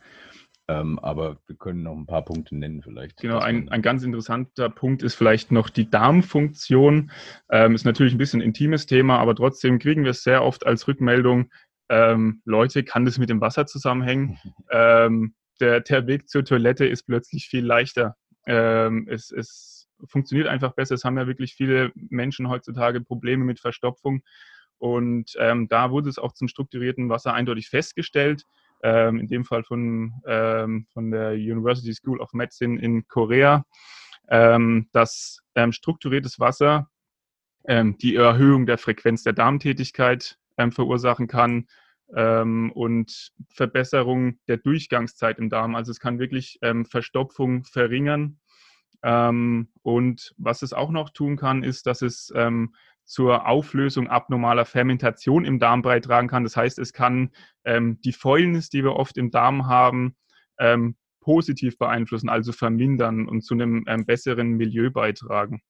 Ähm, 0.69 0.97
aber 0.99 1.39
wir 1.47 1.57
können 1.57 1.83
noch 1.83 1.93
ein 1.93 2.05
paar 2.05 2.23
Punkte 2.23 2.55
nennen 2.55 2.81
vielleicht. 2.81 3.19
Genau, 3.19 3.39
ein, 3.39 3.67
ein 3.67 3.81
ganz 3.81 4.03
interessanter 4.03 4.69
Punkt 4.69 5.03
ist 5.03 5.15
vielleicht 5.15 5.51
noch 5.51 5.69
die 5.69 5.89
Darmfunktion. 5.89 7.11
Ähm, 7.49 7.75
ist 7.75 7.83
natürlich 7.83 8.13
ein 8.13 8.17
bisschen 8.17 8.39
ein 8.39 8.47
intimes 8.47 8.85
Thema, 8.85 9.19
aber 9.19 9.35
trotzdem 9.35 9.77
kriegen 9.77 10.05
wir 10.05 10.11
es 10.11 10.23
sehr 10.23 10.41
oft 10.41 10.65
als 10.65 10.87
Rückmeldung, 10.87 11.49
ähm, 11.89 12.41
Leute, 12.45 12.83
kann 12.83 13.05
das 13.05 13.17
mit 13.17 13.29
dem 13.29 13.41
Wasser 13.41 13.65
zusammenhängen? 13.65 14.39
ähm, 14.71 15.35
der, 15.59 15.81
der 15.81 16.07
Weg 16.07 16.29
zur 16.29 16.43
Toilette 16.43 16.85
ist 16.85 17.03
plötzlich 17.03 17.47
viel 17.47 17.65
leichter. 17.65 18.15
Ähm, 18.45 19.07
es, 19.09 19.31
es 19.31 19.87
funktioniert 20.05 20.47
einfach 20.47 20.73
besser. 20.73 20.95
Es 20.95 21.03
haben 21.03 21.17
ja 21.17 21.27
wirklich 21.27 21.53
viele 21.53 21.91
Menschen 21.95 22.49
heutzutage 22.49 23.01
Probleme 23.01 23.45
mit 23.45 23.59
Verstopfung. 23.59 24.23
Und 24.77 25.33
ähm, 25.37 25.67
da 25.67 25.91
wurde 25.91 26.09
es 26.09 26.17
auch 26.17 26.33
zum 26.33 26.47
strukturierten 26.47 27.09
Wasser 27.09 27.33
eindeutig 27.33 27.69
festgestellt 27.69 28.43
ähm, 28.83 29.19
in 29.19 29.27
dem 29.27 29.45
Fall 29.45 29.63
von, 29.63 30.13
ähm, 30.27 30.87
von 30.91 31.11
der 31.11 31.31
University 31.31 31.93
School 31.93 32.19
of 32.19 32.33
Medicine 32.33 32.81
in 32.81 33.07
Korea, 33.07 33.65
ähm, 34.29 34.89
dass 34.91 35.39
ähm, 35.55 35.71
strukturiertes 35.71 36.39
Wasser 36.39 36.89
ähm, 37.65 37.97
die 37.97 38.15
Erhöhung 38.15 38.65
der 38.65 38.77
Frequenz 38.77 39.23
der 39.23 39.33
Darmtätigkeit 39.33 40.37
verursachen 40.71 41.27
kann 41.27 41.67
und 42.07 43.31
Verbesserung 43.49 44.37
der 44.47 44.57
Durchgangszeit 44.57 45.39
im 45.39 45.49
Darm. 45.49 45.73
Also 45.73 45.91
es 45.91 45.99
kann 45.99 46.19
wirklich 46.19 46.59
Verstopfung 46.87 47.63
verringern. 47.63 48.39
und 49.01 50.33
was 50.37 50.61
es 50.61 50.73
auch 50.73 50.91
noch 50.91 51.09
tun 51.09 51.37
kann, 51.37 51.63
ist, 51.63 51.87
dass 51.87 52.03
es 52.03 52.31
zur 53.05 53.47
Auflösung 53.47 54.07
abnormaler 54.07 54.65
Fermentation 54.65 55.45
im 55.45 55.59
Darm 55.59 55.81
beitragen 55.81 56.27
kann. 56.27 56.43
Das 56.43 56.55
heißt, 56.55 56.79
es 56.79 56.93
kann 56.93 57.31
ähm, 57.65 57.99
die 58.01 58.13
Fäulnis, 58.13 58.69
die 58.69 58.83
wir 58.83 58.93
oft 58.93 59.17
im 59.17 59.31
Darm 59.31 59.67
haben, 59.67 60.15
ähm, 60.57 60.95
positiv 61.19 61.77
beeinflussen, 61.77 62.29
also 62.29 62.51
vermindern 62.51 63.27
und 63.27 63.41
zu 63.41 63.53
einem 63.53 63.85
ähm, 63.87 64.05
besseren 64.05 64.51
Milieu 64.51 64.89
beitragen. 64.89 65.61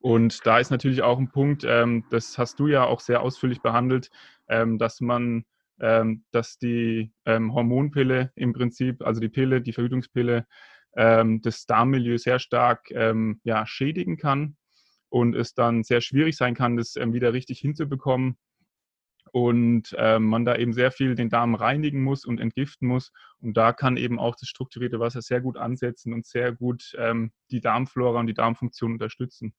Und 0.00 0.46
da 0.46 0.58
ist 0.58 0.70
natürlich 0.70 1.02
auch 1.02 1.18
ein 1.18 1.30
Punkt, 1.30 1.64
ähm, 1.66 2.04
das 2.10 2.38
hast 2.38 2.60
du 2.60 2.68
ja 2.68 2.84
auch 2.84 3.00
sehr 3.00 3.20
ausführlich 3.20 3.60
behandelt, 3.62 4.10
ähm, 4.48 4.78
dass 4.78 5.00
man, 5.00 5.44
ähm, 5.80 6.24
dass 6.30 6.58
die 6.58 7.12
Hormonpille 7.26 8.32
im 8.36 8.52
Prinzip, 8.52 9.02
also 9.02 9.20
die 9.20 9.28
Pille, 9.28 9.60
die 9.60 9.72
Verhütungspille, 9.72 10.46
das 10.94 11.66
Darmmilieu 11.66 12.16
sehr 12.16 12.40
stark 12.40 12.90
ja, 12.90 13.66
schädigen 13.66 14.16
kann 14.16 14.56
und 15.08 15.34
es 15.34 15.54
dann 15.54 15.84
sehr 15.84 16.00
schwierig 16.00 16.36
sein 16.36 16.54
kann, 16.54 16.76
das 16.76 16.96
ähm, 16.96 17.12
wieder 17.12 17.32
richtig 17.32 17.60
hinzubekommen 17.60 18.36
und 19.32 19.94
ähm, 19.98 20.24
man 20.24 20.44
da 20.44 20.56
eben 20.56 20.72
sehr 20.72 20.90
viel 20.90 21.14
den 21.14 21.28
Darm 21.28 21.54
reinigen 21.54 22.02
muss 22.02 22.24
und 22.24 22.40
entgiften 22.40 22.88
muss. 22.88 23.12
Und 23.40 23.56
da 23.56 23.72
kann 23.72 23.96
eben 23.96 24.18
auch 24.18 24.36
das 24.36 24.48
strukturierte 24.48 25.00
Wasser 25.00 25.22
sehr 25.22 25.40
gut 25.40 25.56
ansetzen 25.56 26.12
und 26.12 26.26
sehr 26.26 26.52
gut 26.52 26.94
ähm, 26.98 27.32
die 27.50 27.60
Darmflora 27.60 28.20
und 28.20 28.26
die 28.26 28.34
Darmfunktion 28.34 28.92
unterstützen. 28.92 29.54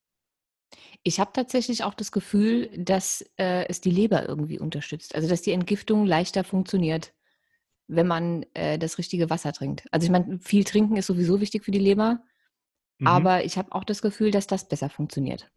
Ich 1.02 1.18
habe 1.18 1.32
tatsächlich 1.32 1.84
auch 1.84 1.94
das 1.94 2.12
Gefühl, 2.12 2.70
dass 2.76 3.22
äh, 3.36 3.66
es 3.68 3.80
die 3.80 3.90
Leber 3.90 4.28
irgendwie 4.28 4.58
unterstützt. 4.58 5.14
Also 5.14 5.28
dass 5.28 5.42
die 5.42 5.52
Entgiftung 5.52 6.04
leichter 6.06 6.44
funktioniert, 6.44 7.14
wenn 7.88 8.06
man 8.06 8.44
äh, 8.54 8.78
das 8.78 8.98
richtige 8.98 9.30
Wasser 9.30 9.52
trinkt. 9.52 9.84
Also 9.90 10.04
ich 10.04 10.10
meine, 10.10 10.38
viel 10.40 10.64
trinken 10.64 10.96
ist 10.96 11.06
sowieso 11.06 11.40
wichtig 11.40 11.64
für 11.64 11.70
die 11.70 11.78
Leber. 11.78 12.20
Mhm. 12.98 13.06
Aber 13.06 13.44
ich 13.44 13.56
habe 13.58 13.72
auch 13.72 13.84
das 13.84 14.02
Gefühl, 14.02 14.30
dass 14.30 14.46
das 14.46 14.68
besser 14.68 14.90
funktioniert. 14.90 15.50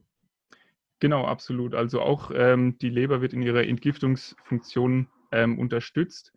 Genau, 1.00 1.26
absolut. 1.26 1.76
Also 1.76 2.02
auch 2.02 2.32
ähm, 2.34 2.78
die 2.80 2.90
Leber 2.90 3.22
wird 3.22 3.34
in 3.34 3.42
ihrer 3.42 3.64
Entgiftungsfunktion 3.64 5.10
ähm, 5.34 5.60
unterstützt, 5.60 6.32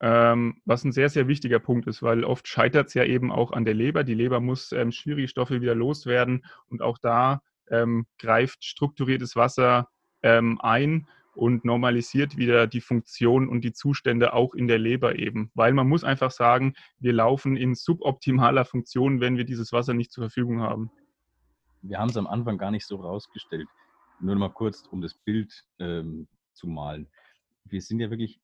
ähm, 0.00 0.60
was 0.64 0.82
ein 0.82 0.90
sehr, 0.90 1.08
sehr 1.10 1.28
wichtiger 1.28 1.60
Punkt 1.60 1.86
ist, 1.86 2.02
weil 2.02 2.24
oft 2.24 2.48
scheitert 2.48 2.88
es 2.88 2.94
ja 2.94 3.04
eben 3.04 3.30
auch 3.30 3.52
an 3.52 3.64
der 3.64 3.74
Leber. 3.74 4.02
Die 4.02 4.14
Leber 4.14 4.40
muss 4.40 4.72
ähm, 4.72 4.90
schwierige 4.90 5.28
Stoffe 5.28 5.60
wieder 5.60 5.76
loswerden 5.76 6.44
und 6.66 6.82
auch 6.82 6.98
da 6.98 7.42
ähm, 7.70 8.06
greift 8.18 8.64
strukturiertes 8.64 9.36
Wasser 9.36 9.88
ähm, 10.22 10.60
ein 10.60 11.06
und 11.34 11.64
normalisiert 11.64 12.36
wieder 12.36 12.66
die 12.66 12.80
Funktion 12.80 13.48
und 13.48 13.62
die 13.62 13.72
Zustände 13.72 14.32
auch 14.32 14.54
in 14.54 14.68
der 14.68 14.78
Leber 14.78 15.18
eben. 15.18 15.50
Weil 15.54 15.72
man 15.72 15.88
muss 15.88 16.04
einfach 16.04 16.30
sagen, 16.30 16.74
wir 16.98 17.12
laufen 17.12 17.56
in 17.56 17.74
suboptimaler 17.74 18.64
Funktion, 18.64 19.20
wenn 19.20 19.36
wir 19.36 19.44
dieses 19.44 19.72
Wasser 19.72 19.94
nicht 19.94 20.12
zur 20.12 20.24
Verfügung 20.24 20.60
haben. 20.60 20.90
Wir 21.82 21.98
haben 21.98 22.10
es 22.10 22.16
am 22.16 22.26
Anfang 22.26 22.58
gar 22.58 22.70
nicht 22.70 22.86
so 22.86 22.96
rausgestellt. 22.96 23.68
Nur 24.20 24.36
mal 24.36 24.50
kurz, 24.50 24.86
um 24.90 25.00
das 25.00 25.14
Bild 25.14 25.64
ähm, 25.78 26.28
zu 26.52 26.66
malen. 26.66 27.08
Wir 27.64 27.80
sind 27.80 28.00
ja 28.00 28.10
wirklich 28.10 28.40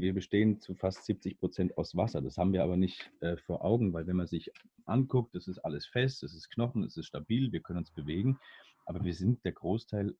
wir 0.00 0.14
bestehen 0.14 0.60
zu 0.60 0.74
fast 0.74 1.04
70 1.04 1.38
Prozent 1.38 1.78
aus 1.78 1.96
Wasser. 1.96 2.20
Das 2.20 2.38
haben 2.38 2.52
wir 2.52 2.62
aber 2.62 2.76
nicht 2.76 3.10
äh, 3.20 3.36
vor 3.36 3.64
Augen, 3.64 3.92
weil 3.92 4.06
wenn 4.06 4.16
man 4.16 4.26
sich 4.26 4.50
anguckt, 4.86 5.34
das 5.34 5.48
ist 5.48 5.58
alles 5.58 5.86
fest, 5.86 6.22
es 6.22 6.34
ist 6.34 6.50
Knochen, 6.50 6.82
es 6.84 6.96
ist 6.96 7.06
stabil, 7.06 7.52
wir 7.52 7.60
können 7.60 7.78
uns 7.78 7.90
bewegen, 7.90 8.38
aber 8.86 9.04
wir 9.04 9.14
sind 9.14 9.44
der 9.44 9.52
Großteil, 9.52 10.14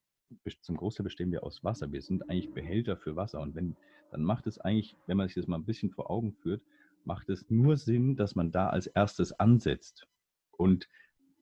zum 0.63 0.77
Großteil 0.77 1.05
bestehen 1.05 1.31
wir 1.33 1.45
aus 1.45 1.63
Wasser. 1.63 1.93
Wir 1.93 2.03
sind 2.03 2.29
eigentlich 2.29 2.53
Behälter 2.53 2.97
für 2.97 3.15
Wasser. 3.15 3.41
Und 3.41 3.55
wenn, 3.55 3.77
dann 4.11 4.23
macht 4.23 4.47
es 4.47 4.59
eigentlich, 4.59 4.97
wenn 5.07 5.17
man 5.17 5.29
sich 5.29 5.37
das 5.37 5.47
mal 5.47 5.57
ein 5.57 5.67
bisschen 5.67 5.91
vor 5.91 6.11
Augen 6.11 6.33
führt, 6.33 6.63
macht 7.05 7.29
es 7.29 7.49
nur 7.51 7.77
Sinn, 7.77 8.17
dass 8.17 8.35
man 8.35 8.51
da 8.51 8.69
als 8.69 8.87
erstes 8.87 9.33
ansetzt. 9.39 10.07
Und 10.53 10.89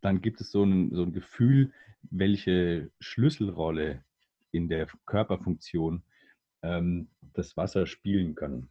dann 0.00 0.20
gibt 0.20 0.40
es 0.40 0.50
so 0.50 0.64
ein, 0.64 0.92
so 0.94 1.02
ein 1.02 1.12
Gefühl, 1.12 1.72
welche 2.10 2.90
Schlüsselrolle 2.98 4.04
in 4.50 4.68
der 4.68 4.88
Körperfunktion 5.06 6.02
ähm, 6.62 7.08
das 7.34 7.56
Wasser 7.56 7.86
spielen 7.86 8.34
kann. 8.34 8.68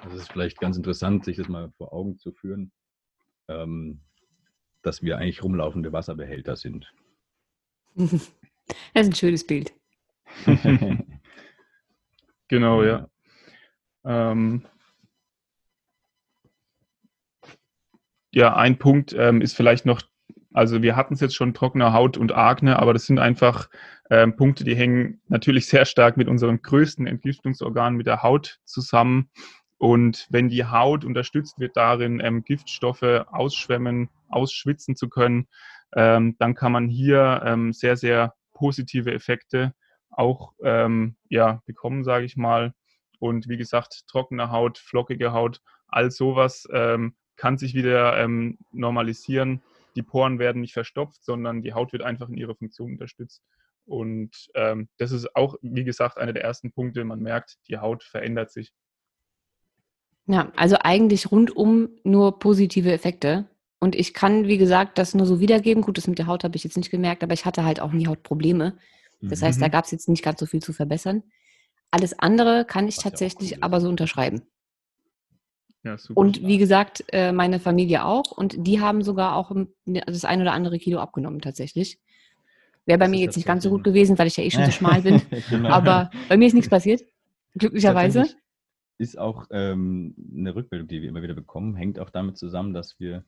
Also 0.00 0.16
es 0.16 0.22
ist 0.22 0.32
vielleicht 0.32 0.58
ganz 0.58 0.76
interessant, 0.76 1.24
sich 1.24 1.36
das 1.36 1.48
mal 1.48 1.70
vor 1.72 1.92
Augen 1.92 2.18
zu 2.18 2.32
führen, 2.32 2.72
ähm, 3.48 4.00
dass 4.82 5.02
wir 5.02 5.18
eigentlich 5.18 5.42
rumlaufende 5.42 5.92
Wasserbehälter 5.92 6.56
sind. 6.56 6.92
Das 8.94 9.06
ist 9.06 9.10
ein 9.10 9.14
schönes 9.14 9.46
Bild. 9.46 9.72
genau, 12.48 12.82
ja. 12.82 13.08
Ähm, 14.04 14.66
ja, 18.32 18.56
ein 18.56 18.76
Punkt 18.76 19.12
ähm, 19.12 19.40
ist 19.40 19.54
vielleicht 19.54 19.86
noch 19.86 20.02
also 20.56 20.80
wir 20.80 20.96
hatten 20.96 21.12
es 21.12 21.20
jetzt 21.20 21.36
schon 21.36 21.52
trockene 21.52 21.92
Haut 21.92 22.16
und 22.16 22.34
Akne, 22.34 22.78
aber 22.78 22.94
das 22.94 23.04
sind 23.04 23.18
einfach 23.18 23.68
ähm, 24.08 24.36
Punkte, 24.36 24.64
die 24.64 24.74
hängen 24.74 25.20
natürlich 25.28 25.66
sehr 25.68 25.84
stark 25.84 26.16
mit 26.16 26.28
unserem 26.28 26.62
größten 26.62 27.06
Entgiftungsorgan, 27.06 27.94
mit 27.94 28.06
der 28.06 28.22
Haut 28.22 28.58
zusammen. 28.64 29.28
Und 29.76 30.26
wenn 30.30 30.48
die 30.48 30.64
Haut 30.64 31.04
unterstützt 31.04 31.58
wird 31.58 31.76
darin, 31.76 32.20
ähm, 32.24 32.42
Giftstoffe 32.42 33.02
ausschwemmen, 33.02 34.08
ausschwitzen 34.30 34.96
zu 34.96 35.10
können, 35.10 35.46
ähm, 35.94 36.36
dann 36.38 36.54
kann 36.54 36.72
man 36.72 36.88
hier 36.88 37.42
ähm, 37.44 37.74
sehr, 37.74 37.98
sehr 37.98 38.32
positive 38.54 39.12
Effekte 39.12 39.74
auch 40.08 40.54
ähm, 40.62 41.16
ja, 41.28 41.60
bekommen, 41.66 42.02
sage 42.02 42.24
ich 42.24 42.38
mal. 42.38 42.72
Und 43.18 43.46
wie 43.46 43.58
gesagt, 43.58 44.04
trockene 44.08 44.50
Haut, 44.50 44.78
flockige 44.78 45.34
Haut, 45.34 45.60
all 45.86 46.10
sowas 46.10 46.66
ähm, 46.72 47.14
kann 47.36 47.58
sich 47.58 47.74
wieder 47.74 48.26
normalisieren 48.72 49.60
die 49.96 50.02
Poren 50.02 50.38
werden 50.38 50.60
nicht 50.60 50.74
verstopft, 50.74 51.24
sondern 51.24 51.62
die 51.62 51.72
Haut 51.72 51.92
wird 51.92 52.02
einfach 52.02 52.28
in 52.28 52.36
ihrer 52.36 52.54
Funktion 52.54 52.92
unterstützt. 52.92 53.42
Und 53.84 54.48
ähm, 54.54 54.88
das 54.98 55.12
ist 55.12 55.34
auch, 55.34 55.56
wie 55.62 55.84
gesagt, 55.84 56.18
einer 56.18 56.32
der 56.32 56.44
ersten 56.44 56.72
Punkte. 56.72 57.04
Man 57.04 57.20
merkt, 57.20 57.56
die 57.68 57.78
Haut 57.78 58.02
verändert 58.02 58.50
sich. 58.50 58.72
Ja, 60.26 60.52
also 60.56 60.76
eigentlich 60.80 61.30
rundum 61.30 61.90
nur 62.02 62.38
positive 62.38 62.92
Effekte. 62.92 63.46
Und 63.78 63.94
ich 63.94 64.12
kann, 64.12 64.46
wie 64.46 64.58
gesagt, 64.58 64.98
das 64.98 65.14
nur 65.14 65.26
so 65.26 65.38
wiedergeben. 65.38 65.82
Gut, 65.82 65.98
das 65.98 66.08
mit 66.08 66.18
der 66.18 66.26
Haut 66.26 66.44
habe 66.44 66.56
ich 66.56 66.64
jetzt 66.64 66.76
nicht 66.76 66.90
gemerkt, 66.90 67.22
aber 67.22 67.34
ich 67.34 67.44
hatte 67.44 67.64
halt 67.64 67.80
auch 67.80 67.92
nie 67.92 68.06
Hautprobleme. 68.06 68.76
Das 69.22 69.42
heißt, 69.42 69.60
da 69.60 69.68
mhm. 69.68 69.70
gab 69.70 69.84
es 69.84 69.90
jetzt 69.90 70.08
nicht 70.08 70.22
ganz 70.22 70.40
so 70.40 70.46
viel 70.46 70.62
zu 70.62 70.72
verbessern. 70.72 71.22
Alles 71.90 72.18
andere 72.18 72.64
kann 72.64 72.88
ich 72.88 72.96
Was 72.98 73.04
tatsächlich 73.04 73.50
ja 73.52 73.58
aber 73.60 73.80
so 73.80 73.88
unterschreiben. 73.88 74.42
Ja, 75.86 75.96
super. 75.96 76.20
Und 76.20 76.44
wie 76.44 76.58
gesagt, 76.58 77.04
äh, 77.12 77.30
meine 77.30 77.60
Familie 77.60 78.04
auch. 78.04 78.32
Und 78.32 78.56
die 78.66 78.80
haben 78.80 79.02
sogar 79.02 79.36
auch 79.36 79.52
das 79.84 80.24
ein 80.24 80.40
oder 80.40 80.52
andere 80.52 80.78
Kilo 80.78 80.98
abgenommen 80.98 81.40
tatsächlich. 81.40 82.00
Wäre 82.86 82.98
bei 82.98 83.04
das 83.04 83.10
mir 83.10 83.20
jetzt 83.20 83.36
nicht 83.36 83.46
ganz 83.46 83.62
so 83.62 83.70
gut 83.70 83.84
gewesen, 83.84 84.18
weil 84.18 84.26
ich 84.26 84.36
ja 84.36 84.42
eh 84.42 84.50
schon 84.50 84.64
so 84.64 84.70
schmal 84.72 85.02
bin. 85.02 85.22
genau. 85.48 85.68
Aber 85.68 86.10
bei 86.28 86.36
mir 86.36 86.48
ist 86.48 86.54
nichts 86.54 86.68
passiert, 86.68 87.02
glücklicherweise. 87.54 88.26
Ist 88.98 89.16
auch 89.16 89.46
ähm, 89.50 90.16
eine 90.36 90.56
Rückmeldung, 90.56 90.88
die 90.88 91.02
wir 91.02 91.08
immer 91.08 91.22
wieder 91.22 91.34
bekommen, 91.34 91.76
hängt 91.76 92.00
auch 92.00 92.10
damit 92.10 92.36
zusammen, 92.36 92.74
dass 92.74 92.98
wir 92.98 93.24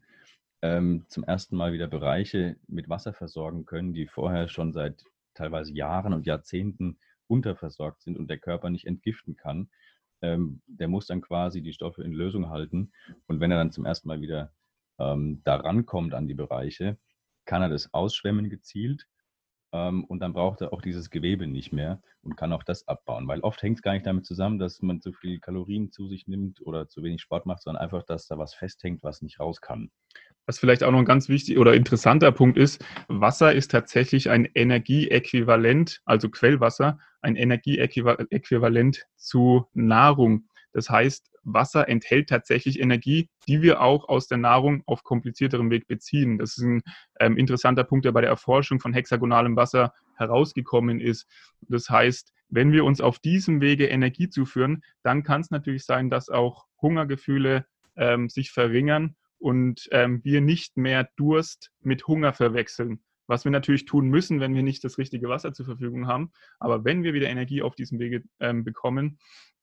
ähm, 0.60 1.04
zum 1.08 1.22
ersten 1.22 1.56
Mal 1.56 1.72
wieder 1.72 1.86
Bereiche 1.86 2.56
mit 2.66 2.88
Wasser 2.88 3.12
versorgen 3.12 3.66
können, 3.66 3.92
die 3.92 4.08
vorher 4.08 4.48
schon 4.48 4.72
seit 4.72 5.04
teilweise 5.34 5.72
Jahren 5.72 6.12
und 6.12 6.26
Jahrzehnten 6.26 6.98
unterversorgt 7.28 8.02
sind 8.02 8.18
und 8.18 8.28
der 8.28 8.38
Körper 8.38 8.70
nicht 8.70 8.86
entgiften 8.86 9.36
kann 9.36 9.68
ähm, 10.22 10.62
der 10.66 10.88
muss 10.88 11.06
dann 11.06 11.20
quasi 11.20 11.62
die 11.62 11.72
Stoffe 11.72 12.02
in 12.02 12.12
Lösung 12.12 12.50
halten. 12.50 12.92
Und 13.26 13.40
wenn 13.40 13.50
er 13.50 13.58
dann 13.58 13.72
zum 13.72 13.84
ersten 13.84 14.08
Mal 14.08 14.20
wieder 14.20 14.52
ähm, 14.98 15.42
da 15.44 15.56
rankommt 15.56 16.14
an 16.14 16.26
die 16.26 16.34
Bereiche, 16.34 16.98
kann 17.44 17.62
er 17.62 17.68
das 17.68 17.92
ausschwemmen 17.94 18.50
gezielt 18.50 19.06
ähm, 19.72 20.04
und 20.04 20.20
dann 20.20 20.32
braucht 20.32 20.60
er 20.60 20.72
auch 20.72 20.82
dieses 20.82 21.10
Gewebe 21.10 21.46
nicht 21.46 21.72
mehr 21.72 22.02
und 22.22 22.36
kann 22.36 22.52
auch 22.52 22.62
das 22.62 22.86
abbauen. 22.88 23.28
Weil 23.28 23.40
oft 23.40 23.62
hängt 23.62 23.78
es 23.78 23.82
gar 23.82 23.92
nicht 23.92 24.06
damit 24.06 24.26
zusammen, 24.26 24.58
dass 24.58 24.82
man 24.82 25.00
zu 25.00 25.12
viel 25.12 25.40
Kalorien 25.40 25.90
zu 25.90 26.08
sich 26.08 26.26
nimmt 26.26 26.60
oder 26.62 26.88
zu 26.88 27.02
wenig 27.02 27.20
Sport 27.22 27.46
macht, 27.46 27.62
sondern 27.62 27.82
einfach, 27.82 28.02
dass 28.02 28.26
da 28.26 28.38
was 28.38 28.54
festhängt, 28.54 29.02
was 29.02 29.22
nicht 29.22 29.40
raus 29.40 29.60
kann. 29.60 29.90
Was 30.48 30.58
vielleicht 30.58 30.82
auch 30.82 30.90
noch 30.90 31.00
ein 31.00 31.04
ganz 31.04 31.28
wichtiger 31.28 31.60
oder 31.60 31.74
interessanter 31.74 32.32
Punkt 32.32 32.56
ist, 32.56 32.82
Wasser 33.08 33.52
ist 33.52 33.70
tatsächlich 33.70 34.30
ein 34.30 34.46
Energieäquivalent, 34.54 36.00
also 36.06 36.30
Quellwasser, 36.30 36.98
ein 37.20 37.36
Energieäquivalent 37.36 39.04
zu 39.16 39.66
Nahrung. 39.74 40.48
Das 40.72 40.88
heißt, 40.88 41.30
Wasser 41.44 41.86
enthält 41.90 42.30
tatsächlich 42.30 42.80
Energie, 42.80 43.28
die 43.46 43.60
wir 43.60 43.82
auch 43.82 44.08
aus 44.08 44.26
der 44.26 44.38
Nahrung 44.38 44.82
auf 44.86 45.04
komplizierterem 45.04 45.70
Weg 45.70 45.86
beziehen. 45.86 46.38
Das 46.38 46.56
ist 46.56 46.64
ein 46.64 46.82
ähm, 47.20 47.36
interessanter 47.36 47.84
Punkt, 47.84 48.06
der 48.06 48.12
bei 48.12 48.22
der 48.22 48.30
Erforschung 48.30 48.80
von 48.80 48.94
hexagonalem 48.94 49.54
Wasser 49.54 49.92
herausgekommen 50.16 50.98
ist. 50.98 51.26
Das 51.68 51.90
heißt, 51.90 52.32
wenn 52.48 52.72
wir 52.72 52.86
uns 52.86 53.02
auf 53.02 53.18
diesem 53.18 53.60
Wege 53.60 53.88
Energie 53.88 54.30
zuführen, 54.30 54.82
dann 55.02 55.24
kann 55.24 55.42
es 55.42 55.50
natürlich 55.50 55.84
sein, 55.84 56.08
dass 56.08 56.30
auch 56.30 56.64
Hungergefühle 56.80 57.66
ähm, 57.96 58.30
sich 58.30 58.50
verringern 58.50 59.14
und 59.38 59.88
ähm, 59.92 60.20
wir 60.24 60.40
nicht 60.40 60.76
mehr 60.76 61.08
Durst 61.16 61.70
mit 61.80 62.06
Hunger 62.06 62.32
verwechseln. 62.32 63.02
Was 63.26 63.44
wir 63.44 63.52
natürlich 63.52 63.84
tun 63.84 64.08
müssen, 64.08 64.40
wenn 64.40 64.54
wir 64.54 64.62
nicht 64.62 64.82
das 64.84 64.96
richtige 64.96 65.28
Wasser 65.28 65.52
zur 65.52 65.66
Verfügung 65.66 66.06
haben. 66.06 66.32
Aber 66.58 66.84
wenn 66.84 67.02
wir 67.02 67.12
wieder 67.12 67.28
Energie 67.28 67.60
auf 67.60 67.74
diesem 67.74 67.98
Wege 67.98 68.22
ähm, 68.40 68.64
bekommen, 68.64 69.18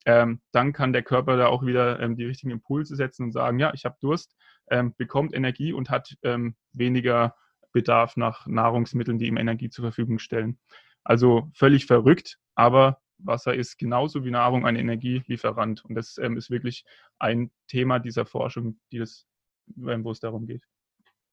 ähm, 0.05 0.39
dann 0.51 0.71
kann 0.71 0.93
der 0.93 1.01
Körper 1.01 1.35
da 1.35 1.47
auch 1.47 1.65
wieder 1.65 1.99
ähm, 1.99 2.15
die 2.15 2.25
richtigen 2.25 2.51
Impulse 2.51 2.95
setzen 2.95 3.23
und 3.23 3.31
sagen, 3.31 3.57
ja, 3.57 3.73
ich 3.73 3.85
habe 3.85 3.97
Durst, 4.01 4.35
ähm, 4.69 4.93
bekommt 4.97 5.33
Energie 5.33 5.73
und 5.73 5.89
hat 5.89 6.15
ähm, 6.21 6.55
weniger 6.73 7.35
Bedarf 7.71 8.15
nach 8.15 8.45
Nahrungsmitteln, 8.45 9.17
die 9.17 9.27
ihm 9.27 9.37
Energie 9.37 9.69
zur 9.69 9.83
Verfügung 9.83 10.19
stellen. 10.19 10.59
Also 11.03 11.49
völlig 11.53 11.87
verrückt, 11.87 12.37
aber 12.55 13.01
Wasser 13.17 13.53
ist 13.55 13.77
genauso 13.77 14.25
wie 14.25 14.31
Nahrung 14.31 14.65
ein 14.65 14.75
Energielieferant. 14.75 15.83
Und 15.85 15.95
das 15.95 16.17
ähm, 16.17 16.37
ist 16.37 16.49
wirklich 16.49 16.85
ein 17.19 17.51
Thema 17.67 17.99
dieser 17.99 18.25
Forschung, 18.25 18.79
die 18.91 18.99
das, 18.99 19.25
wo 19.67 20.11
es 20.11 20.19
darum 20.19 20.45
geht. 20.45 20.63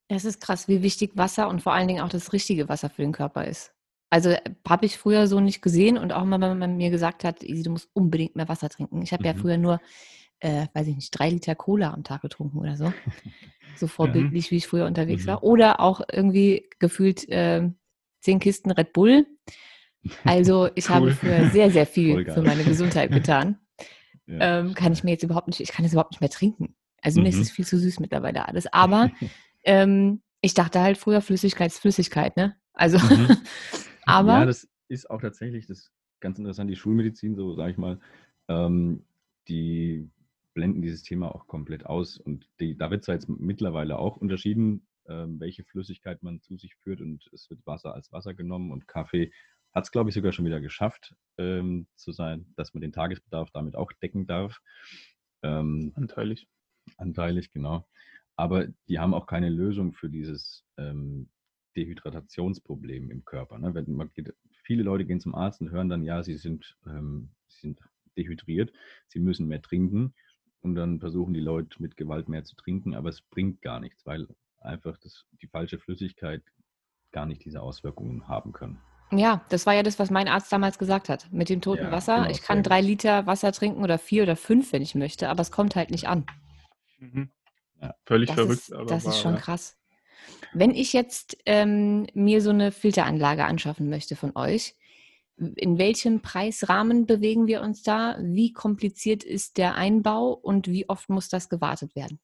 Es 0.09 0.25
ist 0.25 0.41
krass, 0.41 0.69
wie 0.69 0.83
wichtig 0.83 1.13
Wasser 1.15 1.49
und 1.49 1.63
vor 1.63 1.73
allen 1.73 1.89
Dingen 1.89 2.03
auch 2.03 2.09
das 2.09 2.33
richtige 2.33 2.69
Wasser 2.69 2.91
für 2.91 3.03
den 3.03 3.13
Körper 3.13 3.47
ist. 3.47 3.73
Also 4.11 4.29
äh, 4.29 4.43
habe 4.69 4.85
ich 4.85 4.99
früher 4.99 5.27
so 5.27 5.41
nicht 5.41 5.63
gesehen 5.63 5.97
und 5.97 6.13
auch 6.13 6.25
mal, 6.25 6.39
wenn 6.41 6.59
man 6.59 6.77
mir 6.77 6.91
gesagt 6.91 7.25
hat, 7.25 7.43
du 7.43 7.71
musst 7.71 7.89
unbedingt 7.95 8.37
mehr 8.37 8.49
Wasser 8.49 8.69
trinken. 8.69 9.01
Ich 9.01 9.13
habe 9.13 9.23
mhm. 9.23 9.27
ja 9.27 9.35
früher 9.35 9.57
nur, 9.57 9.81
äh, 10.41 10.67
weiß 10.75 10.87
ich 10.89 10.97
nicht, 10.97 11.19
drei 11.19 11.31
Liter 11.31 11.55
Cola 11.55 11.95
am 11.95 12.05
Tag 12.05 12.21
getrunken 12.23 12.59
oder 12.59 12.77
so. 12.77 12.93
So 13.75 13.87
vorbildlich, 13.87 14.51
wie 14.51 14.57
ich 14.57 14.67
früher 14.67 14.85
unterwegs 14.85 15.23
mhm. 15.23 15.29
war. 15.29 15.43
Oder 15.43 15.81
auch 15.81 16.03
irgendwie 16.13 16.69
gefühlt 16.79 17.27
äh, 17.31 17.71
zehn 18.21 18.39
Kisten 18.39 18.71
Red 18.71 18.93
Bull. 18.93 19.27
Also 20.25 20.69
ich 20.75 20.85
cool. 20.91 20.95
habe 20.95 21.11
früher 21.13 21.49
sehr, 21.49 21.71
sehr 21.71 21.87
viel 21.87 22.31
für 22.31 22.43
meine 22.43 22.65
Gesundheit 22.65 23.11
getan. 23.13 23.59
Ja. 24.27 24.61
Ähm, 24.61 24.75
kann 24.75 24.93
ich 24.93 25.03
mir 25.05 25.13
jetzt 25.13 25.23
überhaupt 25.23 25.49
nicht, 25.49 25.61
ich 25.61 25.73
kann 25.73 25.87
es 25.87 25.93
überhaupt 25.93 26.13
nicht 26.13 26.21
mehr 26.21 26.29
trinken. 26.29 26.77
Also 27.03 27.21
mhm. 27.21 27.25
mir 27.25 27.29
ist 27.31 27.37
mhm. 27.37 27.43
es 27.43 27.51
viel 27.51 27.67
zu 27.67 27.79
süß 27.79 28.01
mittlerweile 28.01 28.49
alles. 28.49 28.67
Aber 28.73 29.11
ähm, 29.65 30.23
ich 30.41 30.55
dachte 30.55 30.81
halt 30.81 30.99
früher 30.99 31.21
Flüssigkeit 31.21 31.71
ist 31.71 31.81
Flüssigkeit, 31.81 32.37
ne? 32.37 32.57
Also 32.73 32.99
mhm. 32.99 33.37
Aber 34.05 34.41
ja, 34.41 34.47
das 34.47 34.69
ist 34.89 35.11
auch 35.11 35.21
tatsächlich 35.21 35.67
das 35.67 35.91
ganz 36.21 36.39
interessant. 36.39 36.71
Die 36.71 36.77
Schulmedizin, 36.77 37.37
so 37.37 37.55
sage 37.55 37.73
ich 37.73 37.79
mal, 37.79 38.01
ähm, 38.49 39.05
die 39.49 40.11
blenden 40.55 40.83
dieses 40.83 41.03
Thema 41.03 41.35
auch 41.35 41.47
komplett 41.47 41.87
aus. 41.87 42.19
Und 42.19 42.49
die, 42.61 42.77
da 42.77 42.91
wird 42.91 43.05
zwar 43.05 43.15
jetzt 43.15 43.29
mittlerweile 43.29 43.99
auch 43.99 44.17
unterschieden, 44.17 44.87
ähm, 45.09 45.41
welche 45.41 45.65
Flüssigkeit 45.65 46.23
man 46.23 46.41
zu 46.41 46.57
sich 46.57 46.75
führt. 46.77 47.01
Und 47.01 47.29
es 47.33 47.49
wird 47.51 47.67
Wasser 47.67 47.95
als 47.95 48.13
Wasser 48.13 48.35
genommen 48.35 48.71
und 48.71 48.89
Kaffee 48.89 49.33
hat 49.73 49.85
es, 49.85 49.91
glaube 49.91 50.11
ich, 50.11 50.15
sogar 50.15 50.33
schon 50.33 50.45
wieder 50.45 50.61
geschafft 50.61 51.15
ähm, 51.39 51.87
zu 51.97 52.13
sein, 52.13 52.53
dass 52.57 52.75
man 52.75 52.83
den 52.83 52.93
Tagesbedarf 52.93 53.51
damit 53.53 53.75
auch 53.75 53.91
decken 54.03 54.27
darf. 54.27 54.61
Ähm, 55.43 55.93
anteilig. 55.95 56.47
Anteilig, 56.97 57.53
genau. 57.53 57.87
Aber 58.37 58.67
die 58.89 58.99
haben 58.99 59.15
auch 59.15 59.27
keine 59.27 59.49
Lösung 59.51 59.93
für 59.93 60.09
dieses 60.09 60.65
ähm, 60.79 61.29
Dehydratationsproblem 61.77 63.11
im 63.11 63.25
Körper. 63.25 63.59
Ne? 63.59 63.75
Wenn 63.75 63.93
man 63.93 64.11
geht, 64.15 64.35
viele 64.63 64.83
Leute 64.83 65.05
gehen 65.05 65.21
zum 65.21 65.35
Arzt 65.35 65.61
und 65.61 65.71
hören 65.71 65.89
dann, 65.89 66.03
ja, 66.03 66.23
sie 66.23 66.37
sind, 66.37 66.77
ähm, 66.87 67.31
sie 67.49 67.61
sind 67.61 67.81
dehydriert, 68.17 68.73
sie 69.09 69.21
müssen 69.21 69.49
mehr 69.49 69.63
trinken 69.63 70.15
und 70.61 70.75
dann 70.75 71.01
versuchen 71.01 71.35
die 71.35 71.41
Leute 71.41 71.81
mit 71.83 71.97
Gewalt 71.97 72.29
mehr 72.29 72.45
zu 72.45 72.57
trinken, 72.57 72.95
aber 72.95 73.09
es 73.09 73.23
bringt 73.23 73.63
gar 73.63 73.81
nichts, 73.81 74.05
weil 74.07 74.29
einfach 74.61 74.97
das, 74.99 75.25
die 75.41 75.47
falsche 75.47 75.79
Flüssigkeit 75.79 76.43
gar 77.11 77.27
nicht 77.27 77.45
diese 77.45 77.61
Auswirkungen 77.61 78.29
haben 78.29 78.53
kann. 78.53 78.79
Ja, 79.11 79.45
das 79.51 79.67
war 79.67 79.75
ja 79.75 79.83
das, 79.83 79.99
was 79.99 80.11
mein 80.11 80.27
Arzt 80.27 80.51
damals 80.53 80.79
gesagt 80.79 81.11
hat. 81.11 81.31
Mit 81.31 81.51
dem 81.51 81.61
toten 81.61 81.85
Ja, 81.85 81.93
Wasser. 81.93 82.17
genau, 82.17 82.31
ich 82.31 82.43
kann 82.43 82.63
drei. 82.63 82.81
Liter 82.81 83.27
Wasser 83.27 83.53
trinken 83.53 83.83
oder 83.83 83.99
vier 83.99 84.23
oder 84.23 84.37
fünf, 84.37 84.73
wenn 84.73 84.81
ich 84.81 84.95
möchte, 84.95 85.29
aber 85.29 85.43
es 85.43 85.51
kommt 85.51 85.77
halt 85.77 85.91
nicht 85.91 86.09
an. 86.09 86.25
Mhm. 87.03 87.31
Ja. 87.81 87.95
Völlig 88.05 88.29
Das, 88.29 88.37
verrückt, 88.37 88.53
ist, 88.53 88.73
aber 88.73 88.87
das 88.87 89.05
wahr, 89.05 89.13
ist 89.13 89.21
schon 89.21 89.35
ja. 89.35 89.41
krass. 89.41 89.77
Wenn 90.53 90.71
ich 90.71 90.93
jetzt 90.93 91.37
ähm, 91.47 92.07
mir 92.15 92.41
so 92.41 92.51
eine 92.51 92.71
Filteranlage 92.71 93.45
anschaffen 93.45 93.91
möchte 93.91 94.15
von 94.15 94.37
euch, 94.37 94.77
in 95.37 95.79
welchem 95.79 96.21
Preisrahmen 96.21 97.07
bewegen 97.07 97.49
wir 97.49 97.63
uns 97.63 97.83
da? 97.83 98.17
Wie 98.21 98.53
kompliziert 98.53 99.25
ist 99.25 99.59
der 99.59 99.75
Einbau 99.75 100.33
und 100.33 100.69
wie 100.69 100.89
oft 100.89 101.09
muss 101.09 101.29
das 101.29 101.49
gewartet 101.49 101.97
werden? 101.97 102.21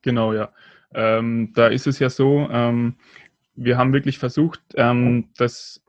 Genau, 0.00 0.32
ja. 0.32 0.52
Ähm, 0.94 1.52
da 1.54 1.66
ist 1.66 1.86
es 1.86 1.98
ja 1.98 2.08
so, 2.08 2.48
ähm, 2.50 2.96
wir 3.54 3.76
haben 3.76 3.92
wirklich 3.92 4.18
versucht, 4.18 4.62
ähm, 4.76 5.28
das 5.36 5.82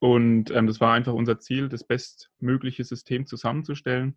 und 0.00 0.50
ähm, 0.52 0.66
das 0.66 0.80
war 0.80 0.94
einfach 0.94 1.12
unser 1.12 1.38
Ziel, 1.38 1.68
das 1.68 1.84
bestmögliche 1.84 2.84
System 2.84 3.26
zusammenzustellen, 3.26 4.14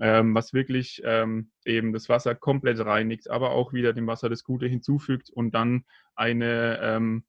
ähm, 0.00 0.34
was 0.34 0.52
wirklich 0.52 1.02
ähm, 1.04 1.50
eben 1.64 1.92
das 1.92 2.08
Wasser 2.08 2.34
komplett 2.34 2.78
reinigt, 2.80 3.30
aber 3.30 3.50
auch 3.50 3.72
wieder 3.72 3.92
dem 3.92 4.06
Wasser 4.06 4.28
das 4.28 4.44
Gute 4.44 4.66
hinzufügt 4.66 5.30
und 5.30 5.54
dann 5.54 5.84
eine 6.14 6.78
ähm, 6.82 7.24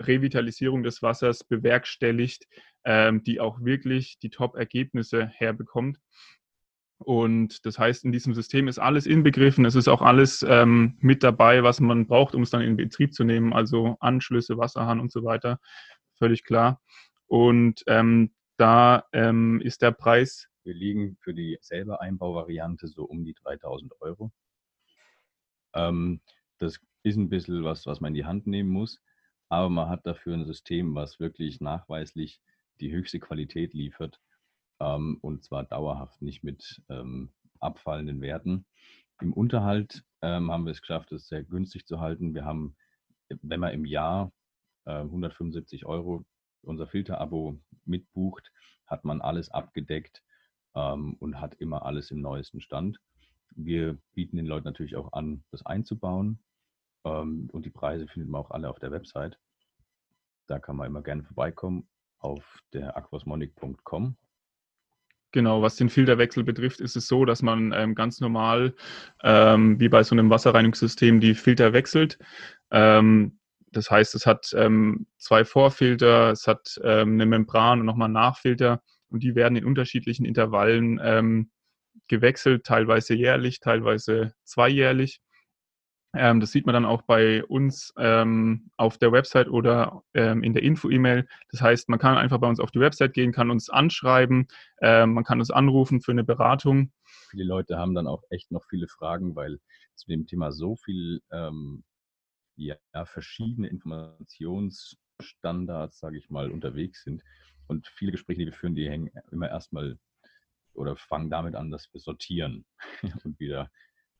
Revitalisierung 0.00 0.82
des 0.82 1.02
Wassers 1.02 1.44
bewerkstelligt, 1.44 2.46
ähm, 2.84 3.22
die 3.22 3.40
auch 3.40 3.60
wirklich 3.62 4.18
die 4.18 4.30
Top-Ergebnisse 4.30 5.26
herbekommt. 5.26 5.98
Und 6.98 7.66
das 7.66 7.78
heißt, 7.78 8.04
in 8.04 8.12
diesem 8.12 8.34
System 8.34 8.68
ist 8.68 8.78
alles 8.78 9.06
inbegriffen. 9.06 9.66
Es 9.66 9.74
ist 9.74 9.88
auch 9.88 10.00
alles 10.00 10.44
ähm, 10.48 10.96
mit 11.00 11.22
dabei, 11.22 11.62
was 11.62 11.80
man 11.80 12.06
braucht, 12.06 12.34
um 12.34 12.42
es 12.42 12.50
dann 12.50 12.62
in 12.62 12.76
Betrieb 12.76 13.12
zu 13.12 13.24
nehmen. 13.24 13.52
Also 13.52 13.96
Anschlüsse, 14.00 14.56
Wasserhahn 14.56 15.00
und 15.00 15.12
so 15.12 15.22
weiter. 15.22 15.60
Völlig 16.18 16.44
klar. 16.44 16.80
Und 17.26 17.82
ähm, 17.86 18.32
da 18.56 19.04
ähm, 19.12 19.60
ist 19.60 19.82
der 19.82 19.90
Preis, 19.90 20.48
Wir 20.66 20.74
liegen 20.74 21.16
für 21.20 21.32
die 21.32 21.58
selber 21.60 22.00
Einbauvariante 22.00 22.88
so 22.88 23.04
um 23.04 23.24
die 23.24 23.34
3000 23.34 24.00
Euro. 24.00 24.32
Ähm, 25.74 26.20
das 26.58 26.80
ist 27.04 27.16
ein 27.16 27.28
bisschen 27.28 27.62
was, 27.62 27.86
was 27.86 28.00
man 28.00 28.08
in 28.08 28.14
die 28.14 28.24
Hand 28.24 28.48
nehmen 28.48 28.70
muss, 28.70 29.00
aber 29.48 29.70
man 29.70 29.88
hat 29.88 30.04
dafür 30.08 30.34
ein 30.34 30.44
System, 30.44 30.96
was 30.96 31.20
wirklich 31.20 31.60
nachweislich 31.60 32.40
die 32.80 32.90
höchste 32.90 33.20
Qualität 33.20 33.74
liefert 33.74 34.20
ähm, 34.80 35.18
und 35.22 35.44
zwar 35.44 35.62
dauerhaft, 35.62 36.20
nicht 36.20 36.42
mit 36.42 36.82
ähm, 36.88 37.30
abfallenden 37.60 38.20
Werten. 38.20 38.66
Im 39.20 39.32
Unterhalt 39.32 40.04
ähm, 40.20 40.50
haben 40.50 40.64
wir 40.64 40.72
es 40.72 40.80
geschafft, 40.80 41.12
es 41.12 41.28
sehr 41.28 41.44
günstig 41.44 41.86
zu 41.86 42.00
halten. 42.00 42.34
Wir 42.34 42.44
haben, 42.44 42.76
wenn 43.28 43.60
man 43.60 43.72
im 43.72 43.84
Jahr 43.84 44.32
äh, 44.84 44.98
175 44.98 45.86
Euro 45.86 46.26
unser 46.62 46.88
Filterabo 46.88 47.56
mitbucht, 47.84 48.50
hat 48.86 49.04
man 49.04 49.20
alles 49.20 49.48
abgedeckt 49.48 50.24
und 50.76 51.40
hat 51.40 51.54
immer 51.54 51.86
alles 51.86 52.10
im 52.10 52.20
neuesten 52.20 52.60
Stand. 52.60 53.00
Wir 53.56 53.96
bieten 54.14 54.36
den 54.36 54.46
Leuten 54.46 54.66
natürlich 54.66 54.96
auch 54.96 55.12
an, 55.14 55.42
das 55.50 55.64
einzubauen. 55.64 56.38
Ähm, 57.04 57.48
und 57.52 57.64
die 57.64 57.70
Preise 57.70 58.06
findet 58.06 58.28
man 58.28 58.42
auch 58.42 58.50
alle 58.50 58.68
auf 58.68 58.78
der 58.78 58.90
Website. 58.90 59.38
Da 60.46 60.58
kann 60.58 60.76
man 60.76 60.88
immer 60.88 61.02
gerne 61.02 61.22
vorbeikommen 61.24 61.88
auf 62.18 62.44
der 62.72 62.96
aquasmonic.com. 62.96 64.16
genau, 65.32 65.62
was 65.62 65.76
den 65.76 65.88
Filterwechsel 65.88 66.44
betrifft, 66.44 66.80
ist 66.80 66.96
es 66.96 67.08
so, 67.08 67.24
dass 67.24 67.42
man 67.42 67.72
ähm, 67.72 67.94
ganz 67.94 68.20
normal, 68.20 68.74
ähm, 69.22 69.78
wie 69.80 69.88
bei 69.88 70.02
so 70.02 70.14
einem 70.14 70.30
Wasserreinigungssystem, 70.30 71.20
die 71.20 71.34
Filter 71.34 71.72
wechselt. 71.72 72.18
Ähm, 72.70 73.38
das 73.72 73.90
heißt, 73.90 74.14
es 74.14 74.26
hat 74.26 74.52
ähm, 74.56 75.06
zwei 75.18 75.44
Vorfilter, 75.44 76.30
es 76.30 76.46
hat 76.46 76.80
ähm, 76.82 77.14
eine 77.14 77.26
Membran 77.26 77.80
und 77.80 77.86
nochmal 77.86 78.06
einen 78.06 78.14
Nachfilter 78.14 78.82
und 79.10 79.22
die 79.22 79.34
werden 79.34 79.56
in 79.56 79.64
unterschiedlichen 79.64 80.24
Intervallen 80.24 81.00
ähm, 81.02 81.50
gewechselt, 82.08 82.64
teilweise 82.64 83.14
jährlich, 83.14 83.60
teilweise 83.60 84.34
zweijährlich. 84.44 85.20
Ähm, 86.14 86.40
das 86.40 86.52
sieht 86.52 86.66
man 86.66 86.72
dann 86.72 86.86
auch 86.86 87.02
bei 87.02 87.44
uns 87.44 87.92
ähm, 87.98 88.70
auf 88.76 88.98
der 88.98 89.12
Website 89.12 89.48
oder 89.48 90.02
ähm, 90.14 90.42
in 90.42 90.54
der 90.54 90.62
Info-E-Mail. 90.62 91.26
Das 91.50 91.60
heißt, 91.60 91.88
man 91.88 91.98
kann 91.98 92.16
einfach 92.16 92.38
bei 92.38 92.48
uns 92.48 92.60
auf 92.60 92.70
die 92.70 92.80
Website 92.80 93.12
gehen, 93.12 93.32
kann 93.32 93.50
uns 93.50 93.68
anschreiben, 93.68 94.48
ähm, 94.80 95.14
man 95.14 95.24
kann 95.24 95.40
uns 95.40 95.50
anrufen 95.50 96.00
für 96.00 96.12
eine 96.12 96.24
Beratung. 96.24 96.92
Viele 97.30 97.44
Leute 97.44 97.76
haben 97.76 97.94
dann 97.94 98.06
auch 98.06 98.22
echt 98.30 98.50
noch 98.50 98.64
viele 98.64 98.88
Fragen, 98.88 99.36
weil 99.36 99.58
zu 99.94 100.06
dem 100.06 100.26
Thema 100.26 100.52
so 100.52 100.76
viel 100.76 101.20
ähm, 101.30 101.84
ja, 102.56 102.76
verschiedene 103.04 103.68
Informationsstandards, 103.68 105.98
sage 105.98 106.18
ich 106.18 106.30
mal, 106.30 106.50
unterwegs 106.50 107.04
sind. 107.04 107.22
Und 107.66 107.86
viele 107.88 108.12
Gespräche, 108.12 108.40
die 108.40 108.46
wir 108.46 108.52
führen, 108.52 108.74
die 108.74 108.88
hängen 108.88 109.10
immer 109.30 109.48
erstmal 109.48 109.98
oder 110.74 110.96
fangen 110.96 111.30
damit 111.30 111.54
an, 111.54 111.70
dass 111.70 111.92
wir 111.92 112.00
sortieren 112.00 112.64
und 113.24 113.40
wieder 113.40 113.70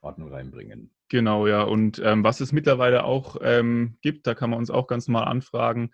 Ordnung 0.01 0.33
reinbringen. 0.33 0.91
Genau, 1.09 1.47
ja. 1.47 1.63
Und 1.63 2.01
ähm, 2.05 2.25
was 2.25 2.41
es 2.41 2.53
mittlerweile 2.53 3.05
auch 3.05 3.37
ähm, 3.43 3.99
gibt, 4.03 4.27
da 4.27 4.35
kann 4.35 4.51
man 4.51 4.59
uns 4.59 4.71
auch 4.71 4.87
ganz 4.87 5.09
normal 5.09 5.29
anfragen 5.29 5.91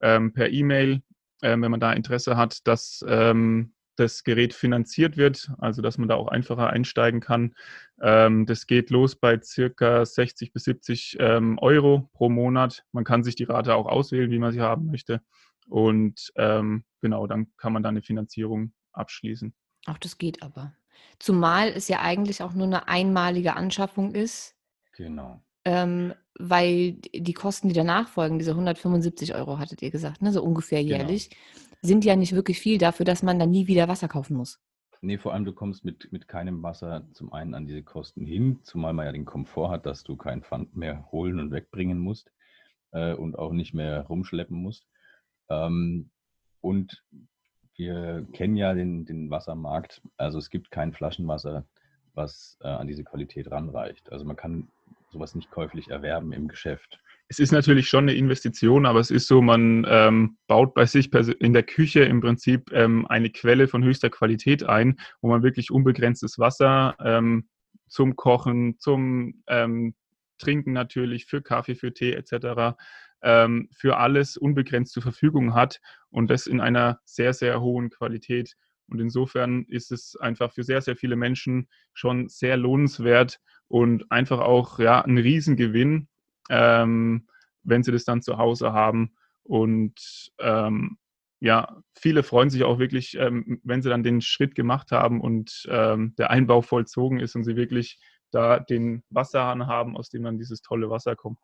ähm, 0.00 0.32
per 0.32 0.50
E-Mail, 0.50 1.02
ähm, 1.42 1.62
wenn 1.62 1.70
man 1.70 1.80
da 1.80 1.92
Interesse 1.92 2.36
hat, 2.36 2.66
dass 2.66 3.04
ähm, 3.08 3.74
das 3.96 4.24
Gerät 4.24 4.52
finanziert 4.54 5.16
wird, 5.16 5.50
also 5.58 5.82
dass 5.82 5.98
man 5.98 6.08
da 6.08 6.16
auch 6.16 6.28
einfacher 6.28 6.70
einsteigen 6.70 7.20
kann. 7.20 7.54
Ähm, 8.00 8.46
das 8.46 8.66
geht 8.66 8.90
los 8.90 9.16
bei 9.16 9.40
circa 9.40 10.04
60 10.04 10.52
bis 10.52 10.64
70 10.64 11.16
ähm, 11.18 11.58
Euro 11.58 12.10
pro 12.12 12.28
Monat. 12.28 12.84
Man 12.92 13.04
kann 13.04 13.24
sich 13.24 13.36
die 13.36 13.44
Rate 13.44 13.74
auch 13.74 13.86
auswählen, 13.86 14.30
wie 14.30 14.38
man 14.38 14.52
sie 14.52 14.60
haben 14.60 14.86
möchte. 14.86 15.22
Und 15.68 16.32
ähm, 16.36 16.84
genau, 17.00 17.26
dann 17.26 17.52
kann 17.56 17.72
man 17.72 17.82
da 17.82 17.88
eine 17.88 18.02
Finanzierung 18.02 18.72
abschließen. 18.92 19.54
Auch 19.86 19.98
das 19.98 20.18
geht 20.18 20.42
aber. 20.42 20.74
Zumal 21.18 21.68
es 21.68 21.88
ja 21.88 22.00
eigentlich 22.00 22.42
auch 22.42 22.54
nur 22.54 22.66
eine 22.66 22.88
einmalige 22.88 23.54
Anschaffung 23.56 24.14
ist, 24.14 24.54
Genau. 24.96 25.42
ähm, 25.64 26.14
weil 26.38 26.92
die 27.14 27.32
Kosten, 27.34 27.68
die 27.68 27.74
danach 27.74 28.08
folgen, 28.08 28.38
diese 28.38 28.52
175 28.52 29.34
Euro, 29.34 29.58
hattet 29.58 29.82
ihr 29.82 29.90
gesagt, 29.90 30.22
ne, 30.22 30.32
so 30.32 30.42
ungefähr 30.42 30.82
Genau. 30.82 30.96
jährlich, 30.96 31.30
sind 31.82 32.04
ja 32.04 32.16
nicht 32.16 32.32
wirklich 32.32 32.58
viel 32.58 32.78
dafür, 32.78 33.04
dass 33.04 33.22
man 33.22 33.38
dann 33.38 33.50
nie 33.50 33.66
wieder 33.66 33.88
Wasser 33.88 34.08
kaufen 34.08 34.36
muss. 34.36 34.60
Nee, 35.02 35.18
vor 35.18 35.34
allem 35.34 35.44
du 35.44 35.52
kommst 35.52 35.84
mit, 35.84 36.10
mit 36.10 36.26
keinem 36.26 36.62
Wasser 36.62 37.06
zum 37.12 37.32
einen 37.32 37.54
an 37.54 37.66
diese 37.66 37.82
Kosten 37.82 38.24
hin, 38.24 38.60
zumal 38.62 38.92
man 38.94 39.06
ja 39.06 39.12
den 39.12 39.26
Komfort 39.26 39.70
hat, 39.70 39.86
dass 39.86 40.02
du 40.02 40.16
kein 40.16 40.42
Pfand 40.42 40.74
mehr 40.74 41.06
holen 41.12 41.38
und 41.38 41.50
wegbringen 41.52 41.98
musst 41.98 42.32
äh, 42.92 43.12
und 43.14 43.38
auch 43.38 43.52
nicht 43.52 43.74
mehr 43.74 44.02
rumschleppen 44.06 44.56
musst. 44.56 44.86
Ähm, 45.48 46.10
und 46.60 47.02
wir 47.76 48.26
kennen 48.32 48.56
ja 48.56 48.74
den, 48.74 49.04
den 49.04 49.30
Wassermarkt, 49.30 50.02
also 50.16 50.38
es 50.38 50.50
gibt 50.50 50.70
kein 50.70 50.92
Flaschenwasser, 50.92 51.64
was 52.14 52.58
äh, 52.62 52.68
an 52.68 52.86
diese 52.86 53.04
Qualität 53.04 53.50
ranreicht. 53.50 54.10
Also 54.10 54.24
man 54.24 54.36
kann 54.36 54.68
sowas 55.10 55.34
nicht 55.34 55.50
käuflich 55.50 55.88
erwerben 55.90 56.32
im 56.32 56.48
Geschäft. 56.48 56.98
es 57.28 57.38
ist 57.38 57.52
natürlich 57.52 57.88
schon 57.88 58.04
eine 58.04 58.14
Investition, 58.14 58.86
aber 58.86 59.00
es 59.00 59.10
ist 59.10 59.26
so, 59.26 59.42
man 59.42 59.86
ähm, 59.88 60.38
baut 60.46 60.74
bei 60.74 60.86
sich 60.86 61.12
in 61.12 61.52
der 61.52 61.62
Küche 61.62 62.00
im 62.04 62.20
Prinzip 62.20 62.72
ähm, 62.72 63.06
eine 63.06 63.30
Quelle 63.30 63.68
von 63.68 63.84
höchster 63.84 64.10
Qualität 64.10 64.64
ein, 64.64 64.98
wo 65.20 65.28
man 65.28 65.42
wirklich 65.42 65.70
unbegrenztes 65.70 66.38
Wasser 66.38 66.96
ähm, 67.00 67.48
zum 67.88 68.16
Kochen, 68.16 68.78
zum 68.78 69.42
ähm, 69.46 69.94
Trinken 70.38 70.72
natürlich, 70.72 71.26
für 71.26 71.42
Kaffee, 71.42 71.74
für 71.74 71.92
Tee 71.92 72.12
etc., 72.12 72.76
ähm, 73.22 73.68
für 73.72 73.96
alles 73.98 74.36
unbegrenzt 74.36 74.92
zur 74.92 75.02
Verfügung 75.02 75.54
hat 75.54 75.80
und 76.10 76.30
das 76.30 76.46
in 76.46 76.60
einer 76.60 77.00
sehr, 77.04 77.32
sehr 77.32 77.60
hohen 77.60 77.90
Qualität. 77.90 78.54
Und 78.88 79.00
insofern 79.00 79.64
ist 79.68 79.90
es 79.90 80.16
einfach 80.16 80.52
für 80.52 80.62
sehr, 80.62 80.80
sehr 80.80 80.96
viele 80.96 81.16
Menschen 81.16 81.68
schon 81.92 82.28
sehr 82.28 82.56
lohnenswert 82.56 83.40
und 83.68 84.10
einfach 84.12 84.40
auch 84.40 84.78
ja, 84.78 85.02
ein 85.02 85.18
Riesengewinn, 85.18 86.08
ähm, 86.50 87.26
wenn 87.62 87.82
sie 87.82 87.92
das 87.92 88.04
dann 88.04 88.22
zu 88.22 88.38
Hause 88.38 88.72
haben. 88.72 89.16
Und 89.42 90.30
ähm, 90.38 90.98
ja, 91.40 91.82
viele 91.94 92.22
freuen 92.22 92.50
sich 92.50 92.64
auch 92.64 92.78
wirklich, 92.78 93.16
ähm, 93.18 93.60
wenn 93.64 93.82
sie 93.82 93.90
dann 93.90 94.02
den 94.02 94.20
Schritt 94.20 94.54
gemacht 94.54 94.92
haben 94.92 95.20
und 95.20 95.66
ähm, 95.68 96.14
der 96.16 96.30
Einbau 96.30 96.62
vollzogen 96.62 97.20
ist 97.20 97.34
und 97.34 97.44
sie 97.44 97.56
wirklich 97.56 97.98
da 98.30 98.58
den 98.58 99.02
Wasserhahn 99.10 99.66
haben, 99.66 99.96
aus 99.96 100.08
dem 100.08 100.22
dann 100.22 100.38
dieses 100.38 100.62
tolle 100.62 100.90
Wasser 100.90 101.16
kommt. 101.16 101.38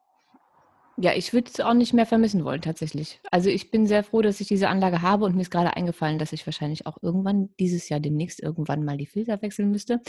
Ja, 0.98 1.14
ich 1.14 1.32
würde 1.32 1.50
es 1.50 1.58
auch 1.60 1.72
nicht 1.72 1.94
mehr 1.94 2.04
vermissen 2.06 2.44
wollen, 2.44 2.60
tatsächlich. 2.60 3.20
Also 3.30 3.48
ich 3.48 3.70
bin 3.70 3.86
sehr 3.86 4.04
froh, 4.04 4.20
dass 4.20 4.40
ich 4.40 4.48
diese 4.48 4.68
Anlage 4.68 5.00
habe 5.00 5.24
und 5.24 5.34
mir 5.34 5.42
ist 5.42 5.50
gerade 5.50 5.74
eingefallen, 5.74 6.18
dass 6.18 6.32
ich 6.32 6.46
wahrscheinlich 6.46 6.86
auch 6.86 6.98
irgendwann 7.02 7.48
dieses 7.58 7.88
Jahr 7.88 7.98
demnächst 7.98 8.40
irgendwann 8.42 8.84
mal 8.84 8.98
die 8.98 9.06
Filter 9.06 9.40
wechseln 9.40 9.70
müsste. 9.70 10.00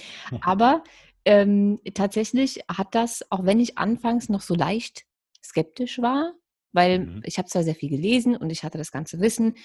Aber 0.42 0.84
ähm, 1.26 1.80
tatsächlich 1.94 2.60
hat 2.68 2.96
das, 2.96 3.26
auch 3.32 3.46
wenn 3.46 3.60
ich 3.62 3.78
anfangs 3.78 4.28
noch 4.28 4.42
so 4.42 4.56
leicht 4.56 5.06
skeptisch 5.44 6.00
war, 6.00 6.34
weil 6.74 7.00
Mhm. 7.00 7.22
ich 7.24 7.38
habe 7.38 7.48
zwar 7.48 7.64
sehr 7.64 7.76
viel 7.76 7.90
gelesen 7.90 8.36
und 8.36 8.50
ich 8.50 8.64
hatte 8.64 8.78
das 8.78 8.92
ganze 8.92 9.22
Wissen. 9.22 9.56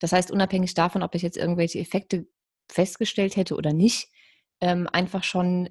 Das 0.00 0.12
heißt, 0.12 0.30
unabhängig 0.30 0.74
davon, 0.74 1.02
ob 1.02 1.14
ich 1.14 1.22
jetzt 1.22 1.36
irgendwelche 1.38 1.78
Effekte 1.80 2.26
festgestellt 2.70 3.36
hätte 3.36 3.56
oder 3.56 3.72
nicht, 3.72 4.10
ähm, 4.60 4.86
einfach 4.92 5.24
schon 5.24 5.70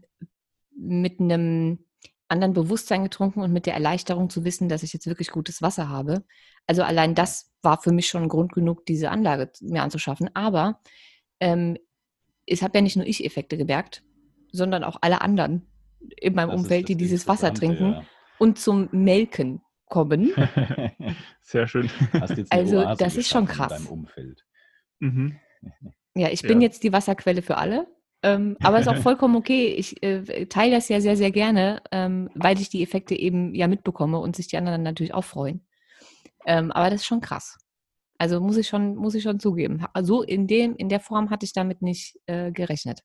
mit 0.76 1.20
einem 1.20 1.87
anderen 2.30 2.54
Bewusstsein 2.54 3.04
getrunken 3.04 3.42
und 3.42 3.54
mit 3.54 3.66
der 3.66 3.74
Erleichterung 3.74 4.30
zu 4.30 4.44
wissen, 4.44 4.70
dass 4.70 4.84
ich 4.84 4.94
jetzt 4.94 5.08
wirklich 5.08 5.30
gutes 5.32 5.62
Wasser 5.62 5.90
habe. 5.90 6.24
Also 6.66 6.84
allein 6.84 7.16
das 7.16 7.52
war 7.62 7.82
für 7.82 7.92
mich 7.92 8.08
schon 8.08 8.28
Grund 8.30 8.52
genug, 8.54 8.86
diese 8.86 9.12
Anlage 9.12 9.52
mir 9.62 9.84
anzuschaffen. 9.84 10.30
Aber 10.34 10.82
ähm, 11.40 11.78
es 12.46 12.62
habe 12.62 12.78
ja 12.78 12.82
nicht 12.82 12.96
nur 12.98 13.06
ich 13.06 13.24
Effekte 13.26 13.58
gemerkt, 13.58 14.04
sondern 14.52 14.84
auch 14.84 14.98
alle 15.02 15.22
anderen 15.22 15.68
in 16.18 16.34
meinem 16.36 16.52
Das 16.52 16.60
Umfeld, 16.62 16.90
die 16.90 16.96
dieses 16.96 17.28
Wasser 17.28 17.54
trinken 17.54 17.92
ja. 17.94 18.04
und 18.40 18.60
zum 18.60 18.90
Melken 18.92 19.62
kommen. 19.88 20.32
Sehr 21.42 21.68
schön. 21.68 21.90
Hast 22.14 22.38
jetzt 22.38 22.52
eine 22.52 22.62
Also, 22.62 22.80
Oase 22.80 23.04
das 23.04 23.16
ist 23.18 23.30
schon 23.30 23.46
krass. 23.46 23.70
deinem 23.70 23.88
Umfeld. 23.88 24.46
Mhm. 25.00 25.40
Ja, 26.16 26.30
ich 26.30 26.42
bin 26.42 26.62
Ja. 26.62 26.68
jetzt 26.68 26.84
die 26.84 26.92
Wasserquelle 26.92 27.42
für 27.42 27.58
alle. 27.58 27.88
Ähm, 28.24 28.58
aber 28.62 28.80
ist 28.80 28.88
auch 28.88 28.96
vollkommen 28.98 29.36
okay. 29.36 29.68
Ich 29.68 30.02
äh, 30.04 30.46
teile 30.48 30.76
das 30.76 30.90
ja 30.90 31.00
sehr, 31.02 31.16
sehr 31.16 31.32
gerne, 31.32 31.82
ähm, 31.92 32.30
weil 32.34 32.60
ich 32.60 32.70
die 32.70 32.84
Effekte 32.84 33.16
eben 33.16 33.54
ja 33.54 33.68
mitbekomme 33.68 34.20
und 34.20 34.36
sich 34.36 34.48
die 34.48 34.58
anderen 34.58 34.84
natürlich 34.84 35.14
auch 35.14 35.24
freuen. 35.24 35.66
Ähm, 36.46 36.72
aber 36.72 36.90
das 36.90 37.02
ist 37.02 37.08
schon 37.08 37.22
krass. 37.22 37.58
Also 38.18 38.40
muss 38.40 38.58
ich 38.58 38.68
schon, 38.68 38.96
muss 38.96 39.16
ich 39.16 39.24
schon 39.24 39.40
zugeben. 39.40 39.86
Also 39.94 40.24
in 40.24 40.48
dem, 40.48 40.76
in 40.76 40.90
der 40.90 41.00
Form 41.00 41.30
hatte 41.30 41.46
ich 41.46 41.54
damit 41.54 41.82
nicht 41.82 42.18
äh, 42.26 42.52
gerechnet. 42.52 43.02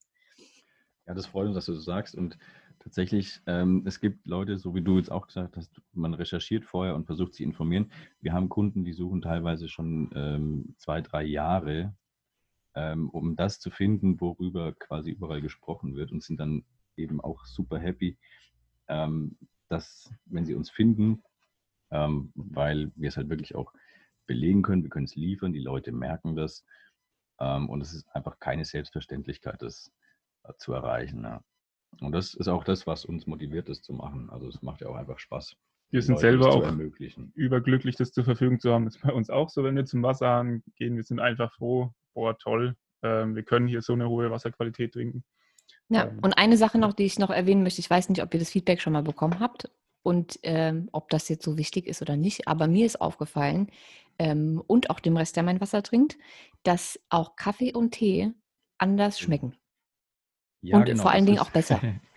Ja, 1.06 1.14
das 1.14 1.26
freut 1.26 1.46
uns, 1.46 1.56
dass 1.56 1.66
du 1.66 1.74
das 1.74 1.84
sagst. 1.84 2.14
Und 2.14 2.38
tatsächlich, 2.78 3.40
ähm, 3.46 3.82
es 3.84 4.00
gibt 4.00 4.26
Leute, 4.26 4.58
so 4.58 4.74
wie 4.74 4.80
du 4.80 4.96
jetzt 4.98 5.10
auch 5.10 5.26
gesagt 5.26 5.56
hast, 5.56 5.70
man 5.92 6.14
recherchiert 6.14 6.64
vorher 6.64 6.94
und 6.94 7.06
versucht 7.06 7.34
sich 7.34 7.44
informieren. 7.44 7.90
Wir 8.20 8.32
haben 8.32 8.48
Kunden, 8.48 8.84
die 8.84 8.92
suchen 8.92 9.20
teilweise 9.20 9.68
schon 9.68 10.10
ähm, 10.14 10.74
zwei, 10.78 11.00
drei 11.02 11.24
Jahre, 11.24 11.94
ähm, 12.74 13.10
um 13.10 13.36
das 13.36 13.60
zu 13.60 13.70
finden, 13.70 14.20
worüber 14.20 14.72
quasi 14.72 15.10
überall 15.10 15.40
gesprochen 15.40 15.94
wird 15.96 16.12
und 16.12 16.22
sind 16.22 16.38
dann 16.38 16.64
eben 16.96 17.20
auch 17.20 17.44
super 17.44 17.78
happy, 17.78 18.18
ähm, 18.88 19.36
dass, 19.68 20.12
wenn 20.26 20.44
sie 20.44 20.54
uns 20.54 20.70
finden, 20.70 21.22
ähm, 21.90 22.32
weil 22.34 22.92
wir 22.96 23.08
es 23.08 23.16
halt 23.16 23.28
wirklich 23.28 23.54
auch 23.54 23.72
belegen 24.26 24.62
können, 24.62 24.82
wir 24.82 24.90
können 24.90 25.06
es 25.06 25.16
liefern, 25.16 25.52
die 25.52 25.60
Leute 25.60 25.92
merken 25.92 26.36
das. 26.36 26.64
Ähm, 27.40 27.68
und 27.68 27.80
es 27.80 27.92
ist 27.92 28.08
einfach 28.14 28.38
keine 28.38 28.64
Selbstverständlichkeit, 28.64 29.60
das 29.62 29.90
äh, 30.44 30.52
zu 30.58 30.72
erreichen. 30.72 31.22
Ja. 31.24 31.42
Und 32.00 32.12
das 32.12 32.34
ist 32.34 32.48
auch 32.48 32.64
das, 32.64 32.86
was 32.86 33.04
uns 33.04 33.26
motiviert, 33.26 33.68
das 33.68 33.82
zu 33.82 33.92
machen. 33.92 34.30
Also 34.30 34.48
es 34.48 34.62
macht 34.62 34.80
ja 34.80 34.88
auch 34.88 34.96
einfach 34.96 35.18
Spaß. 35.18 35.56
Wir 35.90 36.00
sind 36.00 36.14
Leuten 36.14 36.20
selber 36.20 36.48
auch 36.48 36.72
überglücklich, 37.34 37.96
das 37.96 38.12
zur 38.12 38.24
Verfügung 38.24 38.58
zu 38.60 38.72
haben. 38.72 38.86
Das 38.86 38.96
ist 38.96 39.02
bei 39.02 39.12
uns 39.12 39.28
auch 39.28 39.50
so, 39.50 39.62
wenn 39.62 39.76
wir 39.76 39.84
zum 39.84 40.02
Wasserhahn 40.02 40.62
gehen. 40.76 40.96
Wir 40.96 41.02
sind 41.02 41.20
einfach 41.20 41.52
froh, 41.52 41.92
boah, 42.14 42.36
toll, 42.38 42.76
ähm, 43.02 43.34
wir 43.34 43.42
können 43.42 43.66
hier 43.66 43.82
so 43.82 43.92
eine 43.92 44.08
hohe 44.08 44.30
Wasserqualität 44.30 44.92
trinken. 44.92 45.24
Ja, 45.88 46.06
Ähm, 46.06 46.18
und 46.22 46.34
eine 46.38 46.56
Sache 46.56 46.78
noch, 46.78 46.92
die 46.92 47.04
ich 47.04 47.18
noch 47.18 47.30
erwähnen 47.30 47.62
möchte, 47.62 47.80
ich 47.80 47.90
weiß 47.90 48.08
nicht, 48.08 48.22
ob 48.22 48.32
ihr 48.32 48.40
das 48.40 48.50
Feedback 48.50 48.80
schon 48.80 48.92
mal 48.92 49.02
bekommen 49.02 49.40
habt 49.40 49.70
und 50.02 50.38
ähm, 50.42 50.88
ob 50.92 51.10
das 51.10 51.28
jetzt 51.28 51.44
so 51.44 51.56
wichtig 51.58 51.86
ist 51.86 52.02
oder 52.02 52.16
nicht, 52.16 52.48
aber 52.48 52.66
mir 52.66 52.86
ist 52.86 53.00
aufgefallen 53.00 53.68
ähm, 54.18 54.62
und 54.66 54.90
auch 54.90 55.00
dem 55.00 55.16
Rest, 55.16 55.36
der 55.36 55.42
mein 55.42 55.60
Wasser 55.60 55.82
trinkt, 55.82 56.18
dass 56.62 57.00
auch 57.08 57.36
Kaffee 57.36 57.72
und 57.72 57.92
Tee 57.92 58.32
anders 58.78 59.18
schmecken. 59.18 59.56
Ja, 60.62 60.78
und 60.78 60.86
genau, 60.86 61.02
vor 61.02 61.10
allen 61.10 61.26
Dingen 61.26 61.38
auch 61.38 61.50
besser. 61.50 61.80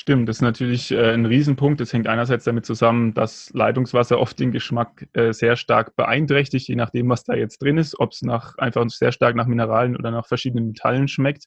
Stimmt, 0.00 0.28
das 0.28 0.36
ist 0.36 0.42
natürlich 0.42 0.92
äh, 0.92 1.12
ein 1.12 1.26
Riesenpunkt. 1.26 1.80
Das 1.80 1.92
hängt 1.92 2.06
einerseits 2.06 2.44
damit 2.44 2.64
zusammen, 2.64 3.14
dass 3.14 3.50
Leitungswasser 3.52 4.20
oft 4.20 4.38
den 4.38 4.52
Geschmack 4.52 5.08
äh, 5.12 5.32
sehr 5.32 5.56
stark 5.56 5.96
beeinträchtigt, 5.96 6.68
je 6.68 6.76
nachdem, 6.76 7.08
was 7.08 7.24
da 7.24 7.34
jetzt 7.34 7.60
drin 7.60 7.78
ist, 7.78 7.98
ob 7.98 8.12
es 8.12 8.22
nach 8.22 8.56
einfach 8.58 8.88
sehr 8.90 9.10
stark 9.10 9.34
nach 9.34 9.48
Mineralien 9.48 9.96
oder 9.96 10.12
nach 10.12 10.24
verschiedenen 10.24 10.68
Metallen 10.68 11.08
schmeckt. 11.08 11.46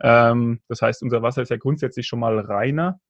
Ähm, 0.00 0.60
das 0.68 0.80
heißt, 0.80 1.02
unser 1.02 1.22
Wasser 1.22 1.42
ist 1.42 1.48
ja 1.48 1.56
grundsätzlich 1.56 2.06
schon 2.06 2.20
mal 2.20 2.38
reiner. 2.38 3.00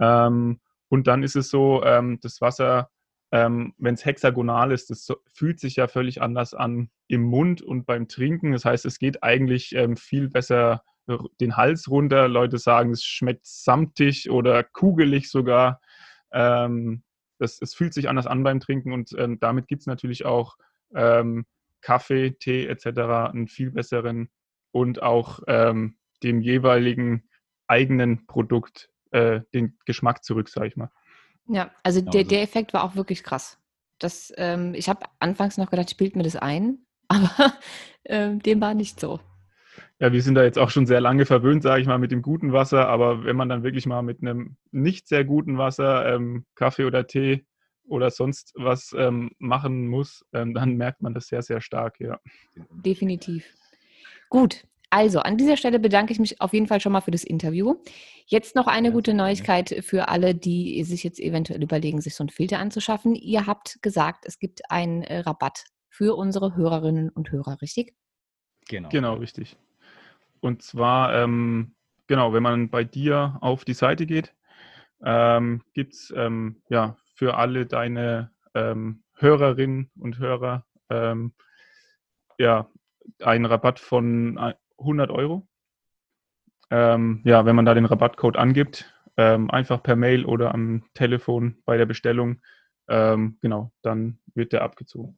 Ähm, 0.00 0.58
und 0.88 1.06
dann 1.06 1.22
ist 1.22 1.36
es 1.36 1.48
so, 1.48 1.84
ähm, 1.84 2.18
das 2.22 2.40
Wasser, 2.40 2.90
ähm, 3.30 3.72
wenn 3.78 3.94
es 3.94 4.04
hexagonal 4.04 4.72
ist, 4.72 4.90
das 4.90 5.12
fühlt 5.32 5.60
sich 5.60 5.76
ja 5.76 5.86
völlig 5.86 6.20
anders 6.20 6.54
an 6.54 6.90
im 7.06 7.22
Mund 7.22 7.62
und 7.62 7.86
beim 7.86 8.08
Trinken. 8.08 8.50
Das 8.50 8.64
heißt, 8.64 8.84
es 8.84 8.98
geht 8.98 9.22
eigentlich 9.22 9.76
viel 9.94 10.28
besser 10.28 10.82
den 11.40 11.56
Hals 11.56 11.88
runter. 11.88 12.28
Leute 12.28 12.58
sagen, 12.58 12.92
es 12.92 13.04
schmeckt 13.04 13.44
samtig 13.46 14.30
oder 14.30 14.62
kugelig 14.62 15.30
sogar. 15.30 15.80
Ähm, 16.32 17.02
das, 17.38 17.60
es 17.60 17.74
fühlt 17.74 17.92
sich 17.92 18.08
anders 18.08 18.26
an 18.26 18.42
beim 18.42 18.60
Trinken 18.60 18.92
und 18.92 19.14
ähm, 19.18 19.38
damit 19.40 19.66
gibt 19.66 19.80
es 19.82 19.86
natürlich 19.86 20.24
auch 20.24 20.56
ähm, 20.94 21.44
Kaffee, 21.80 22.32
Tee 22.32 22.66
etc. 22.66 22.86
einen 23.32 23.48
viel 23.48 23.70
besseren 23.72 24.30
und 24.70 25.02
auch 25.02 25.40
ähm, 25.48 25.96
dem 26.22 26.40
jeweiligen 26.40 27.28
eigenen 27.66 28.26
Produkt 28.26 28.90
äh, 29.10 29.40
den 29.52 29.76
Geschmack 29.84 30.22
zurück, 30.24 30.48
sage 30.48 30.68
ich 30.68 30.76
mal. 30.76 30.90
Ja, 31.48 31.70
also 31.82 32.00
Genau, 32.00 32.12
der, 32.12 32.20
also- 32.20 32.28
der 32.30 32.42
Effekt 32.42 32.72
war 32.72 32.84
auch 32.84 32.94
wirklich 32.94 33.24
krass. 33.24 33.58
Das, 33.98 34.32
ähm, 34.36 34.74
ich 34.74 34.88
habe 34.88 35.06
anfangs 35.18 35.58
noch 35.58 35.70
gedacht, 35.70 35.90
spielt 35.90 36.16
mir 36.16 36.22
das 36.22 36.36
ein, 36.36 36.78
aber 37.08 37.52
ähm, 38.04 38.40
dem 38.40 38.60
war 38.60 38.74
nicht 38.74 38.98
so. 39.00 39.20
Ja, 40.02 40.12
wir 40.12 40.20
sind 40.20 40.34
da 40.34 40.42
jetzt 40.42 40.58
auch 40.58 40.70
schon 40.70 40.84
sehr 40.84 41.00
lange 41.00 41.26
verwöhnt, 41.26 41.62
sage 41.62 41.80
ich 41.80 41.86
mal, 41.86 41.96
mit 41.96 42.10
dem 42.10 42.22
guten 42.22 42.52
Wasser. 42.52 42.88
Aber 42.88 43.22
wenn 43.22 43.36
man 43.36 43.48
dann 43.48 43.62
wirklich 43.62 43.86
mal 43.86 44.02
mit 44.02 44.20
einem 44.20 44.56
nicht 44.72 45.06
sehr 45.06 45.24
guten 45.24 45.58
Wasser, 45.58 46.12
ähm, 46.12 46.44
Kaffee 46.56 46.86
oder 46.86 47.06
Tee 47.06 47.46
oder 47.84 48.10
sonst 48.10 48.52
was 48.56 48.92
ähm, 48.98 49.30
machen 49.38 49.86
muss, 49.86 50.24
ähm, 50.32 50.54
dann 50.54 50.74
merkt 50.74 51.02
man 51.02 51.14
das 51.14 51.28
sehr, 51.28 51.42
sehr 51.42 51.60
stark, 51.60 52.00
ja. 52.00 52.18
Definitiv. 52.84 53.44
Gut, 54.28 54.66
also 54.90 55.20
an 55.20 55.36
dieser 55.36 55.56
Stelle 55.56 55.78
bedanke 55.78 56.12
ich 56.12 56.18
mich 56.18 56.40
auf 56.40 56.52
jeden 56.52 56.66
Fall 56.66 56.80
schon 56.80 56.90
mal 56.90 57.00
für 57.00 57.12
das 57.12 57.22
Interview. 57.22 57.76
Jetzt 58.26 58.56
noch 58.56 58.66
eine 58.66 58.88
Ja, 58.88 58.94
gute. 58.94 59.14
Neuigkeit 59.14 59.84
für 59.84 60.08
alle, 60.08 60.34
die 60.34 60.82
sich 60.82 61.04
jetzt 61.04 61.20
eventuell 61.20 61.62
überlegen, 61.62 62.00
sich 62.00 62.16
so 62.16 62.24
einen 62.24 62.30
Filter 62.30 62.58
anzuschaffen. 62.58 63.14
Ihr 63.14 63.46
habt 63.46 63.80
gesagt, 63.82 64.24
es 64.26 64.40
gibt 64.40 64.68
einen 64.68 65.02
äh, 65.02 65.20
Rabatt 65.20 65.62
für 65.88 66.16
unsere 66.16 66.56
Hörerinnen 66.56 67.08
und 67.08 67.30
Hörer, 67.30 67.62
richtig? 67.62 67.94
Genau. 68.68 68.88
Genau, 68.88 69.14
richtig. 69.14 69.56
Und 70.42 70.60
zwar, 70.62 71.14
ähm, 71.14 71.76
genau, 72.08 72.32
wenn 72.32 72.42
man 72.42 72.68
bei 72.68 72.82
dir 72.82 73.38
auf 73.40 73.64
die 73.64 73.74
Seite 73.74 74.06
geht, 74.06 74.34
ähm, 75.04 75.62
gibt 75.72 75.94
es 75.94 76.12
ähm, 76.16 76.62
ja, 76.68 76.96
für 77.14 77.36
alle 77.36 77.64
deine 77.64 78.32
ähm, 78.54 79.04
Hörerinnen 79.14 79.90
und 79.96 80.18
Hörer 80.18 80.66
ähm, 80.90 81.32
ja, 82.38 82.68
einen 83.22 83.46
Rabatt 83.46 83.78
von 83.78 84.36
ein- 84.36 84.54
100 84.78 85.12
Euro. 85.12 85.46
Ähm, 86.70 87.22
ja, 87.24 87.44
wenn 87.46 87.54
man 87.54 87.64
da 87.64 87.74
den 87.74 87.84
Rabattcode 87.84 88.36
angibt, 88.36 88.92
ähm, 89.16 89.48
einfach 89.48 89.80
per 89.80 89.94
Mail 89.94 90.24
oder 90.24 90.52
am 90.52 90.82
Telefon 90.94 91.62
bei 91.64 91.76
der 91.76 91.86
Bestellung, 91.86 92.40
genau, 92.88 93.72
dann 93.80 94.18
wird 94.34 94.52
der 94.52 94.62
abgezogen. 94.62 95.16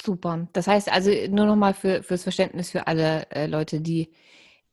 Super. 0.00 0.48
Das 0.54 0.66
heißt 0.66 0.90
also 0.90 1.10
nur 1.30 1.46
nochmal 1.46 1.74
für, 1.74 2.02
fürs 2.02 2.24
Verständnis 2.24 2.70
für 2.70 2.86
alle 2.88 3.30
äh, 3.30 3.46
Leute, 3.46 3.80
die 3.80 4.10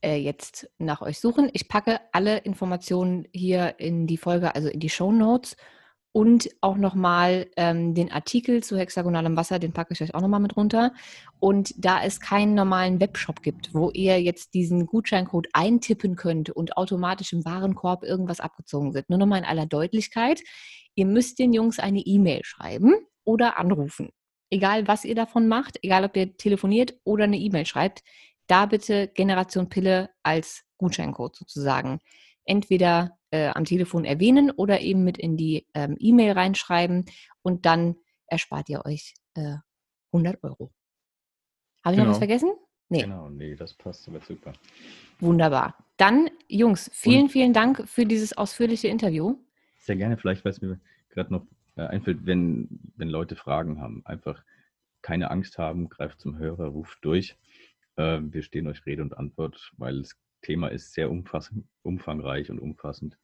äh, 0.04 0.16
jetzt 0.16 0.70
nach 0.78 1.01
euch 1.01 1.20
suchen. 1.20 1.49
Ich 1.54 1.68
packe 1.68 1.99
alle 2.12 2.39
Informationen 2.39 3.28
hier 3.32 3.80
in 3.80 4.08
die 4.08 4.18
Folge, 4.18 4.56
also 4.56 4.68
in 4.68 4.80
die 4.80 4.89
Show 4.89 5.12
Notes 5.12 5.56
und 6.12 6.49
auch 6.62 6.78
nochmal 6.78 7.47
ähm, 7.58 7.95
den 7.95 8.12
Artikel 8.12 8.62
zu 8.62 8.78
hexagonalem 8.78 9.36
Wasser, 9.36 9.58
den 9.58 9.74
packe 9.74 9.93
ich 9.93 10.01
euch 10.01 10.14
auch 10.14 10.22
nochmal 10.22 10.39
mit 10.39 10.56
runter. 10.56 10.93
Und 11.39 11.74
da 11.78 12.04
es 12.04 12.20
keinen 12.20 12.54
normalen 12.54 12.99
Webshop 12.99 13.41
gibt, 13.41 13.74
wo 13.74 13.89
ihr 13.91 14.22
jetzt 14.22 14.54
diesen 14.54 14.86
Gutscheincode 14.86 15.47
eintippen 15.54 16.16
könnt 16.16 16.51
und 16.51 16.78
automatisch 16.78 17.34
im 17.34 17.45
Warenkorb 17.45 18.04
irgendwas 18.04 18.39
abgezogen 18.39 18.93
wird, 18.93 19.10
nur 19.10 19.18
nochmal 19.18 19.39
in 19.39 19.45
aller 19.45 19.66
Deutlichkeit, 19.66 20.41
ihr 20.93 21.08
müsst 21.08 21.39
den 21.39 21.51
Jungs 21.51 21.80
eine 21.80 22.01
E-Mail 22.01 22.41
schreiben 22.43 22.93
oder 23.24 23.58
anrufen 23.58 24.10
egal 24.54 24.88
was 24.88 25.04
ihr 25.04 25.16
davon 25.16 25.47
macht, 25.47 25.80
egal 25.82 26.06
ob 26.06 26.16
ihr 26.16 26.38
telefoniert 26.38 26.93
oder 27.04 27.24
eine 27.24 27.38
E-Mail 27.38 27.66
schreibt, 27.66 28.04
da 28.54 28.68
bitte 28.68 29.08
Generation 29.08 29.68
Pille 29.68 30.12
als 30.22 30.64
Gutscheincode 30.78 31.36
sozusagen 31.36 31.99
entweder 32.45 33.18
äh, 33.32 33.47
am 33.47 33.66
Telefon 33.66 34.06
erwähnen 34.06 34.51
oder 34.51 34.80
eben 34.82 35.04
mit 35.04 35.18
in 35.18 35.38
die 35.38 35.66
ähm, 35.74 35.95
E-Mail 35.99 36.34
reinschreiben 36.34 37.06
und 37.41 37.66
dann 37.66 37.95
erspart 38.28 38.70
ihr 38.70 38.86
euch 38.86 39.16
äh, 39.34 39.56
100 40.12 40.43
Euro. 40.43 40.72
Habe 41.84 41.95
ich 41.95 41.97
noch 41.97 42.06
was 42.10 42.18
Genau. 42.18 42.18
vergessen? 42.20 42.51
Nee, 42.89 43.01
Genau, 43.01 43.28
nee, 43.30 43.56
das 43.56 43.74
passt 43.74 44.08
aber 44.08 44.20
super. 44.20 44.54
wunderbar. 45.20 45.76
Dann, 45.97 46.30
Jungs, 46.47 46.91
vielen, 46.93 47.24
Und- 47.24 47.30
vielen 47.32 47.54
Dank 47.54 47.89
für 47.89 48.06
dieses 48.06 48.38
ausführliche 48.38 48.88
Interview. 48.88 49.36
Sehr 49.80 49.95
gerne, 49.95 50.16
vielleicht, 50.18 50.45
weil 50.45 50.51
es 50.51 50.62
mir 50.62 50.80
gerade 51.10 51.34
noch 51.34 51.47
äh, 51.76 51.82
einfällt, 51.88 52.20
wenn, 52.28 52.68
wenn 52.97 53.10
Leute 53.10 53.36
Fragen 53.36 53.82
haben, 53.82 54.06
einfach 54.06 54.43
keine 55.01 55.32
Angst 55.32 55.58
haben, 55.58 55.89
greift 55.89 56.20
zum 56.20 56.38
Hörer, 56.38 56.68
ruft 56.68 56.99
durch. 57.04 57.36
Äh, 57.95 58.19
wir 58.21 58.43
stehen 58.43 58.67
euch 58.67 58.85
Rede 58.85 59.01
und 59.01 59.17
Antwort, 59.17 59.71
weil 59.77 59.99
das 59.99 60.15
Thema 60.41 60.67
ist 60.69 60.93
sehr 60.93 61.09
umfassend, 61.09 61.65
umfangreich 61.83 62.49
und 62.49 62.59
umfassend. 62.59 63.17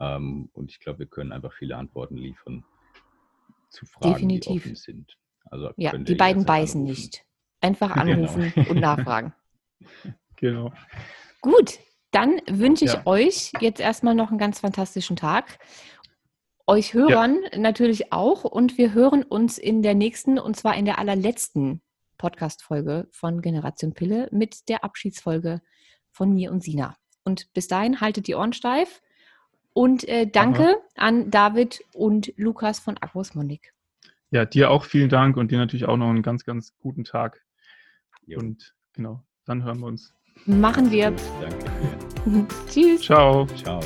Ähm, 0.00 0.48
und 0.52 0.70
ich 0.70 0.80
glaube, 0.80 1.00
wir 1.00 1.06
können 1.06 1.32
einfach 1.32 1.52
viele 1.52 1.76
Antworten 1.76 2.16
liefern 2.16 2.64
zu 3.70 3.86
Fragen, 3.86 4.12
Definitiv. 4.14 4.62
die 4.62 4.68
offen 4.68 4.76
sind. 4.76 5.18
Also 5.50 5.70
Ja, 5.76 5.96
die 5.96 6.14
beiden 6.14 6.44
beißen 6.44 6.80
anrufen. 6.80 7.02
nicht. 7.02 7.24
Einfach 7.60 7.90
Genau. 7.94 8.00
anrufen 8.00 8.52
und 8.68 8.80
nachfragen. 8.80 9.34
Genau. 10.38 10.72
Gut, 11.40 11.78
Dann 12.12 12.40
wünsche 12.46 12.84
ich 12.84 12.92
Ja. 12.92 13.06
euch 13.06 13.52
jetzt 13.60 13.80
erstmal 13.80 14.14
noch 14.14 14.30
einen 14.30 14.38
ganz 14.38 14.60
fantastischen 14.60 15.16
Tag. 15.16 15.58
Euch 16.66 16.94
Hörern 16.94 17.38
natürlich 17.56 18.12
auch 18.12 18.44
und 18.44 18.78
wir 18.78 18.92
hören 18.94 19.22
uns 19.22 19.58
in 19.58 19.82
der 19.82 19.94
nächsten 19.94 20.38
und 20.38 20.56
zwar 20.56 20.76
in 20.76 20.84
der 20.84 20.98
allerletzten 20.98 21.82
Podcast-Folge 22.16 23.08
von 23.10 23.40
Generation 23.42 23.92
Pille 23.94 24.28
mit 24.32 24.68
der 24.68 24.84
Abschiedsfolge 24.84 25.60
von 26.10 26.32
mir 26.32 26.52
und 26.52 26.62
Sina. 26.62 26.96
Und 27.24 27.52
bis 27.52 27.68
dahin 27.68 28.00
haltet 28.00 28.26
die 28.26 28.34
Ohren 28.34 28.52
steif 28.52 29.02
und 29.72 30.08
äh, 30.08 30.26
danke 30.26 30.76
an 30.94 31.30
David 31.30 31.82
und 31.92 32.32
Lukas 32.36 32.78
von 32.78 32.96
Aquasmonic. 32.98 33.74
Ja, 34.30 34.44
dir 34.44 34.70
auch 34.70 34.84
vielen 34.84 35.08
Dank 35.08 35.36
und 35.36 35.50
dir 35.50 35.58
natürlich 35.58 35.86
auch 35.86 35.96
noch 35.96 36.08
einen 36.08 36.22
ganz, 36.22 36.44
ganz 36.44 36.76
guten 36.78 37.04
Tag. 37.04 37.44
Jo. 38.26 38.38
Und 38.38 38.74
genau, 38.92 39.22
dann 39.44 39.64
hören 39.64 39.80
wir 39.80 39.86
uns. 39.86 40.14
Machen 40.46 40.90
wir. 40.90 41.12
Danke. 41.40 42.46
Tschüss. 42.68 43.02
Ciao. 43.02 43.46
Ciao. 43.46 43.80